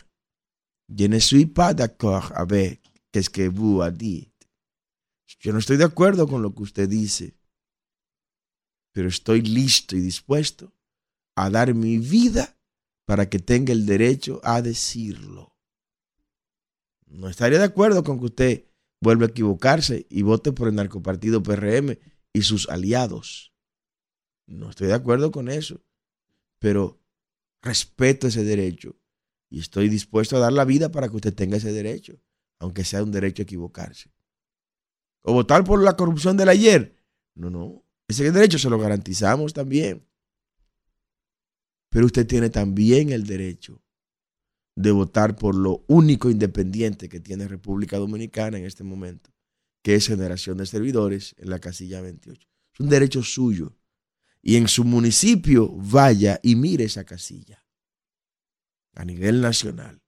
que. 3.50 4.32
Yo 5.40 5.52
no 5.52 5.58
estoy 5.58 5.76
de 5.76 5.84
acuerdo 5.84 6.28
con 6.28 6.42
lo 6.42 6.54
que 6.54 6.62
usted 6.62 6.88
dice, 6.88 7.36
pero 8.92 9.08
estoy 9.08 9.42
listo 9.42 9.96
y 9.96 10.00
dispuesto 10.00 10.72
a 11.34 11.50
dar 11.50 11.74
mi 11.74 11.98
vida 11.98 12.58
para 13.04 13.28
que 13.28 13.38
tenga 13.38 13.72
el 13.72 13.86
derecho 13.86 14.40
a 14.44 14.62
decirlo. 14.62 15.56
No 17.06 17.28
estaría 17.28 17.58
de 17.58 17.64
acuerdo 17.64 18.04
con 18.04 18.18
que 18.18 18.26
usted 18.26 18.64
vuelva 19.00 19.26
a 19.26 19.30
equivocarse 19.30 20.06
y 20.08 20.22
vote 20.22 20.52
por 20.52 20.68
el 20.68 20.76
narcopartido 20.76 21.42
PRM 21.42 21.98
y 22.32 22.42
sus 22.42 22.68
aliados. 22.68 23.52
No 24.46 24.70
estoy 24.70 24.88
de 24.88 24.94
acuerdo 24.94 25.30
con 25.30 25.48
eso, 25.48 25.80
pero 26.58 27.00
respeto 27.62 28.28
ese 28.28 28.44
derecho 28.44 28.96
y 29.48 29.58
estoy 29.58 29.88
dispuesto 29.88 30.36
a 30.36 30.40
dar 30.40 30.52
la 30.52 30.64
vida 30.64 30.90
para 30.90 31.08
que 31.08 31.16
usted 31.16 31.34
tenga 31.34 31.56
ese 31.56 31.72
derecho, 31.72 32.20
aunque 32.58 32.84
sea 32.84 33.02
un 33.02 33.10
derecho 33.10 33.42
a 33.42 33.44
equivocarse. 33.44 34.12
O 35.22 35.32
votar 35.32 35.64
por 35.64 35.82
la 35.82 35.96
corrupción 35.96 36.36
del 36.36 36.48
ayer. 36.48 36.96
No, 37.34 37.50
no. 37.50 37.84
Ese 38.08 38.30
derecho 38.30 38.58
se 38.58 38.70
lo 38.70 38.78
garantizamos 38.78 39.52
también. 39.52 40.06
Pero 41.90 42.06
usted 42.06 42.26
tiene 42.26 42.50
también 42.50 43.10
el 43.10 43.26
derecho 43.26 43.82
de 44.76 44.92
votar 44.92 45.36
por 45.36 45.54
lo 45.54 45.84
único 45.88 46.30
independiente 46.30 47.08
que 47.08 47.20
tiene 47.20 47.48
República 47.48 47.98
Dominicana 47.98 48.58
en 48.58 48.64
este 48.64 48.84
momento, 48.84 49.30
que 49.82 49.96
es 49.96 50.06
generación 50.06 50.58
de 50.58 50.66
servidores 50.66 51.34
en 51.38 51.50
la 51.50 51.58
casilla 51.58 52.00
28. 52.00 52.48
Es 52.74 52.80
un 52.80 52.88
derecho 52.88 53.22
suyo. 53.22 53.76
Y 54.42 54.56
en 54.56 54.68
su 54.68 54.84
municipio 54.84 55.68
vaya 55.68 56.40
y 56.42 56.56
mire 56.56 56.84
esa 56.84 57.04
casilla 57.04 57.62
a 58.94 59.04
nivel 59.04 59.40
nacional. 59.40 60.00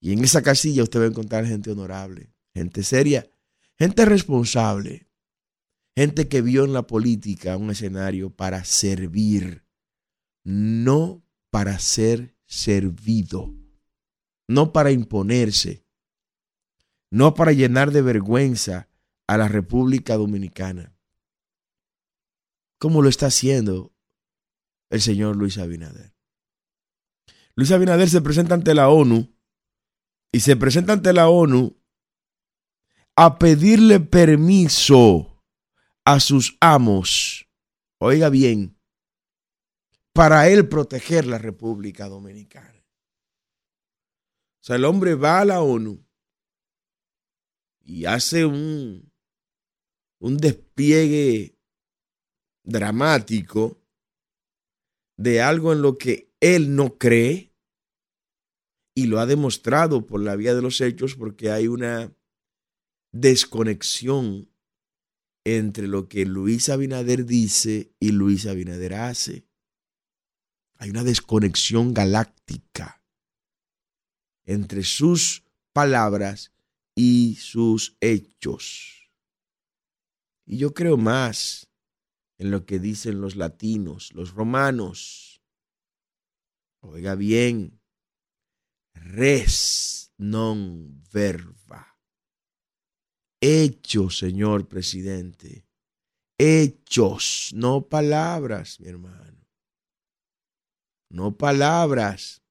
Y 0.00 0.12
en 0.12 0.22
esa 0.22 0.42
casilla 0.42 0.82
usted 0.82 1.00
va 1.00 1.04
a 1.04 1.08
encontrar 1.08 1.46
gente 1.46 1.70
honorable, 1.70 2.32
gente 2.54 2.82
seria, 2.82 3.28
gente 3.76 4.04
responsable, 4.04 5.08
gente 5.96 6.28
que 6.28 6.42
vio 6.42 6.64
en 6.64 6.72
la 6.72 6.86
política 6.86 7.56
un 7.56 7.70
escenario 7.70 8.30
para 8.30 8.64
servir, 8.64 9.64
no 10.44 11.24
para 11.50 11.78
ser 11.78 12.36
servido 12.46 13.54
no 14.52 14.72
para 14.72 14.90
imponerse, 14.90 15.86
no 17.10 17.34
para 17.34 17.52
llenar 17.52 17.90
de 17.90 18.02
vergüenza 18.02 18.88
a 19.26 19.36
la 19.36 19.48
República 19.48 20.16
Dominicana, 20.16 20.94
como 22.78 23.02
lo 23.02 23.08
está 23.08 23.26
haciendo 23.26 23.94
el 24.90 25.00
señor 25.00 25.36
Luis 25.36 25.58
Abinader. 25.58 26.14
Luis 27.54 27.70
Abinader 27.70 28.08
se 28.08 28.20
presenta 28.20 28.54
ante 28.54 28.74
la 28.74 28.88
ONU 28.88 29.34
y 30.32 30.40
se 30.40 30.56
presenta 30.56 30.94
ante 30.94 31.12
la 31.12 31.28
ONU 31.28 31.76
a 33.16 33.38
pedirle 33.38 34.00
permiso 34.00 35.44
a 36.04 36.18
sus 36.18 36.56
amos, 36.60 37.48
oiga 37.98 38.28
bien, 38.28 38.76
para 40.12 40.48
él 40.48 40.68
proteger 40.68 41.26
la 41.26 41.38
República 41.38 42.08
Dominicana. 42.08 42.84
O 44.60 44.64
sea, 44.64 44.76
el 44.76 44.84
hombre 44.84 45.14
va 45.14 45.40
a 45.40 45.44
la 45.44 45.62
ONU 45.62 46.04
y 47.80 48.04
hace 48.04 48.44
un, 48.44 49.10
un 50.20 50.36
despliegue 50.36 51.58
dramático 52.64 53.82
de 55.18 55.40
algo 55.40 55.72
en 55.72 55.82
lo 55.82 55.98
que 55.98 56.32
él 56.40 56.76
no 56.76 56.96
cree 56.96 57.52
y 58.94 59.06
lo 59.06 59.18
ha 59.18 59.26
demostrado 59.26 60.06
por 60.06 60.20
la 60.20 60.36
vía 60.36 60.54
de 60.54 60.62
los 60.62 60.80
hechos 60.80 61.16
porque 61.16 61.50
hay 61.50 61.66
una 61.66 62.14
desconexión 63.12 64.48
entre 65.44 65.88
lo 65.88 66.08
que 66.08 66.24
Luis 66.24 66.68
Abinader 66.68 67.24
dice 67.24 67.92
y 67.98 68.12
Luis 68.12 68.46
Abinader 68.46 68.94
hace. 68.94 69.44
Hay 70.82 70.90
una 70.90 71.04
desconexión 71.04 71.94
galáctica 71.94 73.04
entre 74.42 74.82
sus 74.82 75.44
palabras 75.72 76.52
y 76.96 77.36
sus 77.36 77.96
hechos. 78.00 79.08
Y 80.44 80.58
yo 80.58 80.74
creo 80.74 80.96
más 80.96 81.70
en 82.36 82.50
lo 82.50 82.66
que 82.66 82.80
dicen 82.80 83.20
los 83.20 83.36
latinos, 83.36 84.12
los 84.12 84.32
romanos. 84.32 85.40
Oiga 86.80 87.14
bien, 87.14 87.80
res 88.92 90.10
non 90.18 91.04
verba. 91.12 91.96
Hechos, 93.40 94.18
señor 94.18 94.66
presidente. 94.66 95.64
Hechos, 96.36 97.52
no 97.54 97.86
palabras, 97.86 98.80
mi 98.80 98.88
hermano. 98.88 99.41
No 101.12 101.36
palabras. 101.36 102.42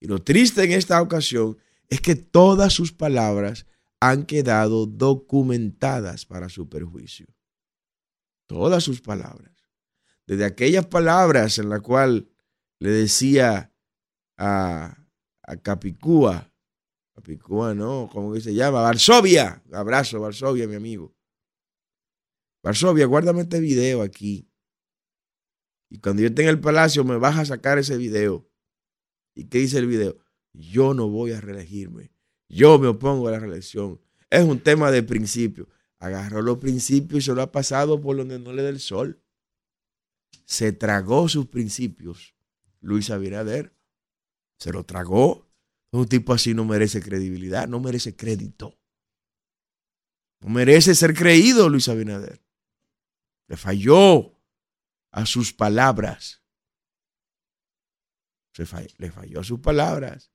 Y 0.00 0.08
lo 0.08 0.18
triste 0.18 0.64
en 0.64 0.72
esta 0.72 1.00
ocasión 1.00 1.56
es 1.88 2.00
que 2.00 2.16
todas 2.16 2.72
sus 2.72 2.92
palabras 2.92 3.66
han 4.00 4.24
quedado 4.26 4.86
documentadas 4.86 6.26
para 6.26 6.48
su 6.48 6.68
perjuicio. 6.68 7.28
Todas 8.46 8.82
sus 8.82 9.00
palabras. 9.00 9.52
Desde 10.26 10.44
aquellas 10.44 10.86
palabras 10.86 11.58
en 11.58 11.68
las 11.68 11.80
cuales 11.80 12.24
le 12.80 12.90
decía 12.90 13.72
a, 14.36 14.96
a 15.42 15.56
Capicúa, 15.58 16.52
Capicúa 17.14 17.72
no, 17.72 18.08
¿cómo 18.12 18.32
que 18.32 18.40
se 18.40 18.52
llama? 18.52 18.82
Varsovia. 18.82 19.62
Abrazo, 19.72 20.20
Varsovia, 20.20 20.66
mi 20.66 20.74
amigo. 20.74 21.14
Varsovia, 22.64 23.06
guárdame 23.06 23.42
este 23.42 23.60
video 23.60 24.02
aquí. 24.02 24.49
Y 25.90 25.98
cuando 25.98 26.22
yo 26.22 26.28
esté 26.28 26.42
en 26.42 26.48
el 26.48 26.60
palacio 26.60 27.04
me 27.04 27.18
vas 27.18 27.36
a 27.36 27.44
sacar 27.44 27.78
ese 27.78 27.96
video 27.98 28.50
¿Y 29.34 29.44
qué 29.44 29.58
dice 29.58 29.78
el 29.78 29.86
video? 29.86 30.16
Yo 30.52 30.94
no 30.94 31.08
voy 31.08 31.32
a 31.32 31.40
reelegirme. 31.40 32.12
Yo 32.48 32.78
me 32.78 32.88
opongo 32.88 33.28
a 33.28 33.32
la 33.32 33.38
reelección. 33.38 34.00
Es 34.28 34.44
un 34.44 34.60
tema 34.60 34.90
de 34.90 35.02
principio. 35.02 35.68
Agarró 35.98 36.42
los 36.42 36.58
principios 36.58 37.24
y 37.24 37.26
se 37.26 37.34
lo 37.34 37.42
ha 37.42 37.52
pasado 37.52 38.00
por 38.00 38.16
donde 38.16 38.38
no 38.38 38.52
le 38.52 38.62
da 38.62 38.68
el 38.68 38.80
sol. 38.80 39.22
Se 40.44 40.72
tragó 40.72 41.28
sus 41.28 41.46
principios. 41.46 42.34
Luis 42.80 43.10
Abinader 43.10 43.74
se 44.58 44.72
lo 44.72 44.84
tragó. 44.84 45.48
Un 45.92 46.06
tipo 46.06 46.32
así 46.32 46.54
no 46.54 46.64
merece 46.64 47.00
credibilidad, 47.00 47.68
no 47.68 47.80
merece 47.80 48.16
crédito. 48.16 48.78
No 50.40 50.50
merece 50.50 50.94
ser 50.94 51.14
creído 51.14 51.68
Luis 51.68 51.88
Abinader. 51.88 52.42
Le 53.48 53.56
falló 53.56 54.39
a 55.12 55.26
sus 55.26 55.52
palabras 55.52 56.40
le 58.98 59.10
falló 59.10 59.40
a 59.40 59.44
sus 59.44 59.60
palabras, 59.60 60.30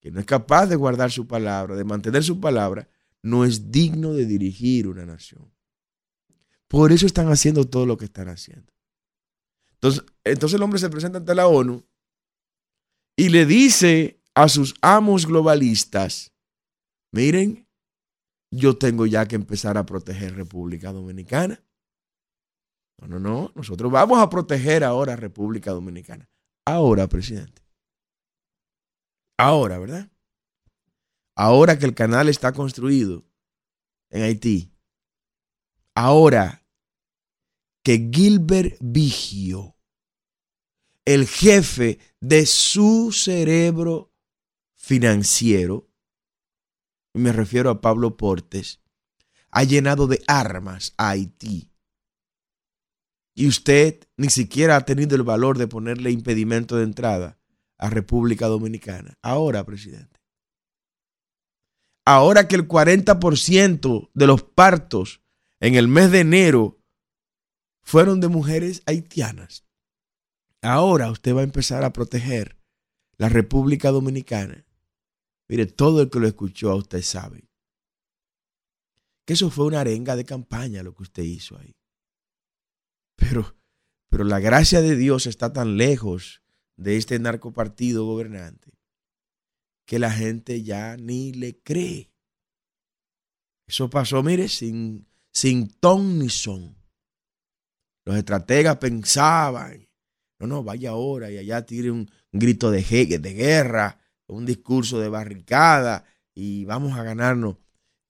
que 0.00 0.10
no 0.10 0.20
es 0.20 0.26
capaz 0.26 0.66
de 0.66 0.76
guardar 0.76 1.10
su 1.10 1.26
palabra, 1.26 1.76
de 1.76 1.84
mantener 1.84 2.22
su 2.22 2.40
palabra, 2.40 2.88
no 3.22 3.44
es 3.44 3.70
digno 3.70 4.12
de 4.12 4.24
dirigir 4.24 4.88
una 4.88 5.04
nación. 5.04 5.52
Por 6.68 6.92
eso 6.92 7.06
están 7.06 7.28
haciendo 7.30 7.66
todo 7.66 7.84
lo 7.84 7.96
que 7.96 8.06
están 8.06 8.28
haciendo. 8.28 8.72
Entonces, 9.72 10.04
entonces 10.24 10.56
el 10.56 10.62
hombre 10.62 10.78
se 10.78 10.88
presenta 10.88 11.18
ante 11.18 11.34
la 11.34 11.46
ONU 11.46 11.84
y 13.16 13.28
le 13.28 13.44
dice 13.44 14.22
a 14.34 14.48
sus 14.48 14.74
amos 14.80 15.26
globalistas, 15.26 16.32
miren, 17.12 17.66
yo 18.50 18.76
tengo 18.76 19.06
ya 19.06 19.26
que 19.26 19.36
empezar 19.36 19.76
a 19.76 19.86
proteger 19.86 20.34
República 20.34 20.92
Dominicana. 20.92 21.62
No, 23.00 23.06
no, 23.06 23.18
no, 23.18 23.52
nosotros 23.54 23.90
vamos 23.90 24.18
a 24.18 24.28
proteger 24.28 24.84
ahora 24.84 25.16
República 25.16 25.70
Dominicana. 25.70 26.28
Ahora, 26.66 27.08
presidente. 27.08 27.62
Ahora, 29.38 29.78
¿verdad? 29.78 30.10
Ahora 31.34 31.78
que 31.78 31.86
el 31.86 31.94
canal 31.94 32.28
está 32.28 32.52
construido 32.52 33.24
en 34.10 34.22
Haití. 34.22 34.74
Ahora 35.94 36.66
que 37.82 38.10
Gilbert 38.12 38.76
Vigio, 38.80 39.76
el 41.06 41.26
jefe 41.26 41.98
de 42.20 42.44
su 42.44 43.12
cerebro 43.12 44.12
financiero, 44.74 45.88
me 47.14 47.32
refiero 47.32 47.70
a 47.70 47.80
Pablo 47.80 48.18
Portes, 48.18 48.80
ha 49.50 49.64
llenado 49.64 50.06
de 50.06 50.22
armas 50.26 50.92
a 50.98 51.10
Haití 51.10 51.69
y 53.40 53.48
usted 53.48 54.06
ni 54.18 54.28
siquiera 54.28 54.76
ha 54.76 54.84
tenido 54.84 55.16
el 55.16 55.22
valor 55.22 55.56
de 55.56 55.66
ponerle 55.66 56.10
impedimento 56.10 56.76
de 56.76 56.84
entrada 56.84 57.38
a 57.78 57.88
República 57.88 58.48
Dominicana. 58.48 59.14
Ahora, 59.22 59.64
presidente. 59.64 60.20
Ahora 62.04 62.46
que 62.48 62.56
el 62.56 62.68
40% 62.68 64.10
de 64.12 64.26
los 64.26 64.42
partos 64.42 65.22
en 65.58 65.74
el 65.74 65.88
mes 65.88 66.10
de 66.10 66.20
enero 66.20 66.82
fueron 67.82 68.20
de 68.20 68.28
mujeres 68.28 68.82
haitianas. 68.84 69.64
Ahora 70.60 71.10
usted 71.10 71.34
va 71.34 71.40
a 71.40 71.44
empezar 71.44 71.82
a 71.82 71.94
proteger 71.94 72.58
la 73.16 73.30
República 73.30 73.90
Dominicana. 73.90 74.66
Mire, 75.48 75.64
todo 75.64 76.02
el 76.02 76.10
que 76.10 76.20
lo 76.20 76.26
escuchó 76.26 76.72
a 76.72 76.74
usted 76.74 77.00
sabe 77.00 77.48
que 79.24 79.32
eso 79.32 79.48
fue 79.48 79.64
una 79.64 79.80
arenga 79.80 80.14
de 80.14 80.26
campaña 80.26 80.82
lo 80.82 80.94
que 80.94 81.04
usted 81.04 81.22
hizo 81.22 81.56
ahí. 81.56 81.79
Pero, 83.20 83.54
pero 84.08 84.24
la 84.24 84.40
gracia 84.40 84.80
de 84.80 84.96
Dios 84.96 85.26
está 85.26 85.52
tan 85.52 85.76
lejos 85.76 86.42
de 86.76 86.96
este 86.96 87.18
narcopartido 87.18 88.06
gobernante 88.06 88.72
que 89.86 89.98
la 89.98 90.10
gente 90.10 90.62
ya 90.62 90.96
ni 90.96 91.32
le 91.32 91.60
cree. 91.60 92.10
Eso 93.68 93.90
pasó, 93.90 94.22
mire, 94.22 94.48
sin, 94.48 95.06
sin 95.32 95.68
ton 95.68 96.18
ni 96.18 96.28
son. 96.28 96.76
Los 98.04 98.16
estrategas 98.16 98.78
pensaban, 98.78 99.86
no, 100.38 100.46
no, 100.46 100.64
vaya 100.64 100.90
ahora 100.90 101.30
y 101.30 101.38
allá 101.38 101.66
tire 101.66 101.90
un, 101.90 102.10
grito 102.32 102.70
de, 102.70 102.82
de 102.82 103.34
guerra, 103.34 104.00
un 104.26 104.46
discurso 104.46 104.98
de 104.98 105.08
barricada 105.08 106.04
y 106.34 106.64
vamos 106.64 106.96
a 106.96 107.02
ganarnos 107.02 107.56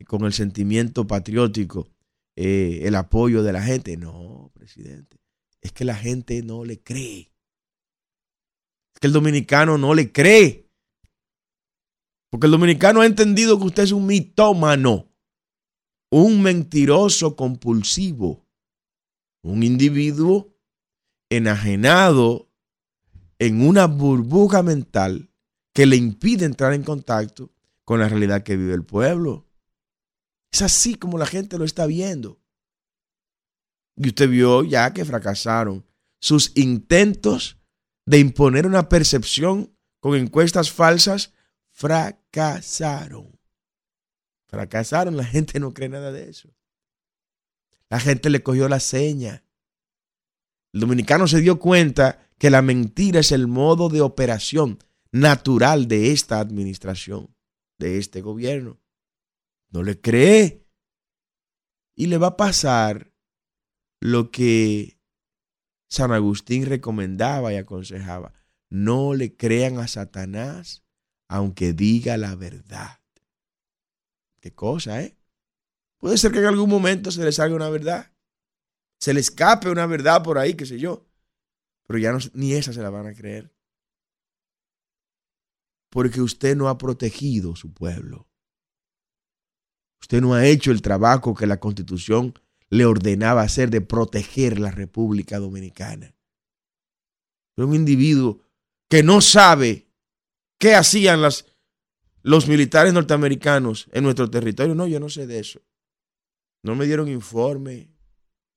con 0.06 0.24
el 0.24 0.32
sentimiento 0.32 1.06
patriótico 1.06 1.88
eh, 2.36 2.80
el 2.82 2.94
apoyo 2.94 3.42
de 3.42 3.52
la 3.52 3.62
gente. 3.62 3.96
No, 3.96 4.50
presidente, 4.54 5.18
es 5.60 5.72
que 5.72 5.84
la 5.84 5.94
gente 5.94 6.42
no 6.42 6.64
le 6.64 6.82
cree. 6.82 7.32
Es 8.94 9.00
que 9.00 9.06
el 9.06 9.12
dominicano 9.12 9.78
no 9.78 9.94
le 9.94 10.12
cree. 10.12 10.70
Porque 12.30 12.46
el 12.46 12.52
dominicano 12.52 13.00
ha 13.00 13.06
entendido 13.06 13.58
que 13.58 13.66
usted 13.66 13.82
es 13.82 13.92
un 13.92 14.06
mitómano, 14.06 15.08
un 16.10 16.42
mentiroso 16.42 17.34
compulsivo, 17.34 18.46
un 19.42 19.62
individuo 19.62 20.56
enajenado 21.28 22.48
en 23.38 23.66
una 23.66 23.86
burbuja 23.86 24.62
mental 24.62 25.30
que 25.72 25.86
le 25.86 25.96
impide 25.96 26.44
entrar 26.44 26.72
en 26.72 26.82
contacto 26.82 27.50
con 27.84 28.00
la 28.00 28.08
realidad 28.08 28.42
que 28.42 28.56
vive 28.56 28.74
el 28.74 28.84
pueblo. 28.84 29.49
Es 30.52 30.62
así 30.62 30.94
como 30.94 31.18
la 31.18 31.26
gente 31.26 31.58
lo 31.58 31.64
está 31.64 31.86
viendo. 31.86 32.40
Y 33.96 34.08
usted 34.08 34.28
vio 34.28 34.64
ya 34.64 34.92
que 34.92 35.04
fracasaron 35.04 35.86
sus 36.20 36.52
intentos 36.56 37.58
de 38.06 38.18
imponer 38.18 38.66
una 38.66 38.88
percepción 38.88 39.76
con 40.00 40.16
encuestas 40.16 40.70
falsas, 40.70 41.32
fracasaron. 41.70 43.38
Fracasaron, 44.48 45.16
la 45.16 45.24
gente 45.24 45.60
no 45.60 45.72
cree 45.72 45.88
nada 45.88 46.10
de 46.10 46.28
eso. 46.28 46.50
La 47.88 48.00
gente 48.00 48.30
le 48.30 48.42
cogió 48.42 48.68
la 48.68 48.80
seña. 48.80 49.44
El 50.72 50.80
dominicano 50.80 51.28
se 51.28 51.40
dio 51.40 51.58
cuenta 51.58 52.28
que 52.38 52.50
la 52.50 52.62
mentira 52.62 53.20
es 53.20 53.32
el 53.32 53.46
modo 53.46 53.88
de 53.88 54.00
operación 54.00 54.78
natural 55.12 55.88
de 55.88 56.12
esta 56.12 56.40
administración, 56.40 57.34
de 57.78 57.98
este 57.98 58.22
gobierno. 58.22 58.80
No 59.70 59.82
le 59.82 60.00
cree. 60.00 60.66
Y 61.94 62.06
le 62.06 62.18
va 62.18 62.28
a 62.28 62.36
pasar 62.36 63.12
lo 64.00 64.30
que 64.30 65.00
San 65.88 66.12
Agustín 66.12 66.66
recomendaba 66.66 67.52
y 67.52 67.56
aconsejaba. 67.56 68.32
No 68.68 69.14
le 69.14 69.36
crean 69.36 69.78
a 69.78 69.88
Satanás 69.88 70.84
aunque 71.30 71.72
diga 71.72 72.16
la 72.16 72.34
verdad. 72.34 73.00
Qué 74.40 74.52
cosa, 74.52 75.00
¿eh? 75.02 75.16
Puede 75.98 76.18
ser 76.18 76.32
que 76.32 76.38
en 76.38 76.46
algún 76.46 76.68
momento 76.68 77.10
se 77.12 77.22
le 77.22 77.30
salga 77.30 77.54
una 77.54 77.68
verdad. 77.68 78.12
Se 78.98 79.14
le 79.14 79.20
escape 79.20 79.70
una 79.70 79.86
verdad 79.86 80.24
por 80.24 80.38
ahí, 80.38 80.54
qué 80.54 80.66
sé 80.66 80.78
yo. 80.78 81.08
Pero 81.86 81.98
ya 81.98 82.18
ni 82.32 82.54
esa 82.54 82.72
se 82.72 82.82
la 82.82 82.90
van 82.90 83.06
a 83.06 83.14
creer. 83.14 83.54
Porque 85.90 86.20
usted 86.20 86.56
no 86.56 86.68
ha 86.68 86.78
protegido 86.78 87.54
su 87.54 87.72
pueblo. 87.72 88.29
Usted 90.00 90.20
no 90.20 90.34
ha 90.34 90.46
hecho 90.46 90.70
el 90.70 90.82
trabajo 90.82 91.34
que 91.34 91.46
la 91.46 91.60
constitución 91.60 92.34
le 92.68 92.84
ordenaba 92.84 93.42
hacer 93.42 93.70
de 93.70 93.80
proteger 93.80 94.58
la 94.58 94.70
República 94.70 95.38
Dominicana. 95.38 96.14
Es 97.56 97.64
un 97.64 97.74
individuo 97.74 98.40
que 98.88 99.02
no 99.02 99.20
sabe 99.20 99.88
qué 100.58 100.74
hacían 100.74 101.20
los 102.22 102.48
militares 102.48 102.92
norteamericanos 102.92 103.88
en 103.92 104.04
nuestro 104.04 104.30
territorio. 104.30 104.74
No, 104.74 104.86
yo 104.86 105.00
no 105.00 105.08
sé 105.08 105.26
de 105.26 105.40
eso. 105.40 105.60
No 106.62 106.74
me 106.74 106.86
dieron 106.86 107.08
informe. 107.08 107.90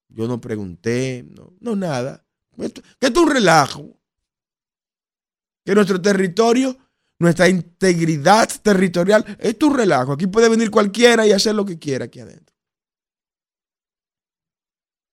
Yo 0.09 0.27
no 0.27 0.39
pregunté. 0.39 1.25
No, 1.27 1.53
no 1.59 1.75
nada. 1.75 2.25
Que 2.57 3.07
es 3.07 3.15
un 3.15 3.29
relajo. 3.29 3.99
Que 5.65 5.73
nuestro 5.73 6.01
territorio 6.01 6.77
nuestra 7.23 7.49
integridad 7.49 8.49
territorial, 8.61 9.25
es 9.39 9.57
tu 9.57 9.73
relajo. 9.73 10.13
Aquí 10.13 10.27
puede 10.27 10.49
venir 10.49 10.69
cualquiera 10.69 11.25
y 11.25 11.31
hacer 11.31 11.55
lo 11.55 11.65
que 11.65 11.79
quiera 11.79 12.05
aquí 12.05 12.19
adentro. 12.19 12.55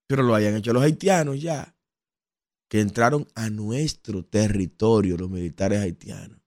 Pero 0.06 0.22
lo 0.22 0.34
hayan 0.34 0.56
hecho 0.56 0.72
los 0.72 0.82
haitianos 0.82 1.40
ya, 1.40 1.74
que 2.68 2.80
entraron 2.80 3.26
a 3.34 3.48
nuestro 3.48 4.24
territorio, 4.24 5.16
los 5.16 5.30
militares 5.30 5.80
haitianos, 5.80 6.40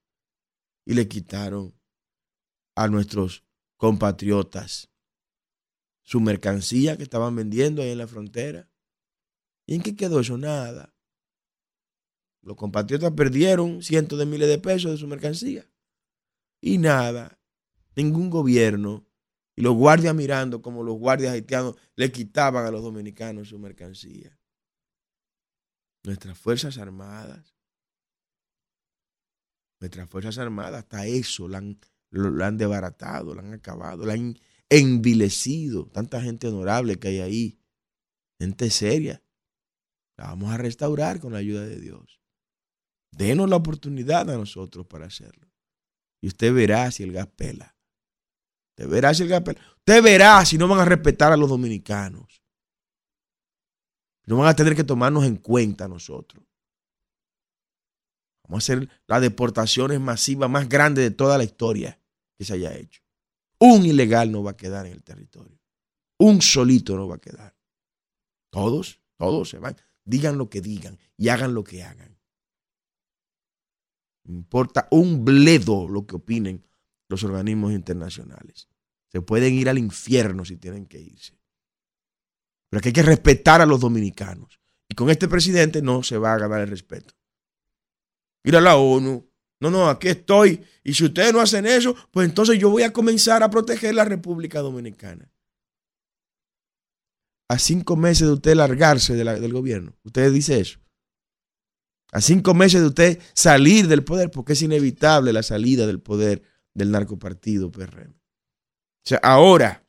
y 0.86 0.94
le 0.94 1.08
quitaron 1.08 1.74
a 2.76 2.88
nuestros 2.88 3.44
compatriotas 3.78 4.90
su 6.04 6.20
mercancía 6.20 6.98
que 6.98 7.04
estaban 7.04 7.36
vendiendo 7.36 7.82
ahí 7.82 7.90
en 7.90 7.98
la 7.98 8.08
frontera. 8.08 8.70
¿Y 9.66 9.76
en 9.76 9.82
qué 9.82 9.96
quedó 9.96 10.20
eso? 10.20 10.38
Nada. 10.38 10.93
Los 12.44 12.58
compatriotas 12.58 13.12
perdieron 13.14 13.82
cientos 13.82 14.20
de 14.20 14.26
miles 14.26 14.50
de 14.50 14.60
pesos 14.60 14.92
de 14.92 14.98
su 14.98 15.08
mercancía. 15.08 15.66
Y 16.62 16.78
nada, 16.78 17.40
ningún 17.96 18.30
gobierno 18.30 19.06
y 19.56 19.62
los 19.62 19.76
guardias 19.76 20.16
mirando 20.16 20.62
como 20.62 20.84
los 20.84 20.98
guardias 20.98 21.34
haitianos 21.34 21.76
le 21.96 22.12
quitaban 22.12 22.66
a 22.66 22.72
los 22.72 22.82
dominicanos 22.82 23.50
su 23.50 23.60
mercancía. 23.60 24.38
Nuestras 26.04 26.38
Fuerzas 26.38 26.78
Armadas, 26.78 27.56
nuestras 29.80 30.10
Fuerzas 30.10 30.38
Armadas, 30.38 30.84
hasta 30.84 31.06
eso 31.06 31.48
lo 31.48 31.58
han, 31.58 31.80
lo, 32.10 32.44
han 32.44 32.58
desbaratado, 32.58 33.34
lo 33.34 33.40
han 33.40 33.54
acabado, 33.54 34.06
lo 34.06 34.12
han 34.12 34.38
envilecido. 34.70 35.86
Tanta 35.88 36.22
gente 36.22 36.48
honorable 36.48 37.00
que 37.00 37.10
hay 37.10 37.20
ahí, 37.20 37.60
gente 38.40 38.70
seria. 38.70 39.24
La 40.18 40.26
vamos 40.26 40.52
a 40.52 40.58
restaurar 40.58 41.20
con 41.20 41.34
la 41.34 41.40
ayuda 41.40 41.66
de 41.66 41.80
Dios. 41.80 42.23
Denos 43.16 43.50
la 43.50 43.58
oportunidad 43.58 44.30
a 44.30 44.38
nosotros 44.38 44.88
para 44.88 45.06
hacerlo. 45.06 45.48
Y 46.22 46.28
usted 46.28 46.54
verá 46.54 46.90
si 46.92 47.04
el 47.04 47.12
gas 47.12 47.28
pela. 47.28 47.76
Usted 48.72 48.90
verá 48.90 49.14
si 49.14 49.24
el 49.24 49.30
gas 49.30 49.42
pela. 49.42 49.62
Usted 49.78 50.02
verá 50.02 50.44
si 50.46 50.58
no 50.58 50.68
van 50.68 50.80
a 50.80 50.86
respetar 50.86 51.32
a 51.32 51.38
los 51.38 51.50
dominicanos. 51.50 52.42
No 54.26 54.38
van 54.38 54.48
a 54.48 54.56
tener 54.56 54.76
que 54.76 54.84
tomarnos 54.84 55.26
en 55.26 55.36
cuenta 55.36 55.88
nosotros. 55.88 56.44
Vamos 58.46 58.64
a 58.64 58.74
hacer 58.74 58.90
las 59.08 59.22
deportaciones 59.22 60.00
masivas 60.00 60.50
más 60.50 60.68
grandes 60.68 61.04
de 61.04 61.12
toda 61.12 61.38
la 61.38 61.44
historia 61.44 62.00
que 62.38 62.46
se 62.46 62.54
haya 62.54 62.76
hecho. 62.76 63.02
Un 63.60 63.86
ilegal 63.86 64.32
no 64.32 64.44
va 64.44 64.52
a 64.52 64.58
quedar 64.58 64.88
en 64.88 64.94
el 64.94 65.04
territorio. 65.04 65.60
Un 66.18 66.42
solito 66.42 66.96
no 66.96 67.08
va 67.08 67.16
a 67.16 67.22
quedar. 67.22 67.56
Todos, 68.50 69.02
todos 69.18 69.50
se 69.50 69.60
van. 69.60 69.76
Digan 70.04 70.38
lo 70.38 70.50
que 70.50 70.62
digan 70.62 70.98
y 71.16 71.30
hagan 71.30 71.54
lo 71.54 71.64
que 71.64 71.84
hagan 71.84 72.13
importa 74.26 74.88
un 74.92 75.26
bledo 75.26 75.88
lo 75.88 76.06
que 76.06 76.16
opinen 76.16 76.66
los 77.10 77.24
organismos 77.24 77.74
internacionales. 77.74 78.68
Se 79.12 79.22
pueden 79.22 79.54
ir 79.54 79.70
al 79.70 79.78
infierno 79.78 80.46
si 80.46 80.58
tienen 80.58 80.86
que 80.86 81.00
irse. 81.00 81.40
Pero 82.70 82.82
que 82.82 82.90
hay 82.90 82.94
que 82.94 83.04
respetar 83.04 83.62
a 83.62 83.66
los 83.66 83.80
dominicanos. 83.80 84.60
Y 84.90 84.96
con 84.96 85.10
este 85.10 85.28
presidente 85.28 85.82
no 85.82 86.02
se 86.04 86.18
va 86.18 86.34
a 86.34 86.40
ganar 86.40 86.62
el 86.62 86.70
respeto. 86.70 87.14
Ir 88.44 88.56
a 88.56 88.62
la 88.62 88.78
ONU. 88.78 89.30
No, 89.60 89.70
no, 89.70 89.88
aquí 89.88 90.08
estoy. 90.08 90.66
Y 90.84 90.94
si 90.94 91.06
ustedes 91.06 91.32
no 91.32 91.40
hacen 91.40 91.66
eso, 91.66 91.96
pues 92.12 92.28
entonces 92.28 92.58
yo 92.58 92.70
voy 92.70 92.84
a 92.84 92.92
comenzar 92.92 93.44
a 93.44 93.50
proteger 93.50 93.94
la 93.94 94.06
República 94.06 94.60
Dominicana. 94.60 95.32
A 97.50 97.60
cinco 97.60 97.96
meses 97.96 98.28
de 98.28 98.34
usted 98.34 98.56
largarse 98.56 99.14
del 99.14 99.54
gobierno. 99.54 99.96
Usted 100.04 100.32
dice 100.32 100.60
eso 100.60 100.83
a 102.14 102.22
cinco 102.22 102.54
meses 102.54 102.80
de 102.80 102.88
usted 102.88 103.22
salir 103.34 103.88
del 103.88 104.04
poder, 104.04 104.30
porque 104.30 104.54
es 104.54 104.62
inevitable 104.62 105.34
la 105.34 105.42
salida 105.42 105.88
del 105.88 106.00
poder 106.00 106.44
del 106.76 106.92
narcopartido 106.92 107.72
PRM. 107.72 108.12
O 108.12 109.04
sea, 109.04 109.20
ahora, 109.24 109.84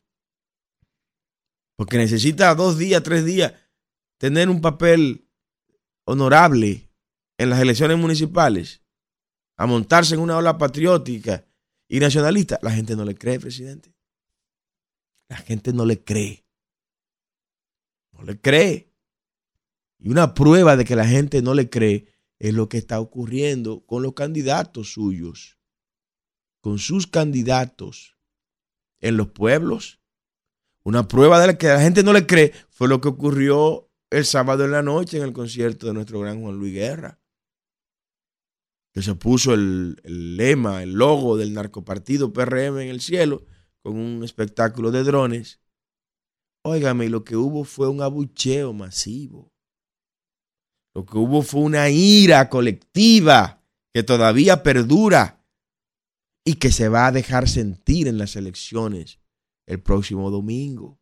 porque 1.77 1.99
necesita 1.99 2.55
dos 2.55 2.79
días, 2.79 3.03
tres 3.03 3.27
días, 3.27 3.53
tener 4.19 4.49
un 4.49 4.63
papel 4.63 5.29
honorable 6.07 6.91
en 7.37 7.51
las 7.51 7.61
elecciones 7.61 7.99
municipales, 7.99 8.83
a 9.59 9.67
montarse 9.67 10.15
en 10.15 10.21
una 10.21 10.39
ola 10.39 10.57
patriótica 10.57 11.45
y 11.89 12.01
nacionalista, 12.01 12.59
la 12.63 12.71
gente 12.71 12.97
no 12.97 13.05
le 13.05 13.15
cree, 13.17 13.39
presidente. 13.39 13.95
La 15.29 15.37
gente 15.37 15.75
no 15.75 15.85
le 15.85 16.03
cree. 16.03 16.47
No 18.13 18.23
le 18.23 18.41
cree. 18.41 18.91
Y 19.99 20.09
una 20.09 20.33
prueba 20.33 20.75
de 20.77 20.87
que 20.87 20.97
la 20.97 21.07
gente 21.07 21.43
no 21.43 21.53
le 21.53 21.69
cree 21.69 22.14
es 22.39 22.55
lo 22.55 22.69
que 22.69 22.79
está 22.79 23.01
ocurriendo 23.01 23.85
con 23.87 24.03
los 24.03 24.15
candidatos 24.15 24.93
suyos, 24.93 25.59
con 26.61 26.79
sus 26.79 27.07
candidatos 27.07 28.17
en 29.01 29.17
los 29.17 29.29
pueblos. 29.29 30.01
Una 30.83 31.09
prueba 31.09 31.45
de 31.45 31.57
que 31.57 31.69
la 31.69 31.81
gente 31.81 32.03
no 32.03 32.13
le 32.13 32.27
cree 32.27 32.53
fue 32.71 32.89
lo 32.89 33.01
que 33.01 33.09
ocurrió 33.09 33.91
el 34.11 34.25
sábado 34.25 34.65
en 34.65 34.73
la 34.73 34.83
noche 34.83 35.17
en 35.17 35.25
el 35.25 35.33
concierto 35.33 35.87
de 35.87 35.95
nuestro 35.95 36.21
gran 36.21 36.41
Juan 36.41 36.57
Luis 36.57 36.75
Guerra. 36.75 37.21
Que 38.93 39.03
se 39.03 39.15
puso 39.15 39.55
el, 39.55 39.97
lema, 40.05 40.83
el 40.83 40.93
logo 40.93 41.37
del 41.37 41.53
narcopartido 41.53 42.33
PRM 42.33 42.79
en 42.79 42.89
el 42.89 43.01
cielo 43.01 43.45
con 43.83 43.97
un 43.97 44.23
espectáculo 44.23 44.91
de 44.91 45.03
drones. 45.03 45.61
Óigame, 46.63 47.09
lo 47.09 47.25
que 47.25 47.37
hubo 47.37 47.65
fue 47.65 47.89
un 47.89 48.03
abucheo 48.03 48.73
masivo. 48.73 49.54
Lo 50.95 51.05
que 51.05 51.19
hubo 51.19 51.43
fue 51.43 51.63
una 51.63 51.91
ira 51.91 52.49
colectiva 52.49 53.63
que 53.93 54.03
todavía 54.03 54.63
perdura 54.63 55.45
y 56.45 56.55
que 56.55 56.71
se 56.71 56.89
va 56.89 57.07
a 57.07 57.13
dejar 57.13 57.49
sentir 57.49 58.07
en 58.07 58.19
las 58.19 58.37
elecciones 58.37 59.19
el 59.67 59.81
próximo 59.81 60.31
domingo. 60.31 61.01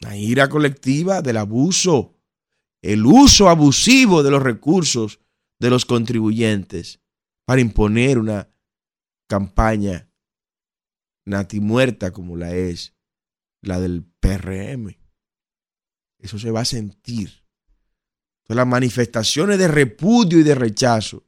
La 0.00 0.16
ira 0.16 0.48
colectiva 0.48 1.20
del 1.20 1.36
abuso, 1.36 2.16
el 2.82 3.04
uso 3.04 3.48
abusivo 3.48 4.22
de 4.22 4.30
los 4.30 4.42
recursos 4.42 5.20
de 5.60 5.70
los 5.70 5.84
contribuyentes 5.84 7.00
para 7.44 7.60
imponer 7.60 8.18
una 8.18 8.48
campaña 9.28 10.10
natimuerta 11.24 12.12
como 12.12 12.36
la 12.36 12.54
es 12.54 12.94
la 13.62 13.78
del 13.80 14.04
PRM. 14.20 14.96
Eso 16.18 16.38
se 16.38 16.50
va 16.50 16.60
a 16.60 16.64
sentir. 16.64 17.41
Las 18.54 18.66
manifestaciones 18.66 19.58
de 19.58 19.68
repudio 19.68 20.38
y 20.38 20.42
de 20.42 20.54
rechazo 20.54 21.26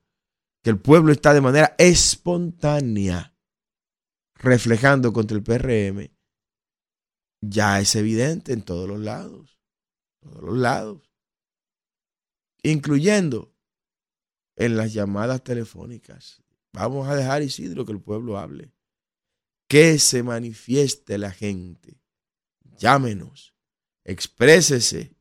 que 0.62 0.70
el 0.70 0.79
pueblo 0.79 1.12
está 1.12 1.35
de 1.35 1.41
manera 1.41 1.75
espontánea 1.79 3.35
reflejando 4.35 5.12
contra 5.12 5.37
el 5.37 5.43
PRM, 5.43 6.11
ya 7.41 7.81
es 7.81 7.95
evidente 7.97 8.53
en 8.53 8.62
todos 8.62 8.89
los 8.89 9.01
lados, 9.01 9.59
todos 10.20 10.43
los 10.43 10.57
lados, 10.57 11.12
incluyendo 12.62 13.55
en 14.57 14.77
las 14.77 14.93
llamadas 14.93 15.43
telefónicas. 15.43 16.43
Vamos 16.72 17.09
a 17.09 17.14
dejar, 17.14 17.43
Isidro, 17.43 17.85
que 17.85 17.93
el 17.93 18.01
pueblo 18.01 18.39
hable. 18.39 18.72
Que 19.68 19.99
se 19.99 20.22
manifieste 20.22 21.18
la 21.18 21.31
gente. 21.31 22.01
Llámenos, 22.77 23.55
exprésese, 24.05 25.14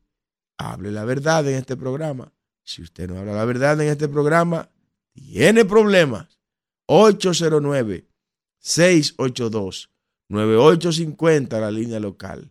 hable 0.58 0.90
la 0.90 1.04
verdad 1.04 1.48
en 1.48 1.56
este 1.56 1.76
programa. 1.76 2.32
Si 2.62 2.82
usted 2.82 3.08
no 3.08 3.18
habla 3.18 3.32
la 3.32 3.44
verdad 3.44 3.80
en 3.80 3.88
este 3.88 4.08
programa, 4.08 4.70
tiene 5.12 5.64
problemas. 5.64 6.38
809 6.86 8.06
682 8.58 9.90
9850 10.28 11.60
la 11.60 11.70
línea 11.70 12.00
local 12.00 12.50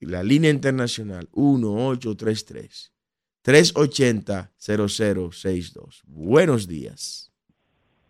y 0.00 0.06
la 0.06 0.22
línea 0.22 0.50
internacional 0.50 1.28
1833 1.34 2.92
380 3.42 4.52
0062. 4.56 6.02
Buenos 6.06 6.66
días. 6.66 7.32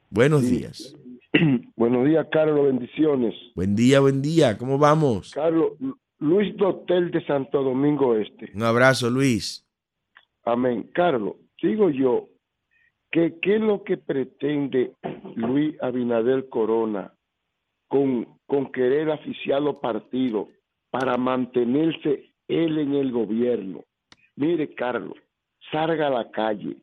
Buenos 0.09 0.43
días. 0.49 0.95
Buenos 1.77 2.07
días, 2.07 2.27
Carlos, 2.33 2.67
bendiciones. 2.67 3.35
Buen 3.55 3.77
día, 3.77 4.01
buen 4.01 4.23
día. 4.23 4.57
¿Cómo 4.57 4.79
vamos? 4.79 5.33
Carlos, 5.33 5.73
Luis 6.19 6.57
Dotel 6.57 7.11
de 7.11 7.25
Santo 7.27 7.63
Domingo 7.63 8.17
Este. 8.17 8.51
Un 8.55 8.63
abrazo, 8.63 9.11
Luis. 9.11 9.67
Amén. 10.45 10.91
Carlos, 10.95 11.37
digo 11.61 11.91
yo 11.91 12.29
que 13.11 13.39
qué 13.41 13.57
es 13.57 13.61
lo 13.61 13.85
que 13.85 13.99
pretende 13.99 14.93
Luis 15.35 15.77
Abinader 15.83 16.49
Corona 16.49 17.13
con, 17.89 18.39
con 18.47 18.73
querer 18.73 19.11
aficiar 19.11 19.61
los 19.61 19.77
partidos 19.77 20.49
para 20.91 21.17
mantenerse 21.19 22.33
él 22.49 22.79
en 22.79 22.95
el 22.95 23.13
gobierno. 23.13 23.85
Mire, 24.37 24.75
Carlos, 24.75 25.19
salga 25.71 26.07
a 26.07 26.11
la 26.11 26.31
calle, 26.31 26.77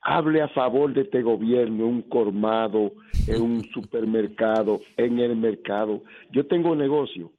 hable 0.00 0.40
a 0.40 0.48
favor 0.48 0.94
de 0.94 1.02
este 1.02 1.20
gobierno, 1.20 1.84
en 1.84 1.94
un 1.94 2.02
colmado, 2.02 2.92
en 3.26 3.42
un 3.42 3.64
supermercado, 3.72 4.80
en 4.96 5.18
el 5.18 5.36
mercado. 5.36 6.02
Yo 6.30 6.46
tengo 6.46 6.74
negocio 6.74 7.32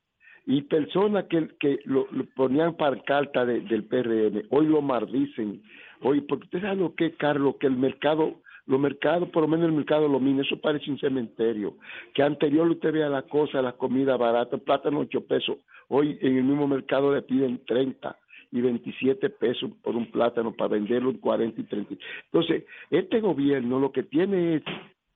y 0.46 0.64
personas 0.64 1.26
que, 1.26 1.50
que 1.60 1.80
lo, 1.86 2.08
ponían 2.36 2.76
para 2.76 3.02
carta 3.04 3.46
de, 3.46 3.62
del 3.62 3.84
PRM, 3.84 4.44
hoy 4.50 4.68
lo 4.68 4.82
maldicen. 4.82 5.62
Hoy, 6.02 6.22
porque 6.22 6.46
usted 6.46 6.62
sabe 6.62 6.78
lo 6.78 6.96
que 6.96 7.12
Carlos, 7.12 7.56
que 7.60 7.68
el 7.68 7.78
mercado, 7.78 8.42
los 8.66 8.80
mercados, 8.80 9.30
por 9.30 9.44
lo 9.44 9.48
menos 9.48 9.68
el 9.68 9.74
mercado 9.74 10.08
lo 10.08 10.20
mina, 10.20 10.42
eso 10.42 10.60
parece 10.60 10.90
un 10.90 11.00
cementerio. 11.00 11.76
Que 12.14 12.24
anterior 12.24 12.68
usted 12.70 12.92
vea 12.92 13.10
la 13.10 13.22
cosa, 13.24 13.62
la 13.62 13.74
comida 13.74 14.18
barata, 14.18 14.56
el 14.56 14.62
plátano 14.64 15.00
8 15.00 15.26
pesos, 15.28 15.58
hoy 15.90 16.18
en 16.22 16.38
el 16.38 16.44
mismo 16.44 16.68
mercado 16.68 17.14
le 17.14 17.22
piden 17.22 17.64
30 17.66 18.18
y 18.52 18.62
27 18.62 19.30
pesos 19.30 19.72
por 19.82 19.96
un 19.96 20.08
plátano 20.12 20.54
para 20.54 20.70
venderlo 20.70 21.12
en 21.12 21.18
40 21.18 21.62
y 21.62 21.64
30. 21.66 21.96
Entonces, 22.26 22.66
este 22.90 23.22
gobierno 23.22 23.80
lo 23.80 23.92
que 23.92 24.04
tiene 24.04 24.56
es 24.56 24.64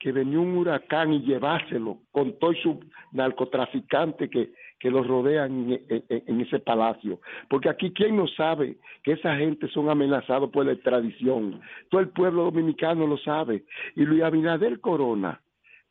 que 0.06 0.12
venía 0.12 0.40
un 0.40 0.56
huracán 0.56 1.14
y 1.14 1.24
llevárselo 1.24 1.98
con 2.12 2.38
todo 2.38 2.54
su 2.62 2.80
narcotraficante 3.12 4.30
que, 4.30 4.52
que 4.78 4.92
los 4.92 5.08
rodean 5.08 5.80
en, 5.90 6.42
ese 6.42 6.60
palacio. 6.60 7.20
Porque 7.50 7.70
aquí, 7.70 7.92
¿quién 7.92 8.16
no 8.16 8.28
sabe 8.28 8.78
que 9.02 9.14
esa 9.14 9.36
gente 9.36 9.68
son 9.70 9.90
amenazados 9.90 10.52
por 10.52 10.68
la 10.68 10.74
extradición? 10.74 11.60
Todo 11.90 12.02
el 12.02 12.10
pueblo 12.10 12.44
dominicano 12.44 13.08
lo 13.08 13.18
sabe. 13.18 13.64
Y 13.96 14.06
Luis 14.06 14.22
Abinader 14.22 14.80
Corona 14.80 15.42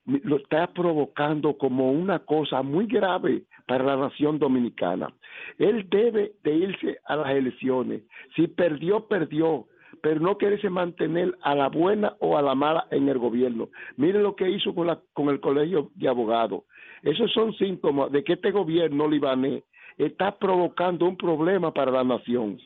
lo 0.06 0.36
está 0.36 0.68
provocando 0.68 1.58
como 1.58 1.90
una 1.90 2.20
cosa 2.20 2.62
muy 2.62 2.86
grave 2.86 3.42
para 3.66 3.82
la 3.82 3.96
nación 3.96 4.38
dominicana. 4.38 5.12
Él 5.58 5.88
debe 5.90 6.34
de 6.44 6.54
irse 6.54 6.98
a 7.06 7.16
las 7.16 7.30
elecciones. 7.30 8.02
Si 8.36 8.46
perdió, 8.46 9.08
perdió, 9.08 9.66
pero 10.04 10.20
no 10.20 10.36
quererse 10.36 10.68
mantener 10.68 11.34
a 11.40 11.54
la 11.54 11.70
buena 11.70 12.14
o 12.20 12.36
a 12.36 12.42
la 12.42 12.54
mala 12.54 12.86
en 12.90 13.08
el 13.08 13.18
gobierno. 13.18 13.70
Mire 13.96 14.18
lo 14.18 14.36
que 14.36 14.50
hizo 14.50 14.74
con, 14.74 14.88
la, 14.88 15.00
con 15.14 15.30
el 15.30 15.40
colegio 15.40 15.92
de 15.94 16.08
abogados. 16.08 16.64
Esos 17.02 17.32
son 17.32 17.54
síntomas 17.54 18.12
de 18.12 18.22
que 18.22 18.34
este 18.34 18.50
gobierno 18.50 19.08
libanés 19.08 19.62
está 19.96 20.36
provocando 20.36 21.06
un 21.06 21.16
problema 21.16 21.72
para 21.72 21.90
la 21.90 22.04
nación. 22.04 22.60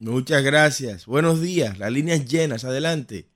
Muchas 0.00 0.42
gracias. 0.42 1.06
Buenos 1.06 1.40
días. 1.40 1.78
Las 1.78 1.92
líneas 1.92 2.24
llenas. 2.28 2.64
Adelante. 2.64 3.26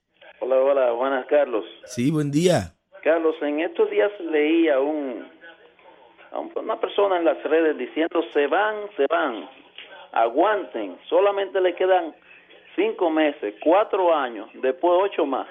Hola, 0.40 0.56
hola. 0.56 0.90
Buenas, 0.90 1.24
Carlos. 1.26 1.64
Sí, 1.84 2.10
buen 2.10 2.32
día. 2.32 2.74
Carlos, 3.04 3.36
en 3.40 3.60
estos 3.60 3.88
días 3.88 4.10
leí 4.32 4.68
a 4.68 4.80
un 4.80 5.28
a 6.32 6.40
una 6.40 6.80
persona 6.80 7.18
en 7.18 7.24
las 7.24 7.40
redes 7.44 7.78
diciendo 7.78 8.20
se 8.32 8.48
van, 8.48 8.74
se 8.96 9.06
van, 9.08 9.48
aguanten, 10.10 10.98
solamente 11.08 11.60
le 11.60 11.76
quedan 11.76 12.12
cinco 12.78 13.10
meses, 13.10 13.54
cuatro 13.62 14.14
años, 14.14 14.48
después 14.62 14.94
ocho 15.10 15.26
más, 15.26 15.48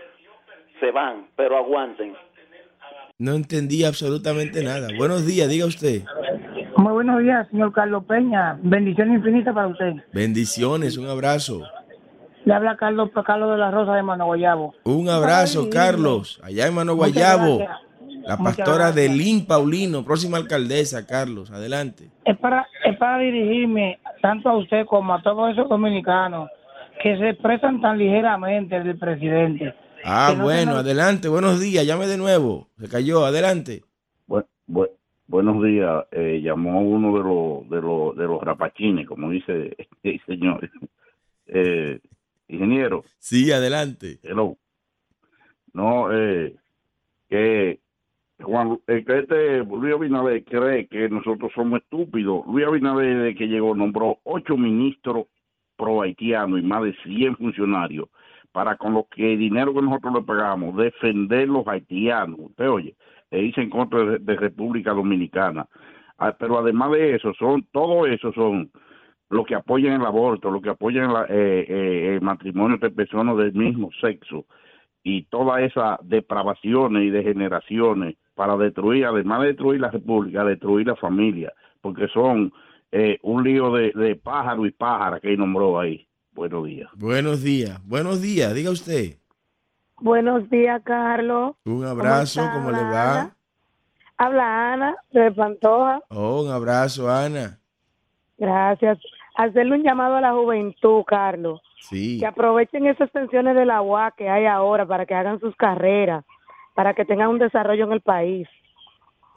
se 0.79 0.91
van, 0.91 1.27
pero 1.35 1.57
aguanten. 1.57 2.15
No 3.19 3.33
entendí 3.33 3.83
absolutamente 3.83 4.63
nada. 4.63 4.87
Buenos 4.97 5.25
días, 5.25 5.49
diga 5.49 5.65
usted. 5.65 6.03
Muy 6.77 6.93
buenos 6.93 7.19
días, 7.21 7.47
señor 7.49 7.73
Carlos 7.73 8.05
Peña. 8.05 8.57
Bendición 8.61 9.11
infinita 9.11 9.53
para 9.53 9.67
usted. 9.67 9.93
Bendiciones, 10.13 10.97
un 10.97 11.07
abrazo. 11.07 11.63
Le 12.45 12.53
habla 12.53 12.77
Carlos 12.77 13.09
Carlos 13.25 13.51
de 13.51 13.57
la 13.57 13.71
Rosa 13.71 13.95
de 13.95 14.03
Mano 14.03 14.25
Guayabo. 14.27 14.73
Un 14.85 15.09
abrazo, 15.09 15.69
Carlos, 15.69 16.39
allá 16.43 16.67
en 16.67 16.75
Mano 16.75 16.95
Guayabo. 16.95 17.59
La 18.23 18.37
pastora 18.37 18.91
de 18.91 19.09
Lin 19.09 19.45
Paulino, 19.45 20.03
próxima 20.03 20.37
alcaldesa, 20.37 21.05
Carlos. 21.05 21.51
Adelante. 21.51 22.09
Es 22.23 22.37
para, 22.37 22.67
es 22.85 22.95
para 22.97 23.17
dirigirme 23.19 23.99
tanto 24.21 24.49
a 24.49 24.57
usted 24.57 24.85
como 24.85 25.13
a 25.13 25.21
todos 25.21 25.51
esos 25.51 25.67
dominicanos 25.67 26.49
que 27.01 27.17
se 27.17 27.29
expresan 27.29 27.81
tan 27.81 27.97
ligeramente 27.97 28.81
del 28.83 28.97
presidente. 28.97 29.73
Ah, 30.03 30.33
no 30.37 30.43
bueno, 30.43 30.59
tengan- 30.71 30.77
adelante. 30.77 31.27
Buenos 31.29 31.59
días. 31.59 31.85
Llame 31.85 32.07
de 32.07 32.17
nuevo. 32.17 32.67
Se 32.79 32.87
cayó. 32.89 33.25
Adelante. 33.25 33.83
Bu- 34.27 34.45
bu- 34.67 34.89
buenos 35.27 35.63
días. 35.63 36.05
Eh, 36.11 36.39
llamó 36.43 36.81
uno 36.81 37.17
de 37.17 37.23
los 37.23 37.69
de 37.69 37.81
los 37.81 38.15
de 38.15 38.23
los 38.25 38.41
rapachines, 38.41 39.07
como 39.07 39.29
dice 39.29 39.75
el 40.03 40.21
señor. 40.25 40.69
Eh, 41.47 41.99
ingeniero, 42.49 43.03
Sí, 43.19 43.51
adelante. 43.51 44.19
hello. 44.23 44.57
No, 45.73 46.11
eh, 46.11 46.55
que 47.29 47.79
Juan, 48.41 48.79
eh, 48.87 49.03
que 49.05 49.19
este 49.19 49.57
Luis 49.65 49.93
Abinader 49.93 50.43
cree 50.45 50.87
que 50.87 51.09
nosotros 51.09 51.51
somos 51.55 51.81
estúpidos. 51.81 52.45
Luis 52.47 52.65
Abinader, 52.65 53.17
desde 53.17 53.35
que 53.35 53.47
llegó, 53.47 53.75
nombró 53.75 54.19
ocho 54.23 54.57
ministros 54.57 55.25
pro 55.77 56.01
haitianos 56.01 56.59
y 56.59 56.63
más 56.63 56.83
de 56.83 56.93
100 57.03 57.35
funcionarios 57.37 58.09
para 58.51 58.75
con 58.75 58.93
lo 58.93 59.05
que 59.09 59.33
el 59.33 59.39
dinero 59.39 59.73
que 59.73 59.81
nosotros 59.81 60.13
le 60.15 60.21
pagamos, 60.23 60.75
defender 60.77 61.47
los 61.47 61.67
haitianos. 61.67 62.39
Usted 62.39 62.69
oye, 62.69 62.95
e 63.29 63.41
irse 63.43 63.61
en 63.61 63.69
contra 63.69 64.03
de, 64.03 64.19
de 64.19 64.35
República 64.35 64.93
Dominicana. 64.93 65.67
Ah, 66.17 66.35
pero 66.37 66.57
además 66.57 66.91
de 66.91 67.15
eso, 67.15 67.33
son 67.35 67.63
todo 67.71 68.07
eso 68.07 68.33
son 68.33 68.71
los 69.29 69.45
que 69.45 69.55
apoyan 69.55 69.99
el 70.01 70.05
aborto, 70.07 70.49
los 70.49 70.61
que 70.61 70.69
apoyan 70.69 71.13
la- 71.13 71.25
eh, 71.29 71.65
eh, 71.69 72.13
el 72.15 72.21
matrimonio 72.21 72.75
entre 72.75 72.89
personas 72.91 73.37
del 73.37 73.53
mismo 73.53 73.89
sexo 74.01 74.45
y 75.03 75.23
todas 75.23 75.61
esas 75.61 75.99
depravaciones 76.01 77.03
y 77.03 77.09
degeneraciones 77.09 78.15
para 78.35 78.57
destruir, 78.57 79.05
además 79.05 79.41
de 79.41 79.47
destruir 79.47 79.81
la 79.81 79.91
república, 79.91 80.43
destruir 80.43 80.87
la 80.87 80.95
familia, 80.95 81.53
porque 81.81 82.07
son 82.07 82.51
eh, 82.91 83.17
un 83.23 83.43
lío 83.43 83.71
de, 83.73 83.91
de 83.93 84.15
pájaro 84.15 84.65
y 84.65 84.71
pájara 84.71 85.19
que 85.19 85.35
nombró 85.37 85.79
ahí. 85.79 86.07
Buenos 86.31 86.65
días. 86.65 86.89
Buenos 86.95 87.41
días, 87.43 87.79
buenos 87.85 88.21
días, 88.21 88.53
diga 88.53 88.71
usted. 88.71 89.17
Buenos 89.99 90.47
días, 90.49 90.81
Carlos. 90.83 91.55
Un 91.65 91.83
abrazo, 91.85 92.47
¿cómo 92.53 92.69
le 92.71 92.77
Ana? 92.77 92.91
va? 92.91 93.35
Habla 94.17 94.73
Ana 94.73 94.95
de 95.11 95.31
Pantoja. 95.31 96.01
Oh, 96.09 96.43
un 96.43 96.51
abrazo, 96.51 97.09
Ana. 97.11 97.59
Gracias. 98.37 98.99
Hacerle 99.35 99.75
un 99.75 99.83
llamado 99.83 100.15
a 100.15 100.21
la 100.21 100.33
juventud, 100.33 101.03
Carlos. 101.07 101.61
Sí. 101.81 102.19
Que 102.19 102.25
aprovechen 102.25 102.85
esas 102.87 103.09
pensiones 103.11 103.55
de 103.55 103.65
la 103.65 103.81
UA 103.81 104.11
que 104.17 104.29
hay 104.29 104.45
ahora 104.45 104.85
para 104.87 105.05
que 105.05 105.13
hagan 105.15 105.39
sus 105.39 105.55
carreras, 105.55 106.25
para 106.75 106.93
que 106.93 107.05
tengan 107.05 107.29
un 107.29 107.39
desarrollo 107.39 107.85
en 107.85 107.91
el 107.93 108.01
país. 108.01 108.47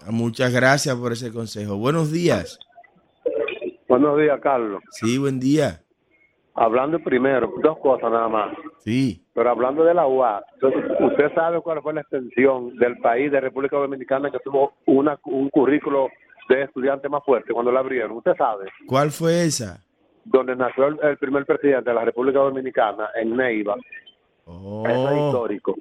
Ah, 0.07 0.11
Muchas 0.11 0.53
gracias 0.53 0.94
por 0.96 1.12
ese 1.12 1.32
consejo. 1.32 1.76
Buenos 1.76 2.11
días. 2.11 2.59
Buenos 3.91 4.16
días, 4.20 4.38
Carlos. 4.41 4.80
Sí, 4.93 5.18
buen 5.18 5.41
día. 5.41 5.80
Hablando 6.55 7.01
primero, 7.01 7.53
dos 7.61 7.76
cosas 7.78 8.09
nada 8.09 8.28
más. 8.28 8.57
Sí. 8.78 9.20
Pero 9.34 9.51
hablando 9.51 9.82
de 9.82 9.95
la 9.95 10.07
UA, 10.07 10.45
¿usted 11.01 11.34
sabe 11.34 11.61
cuál 11.61 11.82
fue 11.82 11.95
la 11.95 12.03
extensión 12.03 12.76
del 12.76 12.99
país 12.99 13.32
de 13.32 13.41
República 13.41 13.76
Dominicana 13.78 14.30
que 14.30 14.38
tuvo 14.45 14.74
una, 14.86 15.18
un 15.24 15.49
currículo 15.51 16.09
de 16.49 16.62
estudiante 16.62 17.09
más 17.09 17.24
fuerte 17.24 17.53
cuando 17.53 17.72
la 17.72 17.80
abrieron? 17.80 18.12
¿Usted 18.12 18.36
sabe? 18.38 18.66
¿Cuál 18.86 19.11
fue 19.11 19.43
esa? 19.47 19.82
Donde 20.24 20.55
nació 20.55 20.86
el, 20.86 21.01
el 21.03 21.18
primer 21.18 21.45
presidente 21.45 21.91
de 21.91 21.95
la 21.95 22.05
República 22.05 22.38
Dominicana, 22.38 23.09
en 23.20 23.36
Neiva. 23.36 23.74
Eso 23.74 24.84
es 24.86 24.97
Oh, 24.97 25.26
histórico. 25.26 25.74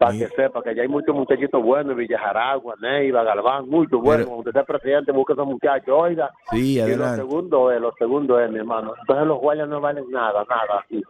Para 0.00 0.12
que 0.16 0.28
sepa 0.28 0.62
que 0.62 0.70
allá 0.70 0.80
hay 0.80 0.88
muchos 0.88 1.14
muchachitos 1.14 1.62
buenos, 1.62 1.94
Villajaragua, 1.94 2.74
Neiva, 2.80 3.22
Galván, 3.22 3.68
muchos 3.68 4.00
buenos. 4.00 4.24
Cuando 4.26 4.38
usted 4.48 4.52
sea 4.52 4.64
presidente, 4.64 5.12
busque 5.12 5.32
a 5.32 5.34
esos 5.34 5.46
muchachos, 5.46 5.94
oiga. 5.94 6.30
sí, 6.50 6.72
Y 6.72 6.78
lo 6.78 6.84
adelante. 6.84 7.16
segundo 7.18 7.70
es, 7.70 7.80
lo 7.82 7.92
segundo 7.98 8.40
es, 8.40 8.50
mi 8.50 8.60
hermano. 8.60 8.94
Entonces 8.98 9.26
los 9.26 9.38
guardias 9.38 9.68
no 9.68 9.78
valen 9.78 10.10
nada, 10.10 10.42
nada. 10.48 10.80
aquí. 10.82 11.02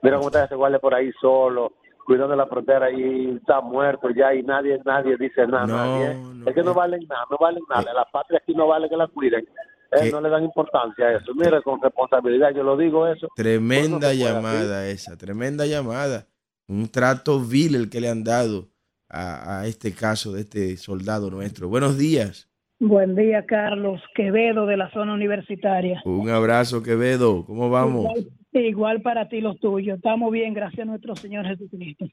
Mira 0.00 0.16
cómo 0.16 0.28
está 0.28 0.44
ese 0.46 0.54
guardia 0.54 0.78
por 0.78 0.94
ahí 0.94 1.12
solo, 1.20 1.74
cuidando 2.06 2.34
la 2.34 2.46
frontera 2.46 2.90
y 2.90 3.36
está 3.36 3.60
muerto 3.60 4.08
ya 4.08 4.32
y 4.34 4.42
nadie 4.42 4.80
nadie 4.86 5.18
dice 5.18 5.46
nada. 5.46 5.66
No, 5.66 5.76
nadie. 5.76 6.16
es 6.46 6.54
que 6.54 6.62
no 6.62 6.72
valen 6.72 7.06
nada, 7.10 7.26
no 7.30 7.36
valen 7.38 7.62
nada. 7.68 7.92
La 7.92 8.06
patria 8.10 8.40
aquí 8.42 8.54
no 8.54 8.66
vale 8.66 8.88
que 8.88 8.96
la 8.96 9.06
cuiden. 9.08 9.44
Eh, 9.92 10.04
¿Qué? 10.04 10.12
no 10.12 10.20
le 10.22 10.30
dan 10.30 10.44
importancia 10.44 11.04
a 11.04 11.12
eso. 11.16 11.34
Mire, 11.34 11.60
con 11.62 11.78
responsabilidad 11.82 12.52
yo 12.54 12.62
lo 12.62 12.76
digo 12.78 13.06
eso. 13.06 13.28
Tremenda 13.36 14.08
no 14.08 14.14
llamada 14.14 14.86
esa, 14.88 15.16
tremenda 15.18 15.66
llamada. 15.66 16.24
Un 16.70 16.88
trato 16.88 17.40
vil 17.40 17.74
el 17.74 17.90
que 17.90 18.00
le 18.00 18.08
han 18.08 18.22
dado 18.22 18.68
a, 19.08 19.58
a 19.58 19.66
este 19.66 19.92
caso 19.92 20.32
de 20.32 20.42
este 20.42 20.76
soldado 20.76 21.28
nuestro. 21.28 21.68
Buenos 21.68 21.98
días. 21.98 22.48
Buen 22.78 23.16
día, 23.16 23.44
Carlos 23.44 24.00
Quevedo 24.14 24.66
de 24.66 24.76
la 24.76 24.88
zona 24.92 25.14
universitaria. 25.14 26.00
Un 26.04 26.30
abrazo, 26.30 26.80
Quevedo. 26.80 27.44
¿Cómo 27.44 27.70
vamos? 27.70 28.04
Igual, 28.04 28.30
igual 28.52 29.02
para 29.02 29.28
ti 29.28 29.40
los 29.40 29.58
tuyos. 29.58 29.96
Estamos 29.96 30.30
bien, 30.30 30.54
gracias 30.54 30.82
a 30.82 30.84
nuestro 30.84 31.16
Señor 31.16 31.44
Jesucristo. 31.44 32.06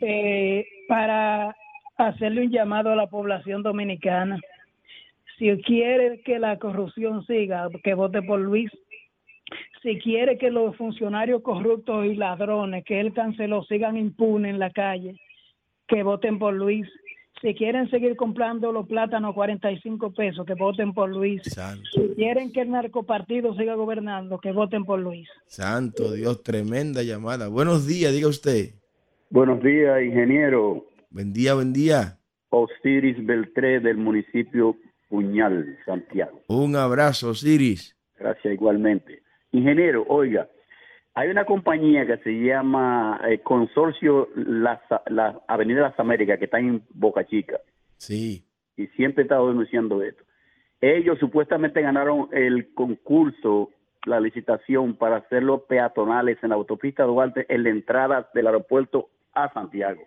Eh, 0.00 0.64
para 0.88 1.54
hacerle 1.98 2.46
un 2.46 2.50
llamado 2.50 2.90
a 2.90 2.96
la 2.96 3.08
población 3.08 3.62
dominicana, 3.62 4.40
si 5.38 5.54
quiere 5.58 6.22
que 6.22 6.38
la 6.38 6.58
corrupción 6.58 7.26
siga, 7.26 7.68
que 7.84 7.92
vote 7.92 8.22
por 8.22 8.40
Luis. 8.40 8.70
Si 9.82 9.98
quiere 9.98 10.38
que 10.38 10.50
los 10.50 10.76
funcionarios 10.76 11.42
corruptos 11.42 12.06
y 12.06 12.14
ladrones 12.14 12.84
que 12.84 13.00
él 13.00 13.12
canceló 13.12 13.62
sigan 13.64 13.96
impunes 13.96 14.50
en 14.50 14.58
la 14.58 14.70
calle, 14.70 15.14
que 15.86 16.02
voten 16.02 16.38
por 16.38 16.54
Luis. 16.54 16.86
Si 17.40 17.54
quieren 17.54 17.88
seguir 17.88 18.16
comprando 18.16 18.72
los 18.72 18.88
plátanos 18.88 19.32
45 19.32 20.12
pesos, 20.12 20.44
que 20.44 20.54
voten 20.54 20.92
por 20.92 21.08
Luis. 21.08 21.40
Si 21.44 22.14
quieren 22.16 22.52
que 22.52 22.62
el 22.62 22.70
narcopartido 22.70 23.54
siga 23.54 23.74
gobernando, 23.74 24.38
que 24.38 24.50
voten 24.50 24.84
por 24.84 24.98
Luis. 24.98 25.28
Santo 25.46 26.12
Dios, 26.12 26.42
tremenda 26.42 27.04
llamada. 27.04 27.48
Buenos 27.48 27.86
días, 27.86 28.12
diga 28.12 28.26
usted. 28.26 28.74
Buenos 29.30 29.62
días, 29.62 30.02
ingeniero. 30.02 30.86
Buen 31.10 31.32
día, 31.32 31.54
buen 31.54 31.72
día. 31.72 32.18
Osiris 32.50 33.24
Beltré 33.24 33.78
del 33.80 33.98
municipio 33.98 34.76
Puñal, 35.08 35.78
Santiago. 35.86 36.40
Un 36.48 36.74
abrazo, 36.76 37.30
Osiris. 37.30 37.96
Gracias 38.16 38.52
igualmente. 38.52 39.22
Ingeniero, 39.52 40.04
oiga, 40.08 40.48
hay 41.14 41.30
una 41.30 41.44
compañía 41.44 42.06
que 42.06 42.18
se 42.18 42.30
llama 42.30 43.20
eh, 43.28 43.38
Consorcio 43.40 44.28
Las, 44.36 44.80
la 45.06 45.40
Avenida 45.48 45.80
Las 45.82 45.98
Américas 45.98 46.38
que 46.38 46.44
está 46.44 46.58
en 46.58 46.82
Boca 46.90 47.24
Chica 47.24 47.58
Sí. 47.96 48.44
y 48.76 48.86
siempre 48.88 49.22
he 49.22 49.24
estado 49.24 49.48
denunciando 49.48 50.02
esto. 50.02 50.22
Ellos 50.80 51.18
supuestamente 51.18 51.82
ganaron 51.82 52.28
el 52.30 52.72
concurso, 52.72 53.70
la 54.06 54.20
licitación 54.20 54.94
para 54.94 55.16
hacerlo 55.16 55.64
peatonales 55.66 56.38
en 56.42 56.50
la 56.50 56.54
autopista 56.54 57.02
Duarte 57.02 57.46
en 57.48 57.64
la 57.64 57.70
entrada 57.70 58.30
del 58.32 58.46
aeropuerto 58.46 59.08
a 59.32 59.52
Santiago. 59.52 60.02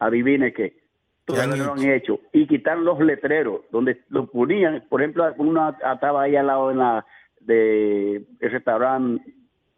Adivine 0.00 0.52
qué. 0.52 0.82
Todavía 1.24 1.54
no 1.54 1.64
lo 1.66 1.72
han 1.74 1.88
hecho. 1.88 2.18
Y 2.32 2.48
quitaron 2.48 2.84
los 2.84 2.98
letreros 2.98 3.60
donde 3.70 4.00
los 4.08 4.28
ponían. 4.30 4.82
Por 4.88 5.02
ejemplo, 5.02 5.32
uno 5.38 5.68
estaba 5.70 6.22
ahí 6.22 6.34
al 6.34 6.48
lado 6.48 6.70
de 6.70 6.74
la 6.74 7.06
de 7.46 8.16
el 8.40 8.50
restaurante, 8.50 9.22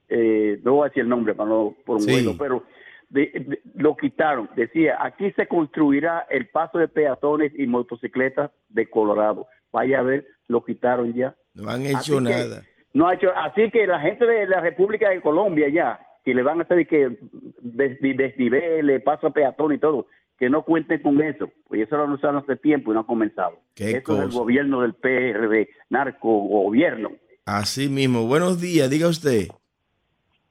eh, 0.09 0.61
no 0.63 0.75
voy 0.75 0.87
a 0.87 0.89
decir 0.89 1.03
el 1.03 1.09
nombre 1.09 1.35
para 1.35 1.49
no 1.51 1.75
por 1.85 1.97
un 1.97 2.03
Sí. 2.03 2.11
vuelo, 2.13 2.35
pero 2.39 2.65
de- 3.09 3.31
de- 3.35 3.61
lo 3.75 3.97
quitaron. 3.97 4.49
Decía, 4.57 4.99
aquí 5.01 5.31
se 5.33 5.47
construirá 5.47 6.27
el 6.31 6.49
paso 6.49 6.79
de 6.79 6.89
peatones 6.89 7.53
y 7.57 7.67
motocicletas 7.67 8.51
de 8.69 8.89
Colorado. 8.89 9.47
Vaya 9.73 10.01
a 10.01 10.03
ver, 10.03 10.27
lo 10.49 10.65
quitaron 10.65 11.13
ya. 11.15 11.35
No 11.55 11.69
han 11.71 11.83
Así 11.87 12.13
hecho 12.13 12.19
que- 12.19 12.25
nada. 12.25 12.63
No 12.93 13.09
ha 13.09 13.15
hecho, 13.15 13.31
así 13.37 13.71
que 13.71 13.87
la 13.87 14.01
gente 14.01 14.25
de 14.25 14.47
la 14.47 14.61
República 14.61 15.11
de 15.11 15.21
Colombia 15.21 15.69
ya, 15.69 15.99
que 16.25 16.33
le 16.35 16.43
van 16.43 16.61
a 16.61 16.63
hacer 16.63 16.87
que 16.87 17.17
des- 17.61 18.01
desniveles, 18.01 19.03
paso 19.03 19.27
a 19.29 19.33
peatón 19.33 19.73
y 19.75 19.79
todo, 19.79 20.07
que 20.39 20.49
no 20.49 20.63
cuenten 20.63 21.03
con 21.03 21.21
eso, 21.23 21.51
pues 21.69 21.83
eso 21.83 21.97
lo 21.97 22.05
anunciaron 22.05 22.39
hace 22.43 22.57
tiempo 22.57 22.91
y 22.91 22.95
no 22.95 23.01
ha 23.01 23.07
comenzado. 23.07 23.59
Eso 23.77 24.17
es 24.17 24.23
el 24.23 24.31
gobierno 24.31 24.83
del 24.83 24.95
PRD, 24.95 25.69
narco 25.91 26.29
gobierno. 26.43 27.11
Así 27.47 27.89
mismo. 27.89 28.27
Buenos 28.27 28.59
días, 28.59 28.89
diga 28.89 29.09
usted. 29.09 29.49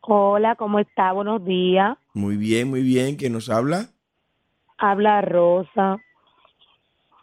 Hola, 0.01 0.55
¿cómo 0.55 0.77
está? 0.77 1.11
Buenos 1.11 1.43
días. 1.43 1.97
Muy 2.13 2.37
bien, 2.37 2.69
muy 2.69 2.83
bien. 2.83 3.15
¿Quién 3.15 3.33
nos 3.33 3.49
habla? 3.49 3.87
Habla 4.77 5.21
Rosa. 5.21 5.97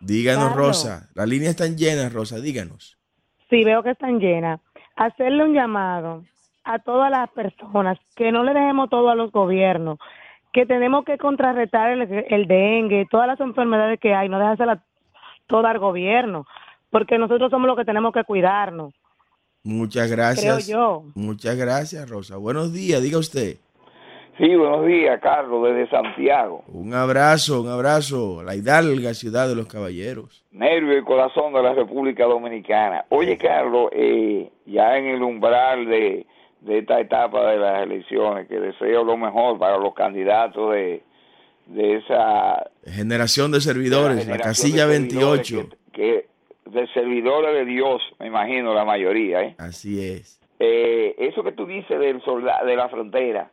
Díganos. 0.01 0.57
Rosa. 0.57 1.09
Las 1.15 1.29
líneas 1.29 1.51
están 1.51 1.77
llenas, 1.77 2.13
Rosa. 2.13 2.41
Díganos. 2.41 2.99
Sí, 3.49 3.63
veo 3.63 3.83
que 3.83 3.91
están 3.91 4.19
llenas. 4.19 4.61
Hacerle 4.97 5.45
un 5.45 5.55
llamado 5.55 6.25
a 6.65 6.79
todas 6.81 7.11
las 7.11 7.31
personas 7.31 7.99
que 8.17 8.33
no 8.33 8.43
le 8.43 8.55
dejemos 8.55 8.91
todo 8.91 9.09
a 9.11 9.15
los 9.15 9.31
gobiernos, 9.31 9.99
que 10.53 10.67
tenemos 10.67 11.05
que 11.05 11.17
contrarrestar 11.17 11.93
el, 11.93 12.03
el 12.29 12.47
dengue, 12.49 13.07
todas 13.11 13.27
las 13.29 13.41
enfermedades 13.41 14.01
que 14.01 14.15
hay, 14.15 14.29
no 14.29 14.39
dejársela 14.39 14.83
todo 15.47 15.67
al 15.67 15.79
gobierno, 15.79 16.47
porque 16.91 17.19
nosotros 17.19 17.51
somos 17.51 17.67
los 17.69 17.77
que 17.77 17.85
tenemos 17.85 18.13
que 18.13 18.25
cuidarnos. 18.25 18.95
Muchas 19.63 20.11
gracias. 20.11 20.67
Creo 20.67 20.77
yo. 20.77 21.05
Muchas 21.15 21.57
gracias, 21.57 22.09
Rosa. 22.09 22.37
Buenos 22.37 22.73
días, 22.73 23.03
diga 23.03 23.19
usted. 23.19 23.57
Sí, 24.39 24.55
buenos 24.57 24.87
días, 24.87 25.21
Carlos, 25.21 25.63
desde 25.69 25.91
Santiago. 25.91 26.65
Un 26.69 26.95
abrazo, 26.95 27.61
un 27.61 27.69
abrazo. 27.69 28.43
La 28.43 28.57
hidalga 28.57 29.13
ciudad 29.13 29.47
de 29.47 29.55
los 29.55 29.67
caballeros. 29.67 30.47
Nervio 30.51 30.97
y 30.97 31.05
corazón 31.05 31.53
de 31.53 31.63
la 31.63 31.75
República 31.75 32.25
Dominicana. 32.25 33.05
Oye, 33.11 33.37
Carlos, 33.37 33.91
eh, 33.93 34.51
ya 34.65 34.97
en 34.97 35.09
el 35.09 35.23
umbral 35.23 35.85
de, 35.85 36.27
de 36.63 36.79
esta 36.79 37.01
etapa 37.01 37.51
de 37.51 37.59
las 37.59 37.83
elecciones, 37.83 38.49
que 38.49 38.59
deseo 38.59 39.05
lo 39.05 39.19
mejor 39.19 39.59
para 39.59 39.77
los 39.77 39.93
candidatos 39.93 40.73
de, 40.73 41.03
de 41.67 41.97
esa 41.97 42.71
Generación 42.87 43.53
de 43.53 43.61
servidores, 43.61 44.17
la 44.17 44.23
generación 44.23 44.49
casilla 44.49 44.87
de 44.87 44.95
servidores 45.01 45.53
28. 45.53 45.77
que 45.93 46.30
de 46.73 46.87
servidores 46.89 47.55
de 47.55 47.65
Dios, 47.65 48.03
me 48.19 48.27
imagino 48.27 48.75
la 48.75 48.85
mayoría, 48.85 49.43
¿eh? 49.43 49.55
Así 49.59 50.03
es. 50.05 50.41
Eh, 50.59 51.15
eso 51.19 51.43
que 51.43 51.53
tú 51.53 51.67
dices 51.67 51.99
del 51.99 52.23
soldado 52.23 52.67
de 52.67 52.77
la 52.77 52.89
frontera 52.89 53.51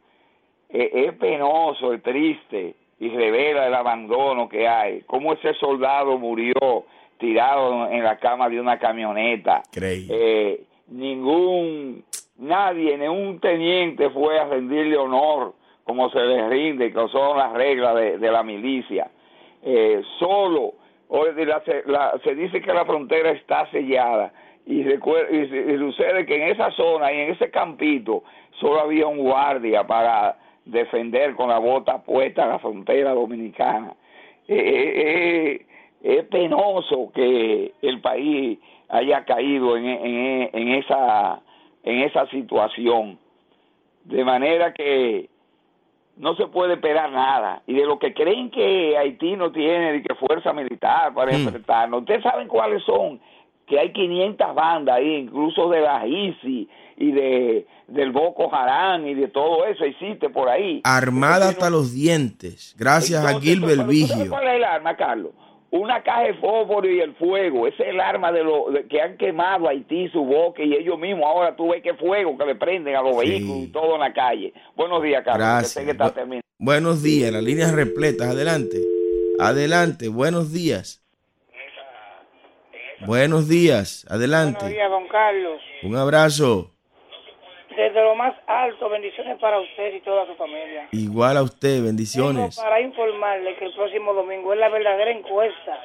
eh, 0.70 0.92
es 0.94 1.14
penoso, 1.14 1.94
es 1.94 2.04
triste 2.04 2.76
y 3.00 3.10
revela 3.10 3.68
el 3.68 3.74
abandono 3.74 4.50
que 4.50 4.68
hay. 4.68 5.02
Cómo 5.02 5.34
ese 5.34 5.54
soldado 5.54 6.18
murió 6.18 6.86
tirado 7.18 7.90
en 7.90 8.04
la 8.04 8.18
cama 8.18 8.50
de 8.50 8.60
una 8.60 8.78
camioneta. 8.78 9.64
Creí. 9.72 10.08
Eh, 10.10 10.64
ningún, 10.88 12.04
nadie, 12.38 12.98
ningún 12.98 13.40
teniente 13.40 14.10
fue 14.10 14.40
a 14.40 14.46
rendirle 14.46 14.98
honor 14.98 15.54
como 15.84 16.10
se 16.10 16.20
le 16.20 16.50
rinde, 16.50 16.92
que 16.92 17.08
son 17.08 17.38
las 17.38 17.54
reglas 17.54 17.96
de, 17.96 18.18
de 18.18 18.32
la 18.32 18.44
milicia. 18.44 19.10
Eh, 19.64 20.02
solo, 20.20 20.74
la- 21.10 21.64
la- 21.86 22.20
se 22.24 22.36
dice 22.36 22.62
que 22.62 22.74
la 22.74 22.86
frontera 22.86 23.32
está 23.32 23.70
sellada 23.72 24.32
y, 24.66 24.84
recuer- 24.84 25.28
y, 25.32 25.78
sucede 25.78 26.26
que 26.26 26.36
en 26.36 26.50
esa 26.50 26.72
zona 26.72 27.12
y 27.14 27.22
en 27.22 27.32
ese 27.32 27.50
campito 27.50 28.24
solo 28.60 28.82
había 28.82 29.08
un 29.08 29.20
guardia 29.20 29.86
para 29.86 30.38
defender 30.66 31.36
con 31.36 31.50
la 31.50 31.60
bota 31.60 32.04
puesta 32.04 32.46
la 32.46 32.60
frontera 32.60 33.14
dominicana. 33.14 33.94
Eh, 34.48 34.56
eh, 34.58 35.66
eh, 36.04 36.18
es 36.18 36.24
penoso 36.26 37.12
que 37.14 37.72
el 37.82 38.02
país 38.02 38.60
haya 38.90 39.24
caído 39.26 39.78
en, 39.78 39.86
en 39.86 40.68
esa 40.70 41.42
en 41.84 42.00
esa 42.02 42.28
situación 42.28 43.18
de 44.04 44.24
manera 44.24 44.74
que 44.74 45.30
no 46.18 46.36
se 46.36 46.48
puede 46.48 46.74
esperar 46.74 47.12
nada 47.12 47.62
y 47.68 47.74
de 47.74 47.86
lo 47.86 48.00
que 48.00 48.14
creen 48.14 48.50
que 48.50 48.98
Haití 48.98 49.36
no 49.36 49.52
tiene 49.52 49.94
de 49.94 50.04
que 50.04 50.16
fuerza 50.16 50.54
militar 50.54 51.14
para 51.14 51.32
enfrentarnos 51.36 52.02
ustedes 52.02 52.24
saben 52.24 52.48
cuáles 52.48 52.84
son 52.84 53.20
que 53.68 53.80
hay 53.80 53.92
500 53.92 54.56
bandas 54.56 54.96
ahí 54.96 55.16
incluso 55.16 55.70
de 55.70 55.82
la 55.82 56.06
ISI 56.08 56.68
y 56.98 57.12
de 57.12 57.68
del 57.88 58.12
Boko 58.12 58.54
Haram 58.54 59.08
y 59.08 59.14
de 59.14 59.28
todo 59.28 59.66
eso 59.66 59.84
existe 59.86 60.30
por 60.30 60.50
ahí 60.50 60.82
Armada 60.84 61.50
hasta 61.50 61.70
los 61.70 61.94
dientes, 61.94 62.76
gracias 62.78 63.24
a 63.24 63.40
Gilbert 63.40 63.86
¿Tú 63.86 63.94
sabes 63.94 64.18
Vigio. 64.18 64.30
cuál 64.30 64.48
es 64.48 64.56
el 64.56 64.64
arma, 64.64 64.96
Carlos? 64.98 65.32
Una 65.70 66.02
caja 66.02 66.22
de 66.24 66.34
fósforo 66.36 66.90
y 66.90 67.02
el 67.02 67.14
fuego. 67.16 67.68
Ese 67.68 67.84
es 67.84 67.90
el 67.90 68.00
arma 68.00 68.32
de 68.32 68.42
lo 68.44 68.72
de- 68.72 68.88
que 68.88 69.02
han 69.02 69.18
quemado 69.18 69.68
Haití, 69.68 70.08
su 70.10 70.24
boque 70.24 70.64
y 70.64 70.74
ellos 70.74 70.98
mismos. 70.98 71.26
Ahora 71.26 71.56
tú 71.58 71.70
ves 71.72 71.84
que 71.84 71.94
fuego 71.96 72.38
que 72.38 72.46
le 72.46 72.56
prenden 72.56 72.96
a 72.96 73.02
los 73.02 73.20
Sí. 73.20 73.30
vehículos 73.30 73.64
y 73.64 73.68
todo 73.74 73.96
en 73.96 74.00
la 74.02 74.14
calle. 74.14 74.54
Buenos 74.76 75.04
días, 75.04 75.24
Carlos. 75.26 75.46
que 75.46 75.52
Gracias. 75.52 75.72
sé 75.74 75.84
que 75.86 75.92
está 75.92 76.06
Bu- 76.06 76.14
terminando. 76.14 76.42
Buenos 76.58 77.04
días, 77.04 77.32
las 77.34 77.44
líneas 77.44 77.74
repletas, 77.74 78.30
adelante. 78.30 78.78
Adelante, 79.40 80.08
buenos 80.08 80.54
días. 80.54 81.04
Buenos 83.06 83.48
días, 83.48 84.06
Buenos 84.10 84.22
adelante. 84.22 84.70
días, 84.70 84.90
don 84.90 85.08
Carlos. 85.08 85.62
Un 85.84 85.96
abrazo. 85.98 86.72
Desde 87.78 88.02
lo 88.04 88.16
más 88.16 88.34
alto, 88.48 88.90
bendiciones 88.90 89.38
para 89.40 89.60
usted 89.60 89.94
y 89.94 90.02
toda 90.02 90.26
su 90.26 90.34
familia. 90.36 90.88
Igual 90.92 91.38
a 91.38 91.44
usted, 91.44 91.76
Tengo 91.76 91.86
bendiciones. 91.86 92.56
para 92.60 92.82
informarle 92.82 93.56
que 93.56 93.66
el 93.66 93.74
próximo 93.76 94.14
domingo 94.16 94.52
es 94.52 94.60
la 94.60 94.68
verdadera 94.70 95.12
encuesta. 95.12 95.78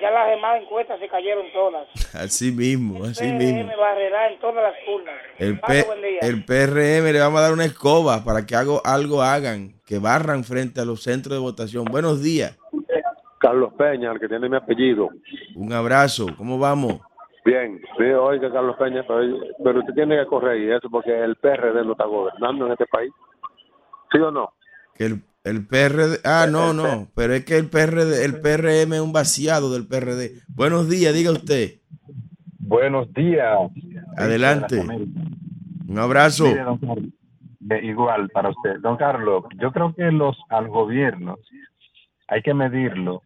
Ya 0.00 0.10
las 0.10 0.30
demás 0.30 0.62
encuestas 0.62 0.98
se 1.00 1.08
cayeron 1.08 1.44
todas. 1.52 1.86
Así 2.14 2.50
mismo, 2.50 3.04
así 3.04 3.26
mismo. 3.26 3.68
PRM 3.68 3.78
barrerá 3.78 4.32
en 4.32 4.40
todas 4.40 4.62
las 4.64 4.74
urnas. 4.88 5.14
El, 5.38 5.60
P- 5.60 5.84
el 6.22 6.44
PRM 6.46 7.12
le 7.12 7.20
vamos 7.20 7.38
a 7.40 7.42
dar 7.42 7.52
una 7.52 7.66
escoba 7.66 8.24
para 8.24 8.46
que 8.46 8.54
algo, 8.56 8.80
algo 8.84 9.20
hagan, 9.22 9.74
que 9.86 9.98
barran 9.98 10.44
frente 10.44 10.80
a 10.80 10.86
los 10.86 11.02
centros 11.02 11.34
de 11.36 11.40
votación. 11.40 11.84
Buenos 11.84 12.22
días. 12.22 12.58
Carlos 13.38 13.72
Peña, 13.76 14.12
el 14.12 14.18
que 14.20 14.28
tiene 14.28 14.48
mi 14.48 14.56
apellido. 14.56 15.10
Un 15.56 15.72
abrazo. 15.74 16.26
¿Cómo 16.38 16.58
vamos? 16.58 17.00
Bien, 17.44 17.80
sí, 17.98 18.04
oiga, 18.04 18.52
Carlos 18.52 18.76
Peña, 18.78 19.04
pero, 19.06 19.20
pero 19.64 19.80
usted 19.80 19.94
tiene 19.94 20.16
que 20.18 20.26
corregir 20.26 20.72
eso 20.72 20.88
porque 20.90 21.12
el 21.24 21.34
PRD 21.36 21.84
no 21.84 21.92
está 21.92 22.04
gobernando 22.06 22.66
en 22.66 22.72
este 22.72 22.86
país. 22.86 23.10
¿Sí 24.12 24.18
o 24.18 24.30
no? 24.30 24.50
Que 24.94 25.06
el, 25.06 25.22
el 25.44 25.66
PRD. 25.66 26.18
Ah, 26.24 26.46
no, 26.48 26.72
no. 26.72 27.08
Pero 27.16 27.32
es 27.34 27.44
que 27.44 27.56
el 27.56 27.68
PRD, 27.68 28.24
el 28.24 28.40
PRM 28.40 28.92
es 28.94 29.00
un 29.00 29.12
vaciado 29.12 29.72
del 29.72 29.88
PRD. 29.88 30.32
Buenos 30.54 30.88
días, 30.88 31.12
diga 31.14 31.32
usted. 31.32 31.80
Buenos 32.60 33.12
días. 33.12 33.58
Adelante. 34.16 34.80
Un 35.88 35.98
abrazo. 35.98 36.44
Mire, 36.44 36.62
don 36.62 36.78
Carlos, 36.78 37.04
de- 37.58 37.84
igual 37.84 38.28
para 38.30 38.50
usted. 38.50 38.78
Don 38.80 38.96
Carlos, 38.96 39.44
yo 39.60 39.72
creo 39.72 39.92
que 39.94 40.10
los 40.12 40.36
al 40.48 40.68
gobierno 40.68 41.36
hay 42.28 42.40
que 42.42 42.54
medirlo, 42.54 43.22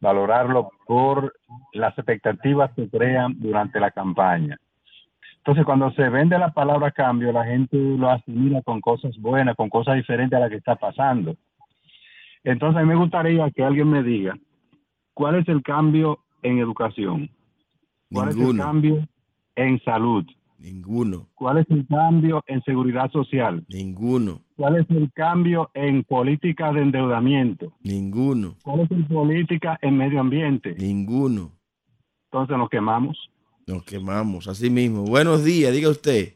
valorarlo 0.00 0.70
por 0.86 1.34
las 1.72 1.96
expectativas 1.96 2.72
que 2.74 2.88
crean 2.88 3.34
durante 3.38 3.78
la 3.80 3.90
campaña. 3.90 4.58
Entonces, 5.38 5.64
cuando 5.64 5.90
se 5.92 6.08
vende 6.08 6.38
la 6.38 6.52
palabra 6.52 6.90
cambio, 6.90 7.32
la 7.32 7.44
gente 7.44 7.76
lo 7.76 8.10
asimila 8.10 8.62
con 8.62 8.80
cosas 8.80 9.16
buenas, 9.18 9.56
con 9.56 9.68
cosas 9.70 9.96
diferentes 9.96 10.36
a 10.36 10.40
las 10.40 10.50
que 10.50 10.56
está 10.56 10.76
pasando. 10.76 11.34
Entonces, 12.44 12.78
a 12.78 12.82
mí 12.82 12.88
me 12.88 12.96
gustaría 12.96 13.50
que 13.50 13.64
alguien 13.64 13.90
me 13.90 14.02
diga 14.02 14.36
cuál 15.14 15.36
es 15.36 15.48
el 15.48 15.62
cambio 15.62 16.18
en 16.42 16.58
educación, 16.58 17.30
cuál 18.12 18.30
es 18.30 18.36
el 18.36 18.56
cambio 18.56 19.06
en 19.56 19.82
salud, 19.82 20.26
Ninguno. 20.60 21.28
cuál 21.34 21.58
es 21.58 21.66
el 21.70 21.86
cambio 21.86 22.42
en 22.46 22.62
seguridad 22.64 23.10
social, 23.10 23.64
Ninguno. 23.68 24.42
cuál 24.56 24.76
es 24.76 24.90
el 24.90 25.10
cambio 25.12 25.70
en 25.74 26.04
política 26.04 26.70
de 26.72 26.82
endeudamiento, 26.82 27.72
Ninguno. 27.82 28.56
cuál 28.62 28.80
es 28.80 28.90
la 28.90 29.08
política 29.08 29.78
en 29.80 29.96
medio 29.96 30.20
ambiente. 30.20 30.74
Ninguno. 30.78 31.52
Entonces 32.26 32.56
nos 32.58 32.68
quemamos. 32.68 33.16
Nos 33.66 33.82
quemamos, 33.84 34.48
así 34.48 34.68
mismo. 34.70 35.04
Buenos 35.04 35.44
días, 35.44 35.72
diga 35.72 35.88
usted. 35.88 36.34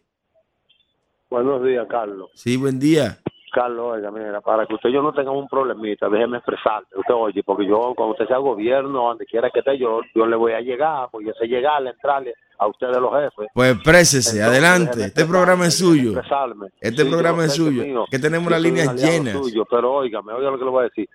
Buenos 1.30 1.64
días, 1.64 1.86
Carlos. 1.90 2.30
Sí, 2.34 2.56
buen 2.56 2.78
día. 2.78 3.18
Carlos, 3.54 3.94
oiga, 3.96 4.10
mira, 4.10 4.40
para 4.40 4.66
que 4.66 4.74
usted 4.74 4.90
yo 4.90 5.00
no 5.00 5.12
tengamos 5.12 5.42
un 5.42 5.48
problemita, 5.48 6.08
déjeme 6.08 6.38
expresarme. 6.38 6.88
Usted 6.96 7.14
oye, 7.14 7.42
porque 7.44 7.66
yo, 7.66 7.94
cuando 7.96 8.12
usted 8.12 8.26
sea 8.26 8.38
gobierno, 8.38 9.08
donde 9.08 9.24
quiera 9.26 9.48
que 9.50 9.60
esté, 9.60 9.78
yo, 9.78 10.00
yo 10.14 10.26
le 10.26 10.36
voy 10.36 10.52
a 10.52 10.60
llegar, 10.60 11.08
porque 11.10 11.28
yo 11.28 11.32
sé 11.38 11.46
llegarle, 11.46 11.90
entrarle 11.90 12.34
a 12.58 12.66
ustedes 12.66 12.96
los 12.98 13.12
jefes. 13.12 13.48
Pues 13.54 13.74
exprésese, 13.74 14.38
Entonces, 14.38 14.42
adelante. 14.64 15.04
Este 15.04 15.24
programa 15.24 15.66
es 15.66 15.78
suyo. 15.78 16.10
expresarme. 16.12 16.68
Este 16.80 17.02
Sí, 17.04 17.08
programa 17.10 17.44
es 17.44 17.54
suyo. 17.54 17.82
mío. 17.82 18.04
Que 18.10 18.18
tenemos 18.18 18.50
las 18.50 18.60
líneas 18.60 18.94
llenas. 18.94 19.34
suyo, 19.34 19.64
pero 19.70 19.92
óigame, 19.92 20.32
oiga 20.32 20.50
lo 20.50 20.58
que 20.58 20.64
le 20.64 20.70
voy 20.70 20.80
a 20.80 20.84
decir. 20.84 21.08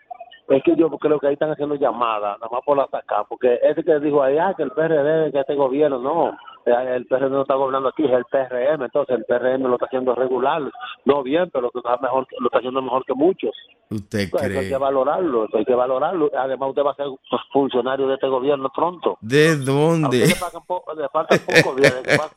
Es 0.49 0.63
que 0.63 0.75
yo 0.75 0.89
creo 0.97 1.19
que 1.19 1.27
ahí 1.27 1.33
están 1.33 1.51
haciendo 1.51 1.75
llamadas, 1.75 2.39
nada 2.39 2.49
más 2.51 2.61
por 2.65 2.79
atacar, 2.79 3.25
porque 3.29 3.59
ese 3.61 3.83
que 3.83 3.99
dijo 3.99 4.23
ahí, 4.23 4.37
ah, 4.37 4.53
que 4.57 4.63
el 4.63 4.71
PRD, 4.71 5.31
que 5.31 5.39
este 5.39 5.53
gobierno, 5.55 5.99
no, 5.99 6.29
eh, 6.65 6.95
el 6.95 7.05
PRD 7.05 7.29
no 7.29 7.41
está 7.43 7.53
gobernando 7.55 7.89
aquí, 7.89 8.03
es 8.05 8.11
el 8.11 8.25
PRM, 8.25 8.83
entonces 8.83 9.15
el 9.17 9.25
PRM 9.25 9.63
lo 9.67 9.73
está 9.75 9.85
haciendo 9.85 10.15
regular, 10.15 10.61
no 11.05 11.21
bien, 11.23 11.49
pero 11.51 11.69
lo 11.71 11.79
está, 11.79 11.97
mejor, 11.97 12.25
lo 12.39 12.47
está 12.47 12.57
haciendo 12.57 12.81
mejor 12.81 13.05
que 13.05 13.13
muchos. 13.13 13.51
¿Usted 13.91 14.19
eso 14.19 14.37
hay 14.39 14.49
cree? 14.49 14.69
que 14.69 14.77
valorarlo, 14.77 15.45
eso 15.45 15.57
hay 15.57 15.65
que 15.65 15.73
valorarlo. 15.73 16.29
Además, 16.37 16.69
usted 16.69 16.83
va 16.83 16.91
a 16.91 16.95
ser 16.95 17.07
funcionario 17.51 18.07
de 18.07 18.15
este 18.15 18.27
gobierno 18.27 18.69
pronto. 18.75 19.17
¿De 19.21 19.55
dónde? 19.55 20.17
le, 20.19 20.35
faltan 20.35 20.61
po- 20.65 20.83
le 20.95 21.09
faltan 21.09 21.39
pocos 21.39 21.75
días. 21.75 21.95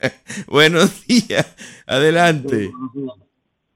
Buenos 0.48 1.06
días, 1.06 1.84
adelante. 1.86 2.70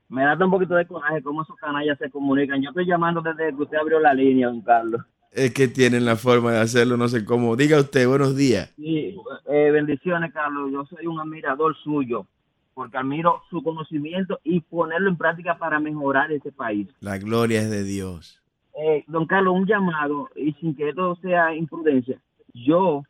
Me 0.08 0.22
da 0.22 0.36
un 0.44 0.50
poquito 0.50 0.74
de 0.74 0.86
coraje 0.86 1.22
cómo 1.22 1.42
esos 1.42 1.56
canallas 1.56 1.98
se 1.98 2.10
comunican. 2.10 2.62
Yo 2.62 2.70
estoy 2.70 2.86
llamando 2.86 3.20
desde 3.22 3.54
que 3.54 3.62
usted 3.62 3.78
abrió 3.78 3.98
la 3.98 4.14
línea, 4.14 4.48
don 4.48 4.60
Carlos. 4.60 5.02
Es 5.32 5.52
que 5.52 5.68
tienen 5.68 6.04
la 6.04 6.16
forma 6.16 6.52
de 6.52 6.60
hacerlo, 6.60 6.96
no 6.96 7.08
sé 7.08 7.24
cómo. 7.24 7.56
Diga 7.56 7.78
usted, 7.78 8.08
buenos 8.08 8.36
días. 8.36 8.72
Sí, 8.76 9.16
eh, 9.46 9.70
bendiciones, 9.70 10.32
Carlos. 10.32 10.70
Yo 10.72 10.86
soy 10.86 11.06
un 11.06 11.20
admirador 11.20 11.76
suyo, 11.76 12.26
porque 12.74 12.96
admiro 12.96 13.42
su 13.50 13.62
conocimiento 13.62 14.38
y 14.44 14.60
ponerlo 14.60 15.10
en 15.10 15.16
práctica 15.16 15.58
para 15.58 15.80
mejorar 15.80 16.30
este 16.32 16.52
país. 16.52 16.88
La 17.00 17.18
gloria 17.18 17.60
es 17.60 17.70
de 17.70 17.82
Dios. 17.82 18.40
Eh, 18.78 19.04
don 19.08 19.26
Carlos, 19.26 19.54
un 19.54 19.66
llamado, 19.66 20.28
y 20.36 20.52
sin 20.54 20.74
que 20.74 20.90
esto 20.90 21.16
sea 21.16 21.54
imprudencia, 21.54 22.20
yo, 22.54 23.02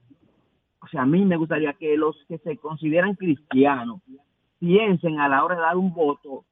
o 0.80 0.88
sea, 0.90 1.02
a 1.02 1.06
mí 1.06 1.24
me 1.24 1.36
gustaría 1.36 1.72
que 1.74 1.96
los 1.96 2.16
que 2.28 2.38
se 2.38 2.56
consideran 2.56 3.14
cristianos 3.14 4.00
piensen 4.58 5.20
a 5.20 5.28
la 5.28 5.44
hora 5.44 5.56
de 5.56 5.60
dar 5.60 5.76
un 5.76 5.92
voto, 5.92 6.44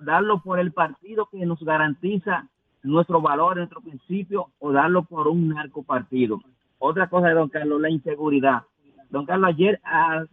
darlo 0.00 0.40
por 0.42 0.58
el 0.58 0.72
partido 0.72 1.26
que 1.26 1.44
nos 1.46 1.62
garantiza 1.62 2.48
nuestros 2.82 3.22
valores, 3.22 3.58
nuestros 3.58 3.84
principios, 3.84 4.46
o 4.58 4.72
darlo 4.72 5.02
por 5.02 5.28
un 5.28 5.48
narcopartido. 5.48 6.40
Otra 6.78 7.08
cosa 7.08 7.28
de 7.28 7.34
don 7.34 7.48
Carlos, 7.48 7.80
la 7.80 7.90
inseguridad. 7.90 8.62
Don 9.10 9.26
Carlos, 9.26 9.48
ayer 9.48 9.80
a 9.84 10.24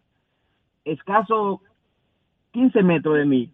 escaso 0.84 1.62
15 2.52 2.84
metros 2.84 3.16
de 3.16 3.26
mí, 3.26 3.54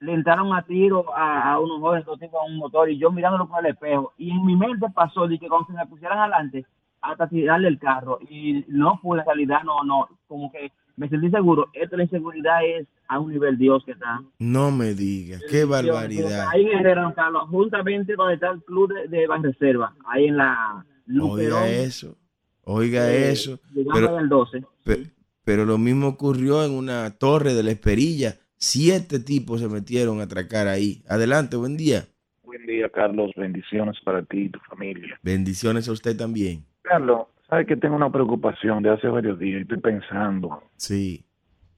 le 0.00 0.14
entraron 0.14 0.54
a 0.54 0.62
tiro 0.62 1.14
a, 1.14 1.52
a 1.52 1.60
unos 1.60 1.80
jóvenes, 1.80 2.06
dos 2.06 2.18
tipos 2.18 2.40
a 2.40 2.46
un 2.46 2.56
motor, 2.56 2.88
y 2.90 2.98
yo 2.98 3.10
mirándolo 3.10 3.48
por 3.48 3.64
el 3.64 3.72
espejo. 3.72 4.12
Y 4.16 4.30
en 4.30 4.44
mi 4.44 4.56
mente 4.56 4.86
pasó 4.94 5.26
de 5.26 5.38
que 5.38 5.48
cuando 5.48 5.66
se 5.66 5.72
me 5.74 5.86
pusieran 5.86 6.18
adelante, 6.18 6.64
hasta 7.02 7.28
tirarle 7.28 7.68
el 7.68 7.78
carro. 7.78 8.18
Y 8.28 8.64
no 8.68 8.98
fue 8.98 9.18
en 9.18 9.24
realidad, 9.24 9.62
no, 9.64 9.82
no, 9.84 10.08
como 10.26 10.50
que 10.50 10.72
me 11.00 11.08
sentí 11.08 11.30
seguro. 11.30 11.70
Esto 11.72 11.96
la 11.96 12.02
inseguridad 12.04 12.58
es 12.64 12.86
a 13.08 13.18
un 13.18 13.32
nivel 13.32 13.56
Dios 13.56 13.82
que 13.86 13.92
está. 13.92 14.20
No 14.38 14.70
me 14.70 14.92
diga, 14.94 15.38
qué 15.50 15.64
barbaridad. 15.64 16.48
Ahí 16.52 16.66
en 16.66 16.78
Herrera, 16.78 17.02
don 17.02 17.12
Carlos, 17.14 17.44
juntamente 17.48 18.14
donde 18.14 18.34
está 18.34 18.50
el 18.50 18.62
club 18.62 18.92
de, 18.92 19.08
de 19.08 19.26
Banreserva, 19.26 19.94
ahí 20.06 20.26
en 20.26 20.36
la 20.36 20.84
Luperón. 21.06 21.62
Oiga 21.62 21.68
eso, 21.70 22.16
oiga 22.64 23.10
eh, 23.10 23.32
eso. 23.32 23.58
Pero, 23.92 24.14
del 24.16 24.28
12. 24.28 24.62
pe- 24.84 25.10
pero 25.42 25.64
lo 25.64 25.78
mismo 25.78 26.06
ocurrió 26.08 26.64
en 26.64 26.72
una 26.72 27.10
torre 27.18 27.54
de 27.54 27.62
la 27.62 27.70
Esperilla. 27.70 28.36
Siete 28.56 29.20
tipos 29.20 29.60
se 29.60 29.68
metieron 29.68 30.20
a 30.20 30.24
atracar 30.24 30.68
ahí. 30.68 31.02
Adelante, 31.08 31.56
buen 31.56 31.78
día. 31.78 32.04
Buen 32.44 32.66
día, 32.66 32.90
Carlos. 32.90 33.30
Bendiciones 33.34 33.96
para 34.04 34.22
ti 34.22 34.42
y 34.42 34.48
tu 34.50 34.58
familia. 34.68 35.18
Bendiciones 35.22 35.88
a 35.88 35.92
usted 35.92 36.14
también. 36.16 36.66
Carlos, 36.82 37.26
sabes 37.50 37.66
que 37.66 37.76
tengo 37.76 37.96
una 37.96 38.10
preocupación 38.10 38.82
de 38.82 38.90
hace 38.90 39.08
varios 39.08 39.38
días 39.38 39.58
y 39.58 39.62
estoy 39.62 39.78
pensando, 39.78 40.62
Sí. 40.76 41.24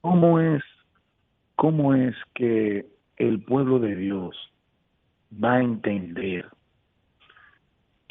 ¿cómo 0.01 0.39
es, 0.39 0.63
cómo 1.55 1.95
es 1.95 2.15
que 2.35 2.85
el 3.17 3.43
pueblo 3.43 3.79
de 3.79 3.95
Dios 3.95 4.35
va 5.43 5.55
a 5.55 5.63
entender 5.63 6.45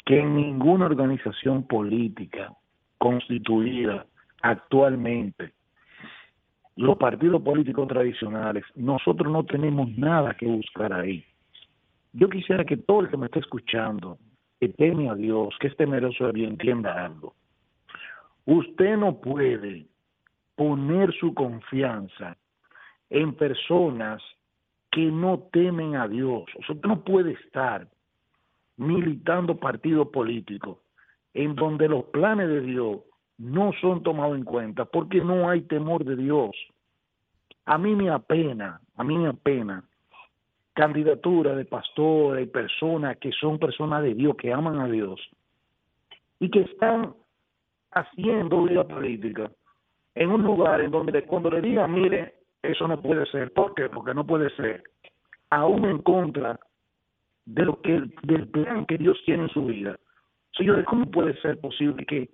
que 0.05 0.21
ninguna 0.21 0.85
organización 0.85 1.63
política 1.65 2.53
constituida 2.97 4.05
actualmente 4.41 5.53
los 6.75 6.97
partidos 6.97 7.41
políticos 7.43 7.87
tradicionales, 7.87 8.63
nosotros 8.75 9.31
no 9.31 9.45
tenemos 9.45 9.95
nada 9.97 10.33
que 10.33 10.47
buscar 10.47 10.91
ahí. 10.91 11.23
Yo 12.13 12.29
quisiera 12.29 12.65
que 12.65 12.77
todo 12.77 13.01
el 13.01 13.09
que 13.09 13.17
me 13.17 13.27
esté 13.27 13.39
escuchando, 13.39 14.17
que 14.59 14.69
teme 14.69 15.09
a 15.09 15.15
Dios, 15.15 15.55
que 15.59 15.67
es 15.67 15.77
temeroso 15.77 16.27
de 16.27 16.33
Dios, 16.33 16.49
entienda 16.49 17.05
algo. 17.05 17.35
Usted 18.45 18.97
no 18.97 19.19
puede 19.21 19.87
poner 20.55 21.13
su 21.13 21.33
confianza 21.33 22.37
en 23.09 23.33
personas 23.35 24.21
que 24.91 25.05
no 25.05 25.47
temen 25.51 25.95
a 25.95 26.07
Dios. 26.07 26.43
Usted 26.59 26.87
no 26.87 27.03
puede 27.03 27.31
estar 27.31 27.87
militando 28.77 29.59
partidos 29.59 30.09
políticos 30.09 30.77
en 31.33 31.55
donde 31.55 31.87
los 31.87 32.05
planes 32.05 32.47
de 32.47 32.61
Dios 32.61 32.99
no 33.37 33.71
son 33.81 34.03
tomados 34.03 34.37
en 34.37 34.43
cuenta 34.43 34.85
porque 34.85 35.21
no 35.21 35.49
hay 35.49 35.61
temor 35.61 36.05
de 36.05 36.15
Dios. 36.15 36.51
A 37.65 37.77
mí 37.77 37.95
me 37.95 38.09
apena, 38.09 38.81
a 38.95 39.03
mí 39.03 39.17
me 39.17 39.29
apena 39.29 39.83
candidatura 40.73 41.55
de 41.55 41.65
pastores 41.65 42.45
y 42.45 42.49
personas 42.49 43.17
que 43.17 43.31
son 43.31 43.59
personas 43.59 44.03
de 44.03 44.15
Dios, 44.15 44.35
que 44.37 44.51
aman 44.51 44.79
a 44.79 44.87
Dios 44.87 45.19
y 46.39 46.49
que 46.49 46.61
están 46.61 47.13
haciendo 47.95 48.63
vida 48.63 48.87
política 48.87 49.51
en 50.15 50.29
un 50.29 50.43
lugar 50.43 50.81
en 50.81 50.91
donde 50.91 51.23
cuando 51.23 51.49
le 51.49 51.61
digan, 51.61 51.93
mire, 51.93 52.35
eso 52.61 52.87
no 52.87 53.01
puede 53.01 53.25
ser, 53.27 53.51
¿por 53.51 53.73
qué? 53.73 53.89
Porque 53.89 54.13
no 54.13 54.25
puede 54.25 54.49
ser, 54.55 54.83
aún 55.49 55.85
en 55.85 55.99
contra 55.99 56.59
de 57.45 57.65
lo 57.65 57.81
que 57.81 58.01
del 58.23 58.47
plan 58.49 58.85
que 58.85 58.97
Dios 58.97 59.17
tiene 59.25 59.43
en 59.43 59.49
su 59.49 59.65
vida. 59.65 59.97
Señores, 60.55 60.85
¿cómo 60.85 61.09
puede 61.09 61.39
ser 61.41 61.59
posible 61.59 62.05
que 62.05 62.29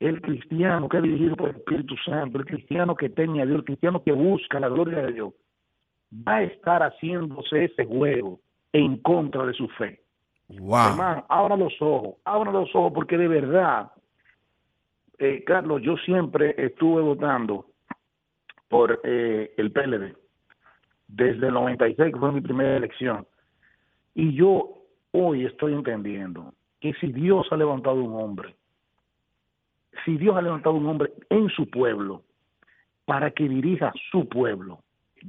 el 0.00 0.20
cristiano 0.20 0.88
que 0.88 0.98
es 0.98 1.02
dirigido 1.02 1.36
por 1.36 1.50
el 1.50 1.56
Espíritu 1.56 1.96
Santo, 2.04 2.38
el 2.38 2.44
cristiano 2.44 2.94
que 2.94 3.08
teme 3.08 3.42
a 3.42 3.46
Dios, 3.46 3.58
el 3.58 3.64
cristiano 3.64 4.02
que 4.02 4.12
busca 4.12 4.60
la 4.60 4.68
gloria 4.68 5.02
de 5.02 5.12
Dios, 5.12 5.32
va 6.12 6.36
a 6.36 6.42
estar 6.42 6.82
haciéndose 6.82 7.64
ese 7.64 7.84
juego 7.86 8.40
en 8.72 8.98
contra 8.98 9.46
de 9.46 9.54
su 9.54 9.66
fe? 9.68 10.00
Wow. 10.48 10.90
Hermano, 10.90 11.26
abra 11.28 11.56
los 11.56 11.74
ojos, 11.80 12.16
abra 12.24 12.52
los 12.52 12.68
ojos, 12.74 12.92
porque 12.94 13.16
de 13.16 13.28
verdad, 13.28 13.90
eh, 15.18 15.44
Carlos, 15.44 15.82
yo 15.82 15.96
siempre 15.98 16.54
estuve 16.58 17.02
votando 17.02 17.66
por 18.68 19.00
eh, 19.04 19.52
el 19.56 19.70
PLD 19.72 20.16
desde 21.08 21.46
el 21.46 21.54
96, 21.54 22.12
que 22.12 22.18
fue 22.18 22.32
mi 22.32 22.40
primera 22.40 22.76
elección. 22.76 23.26
Y 24.14 24.34
yo 24.34 24.84
hoy 25.12 25.46
estoy 25.46 25.74
entendiendo 25.74 26.54
que 26.80 26.92
si 26.94 27.12
Dios 27.12 27.46
ha 27.50 27.56
levantado 27.56 27.96
un 27.96 28.20
hombre, 28.20 28.54
si 30.04 30.16
Dios 30.16 30.36
ha 30.36 30.42
levantado 30.42 30.74
un 30.74 30.86
hombre 30.86 31.12
en 31.30 31.48
su 31.50 31.70
pueblo 31.70 32.24
para 33.04 33.30
que 33.30 33.48
dirija 33.48 33.92
su 34.10 34.28
pueblo, 34.28 34.80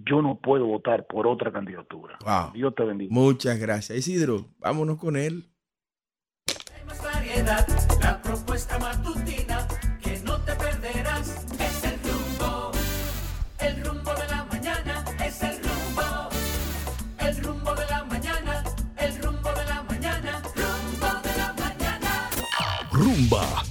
yo 0.05 0.21
no 0.21 0.35
puedo 0.35 0.65
votar 0.65 1.05
por 1.05 1.27
otra 1.27 1.51
candidatura. 1.51 2.17
Wow. 2.25 2.51
Dios 2.53 2.75
te 2.75 2.83
bendiga. 2.83 3.13
Muchas 3.13 3.59
gracias. 3.59 3.97
Isidro, 3.97 4.45
vámonos 4.59 4.97
con 4.97 5.15
él. 5.15 5.45
más 6.85 7.03
variedad, 7.03 7.65
la 8.01 8.21
propuesta 8.21 8.77
matutina 8.79 9.24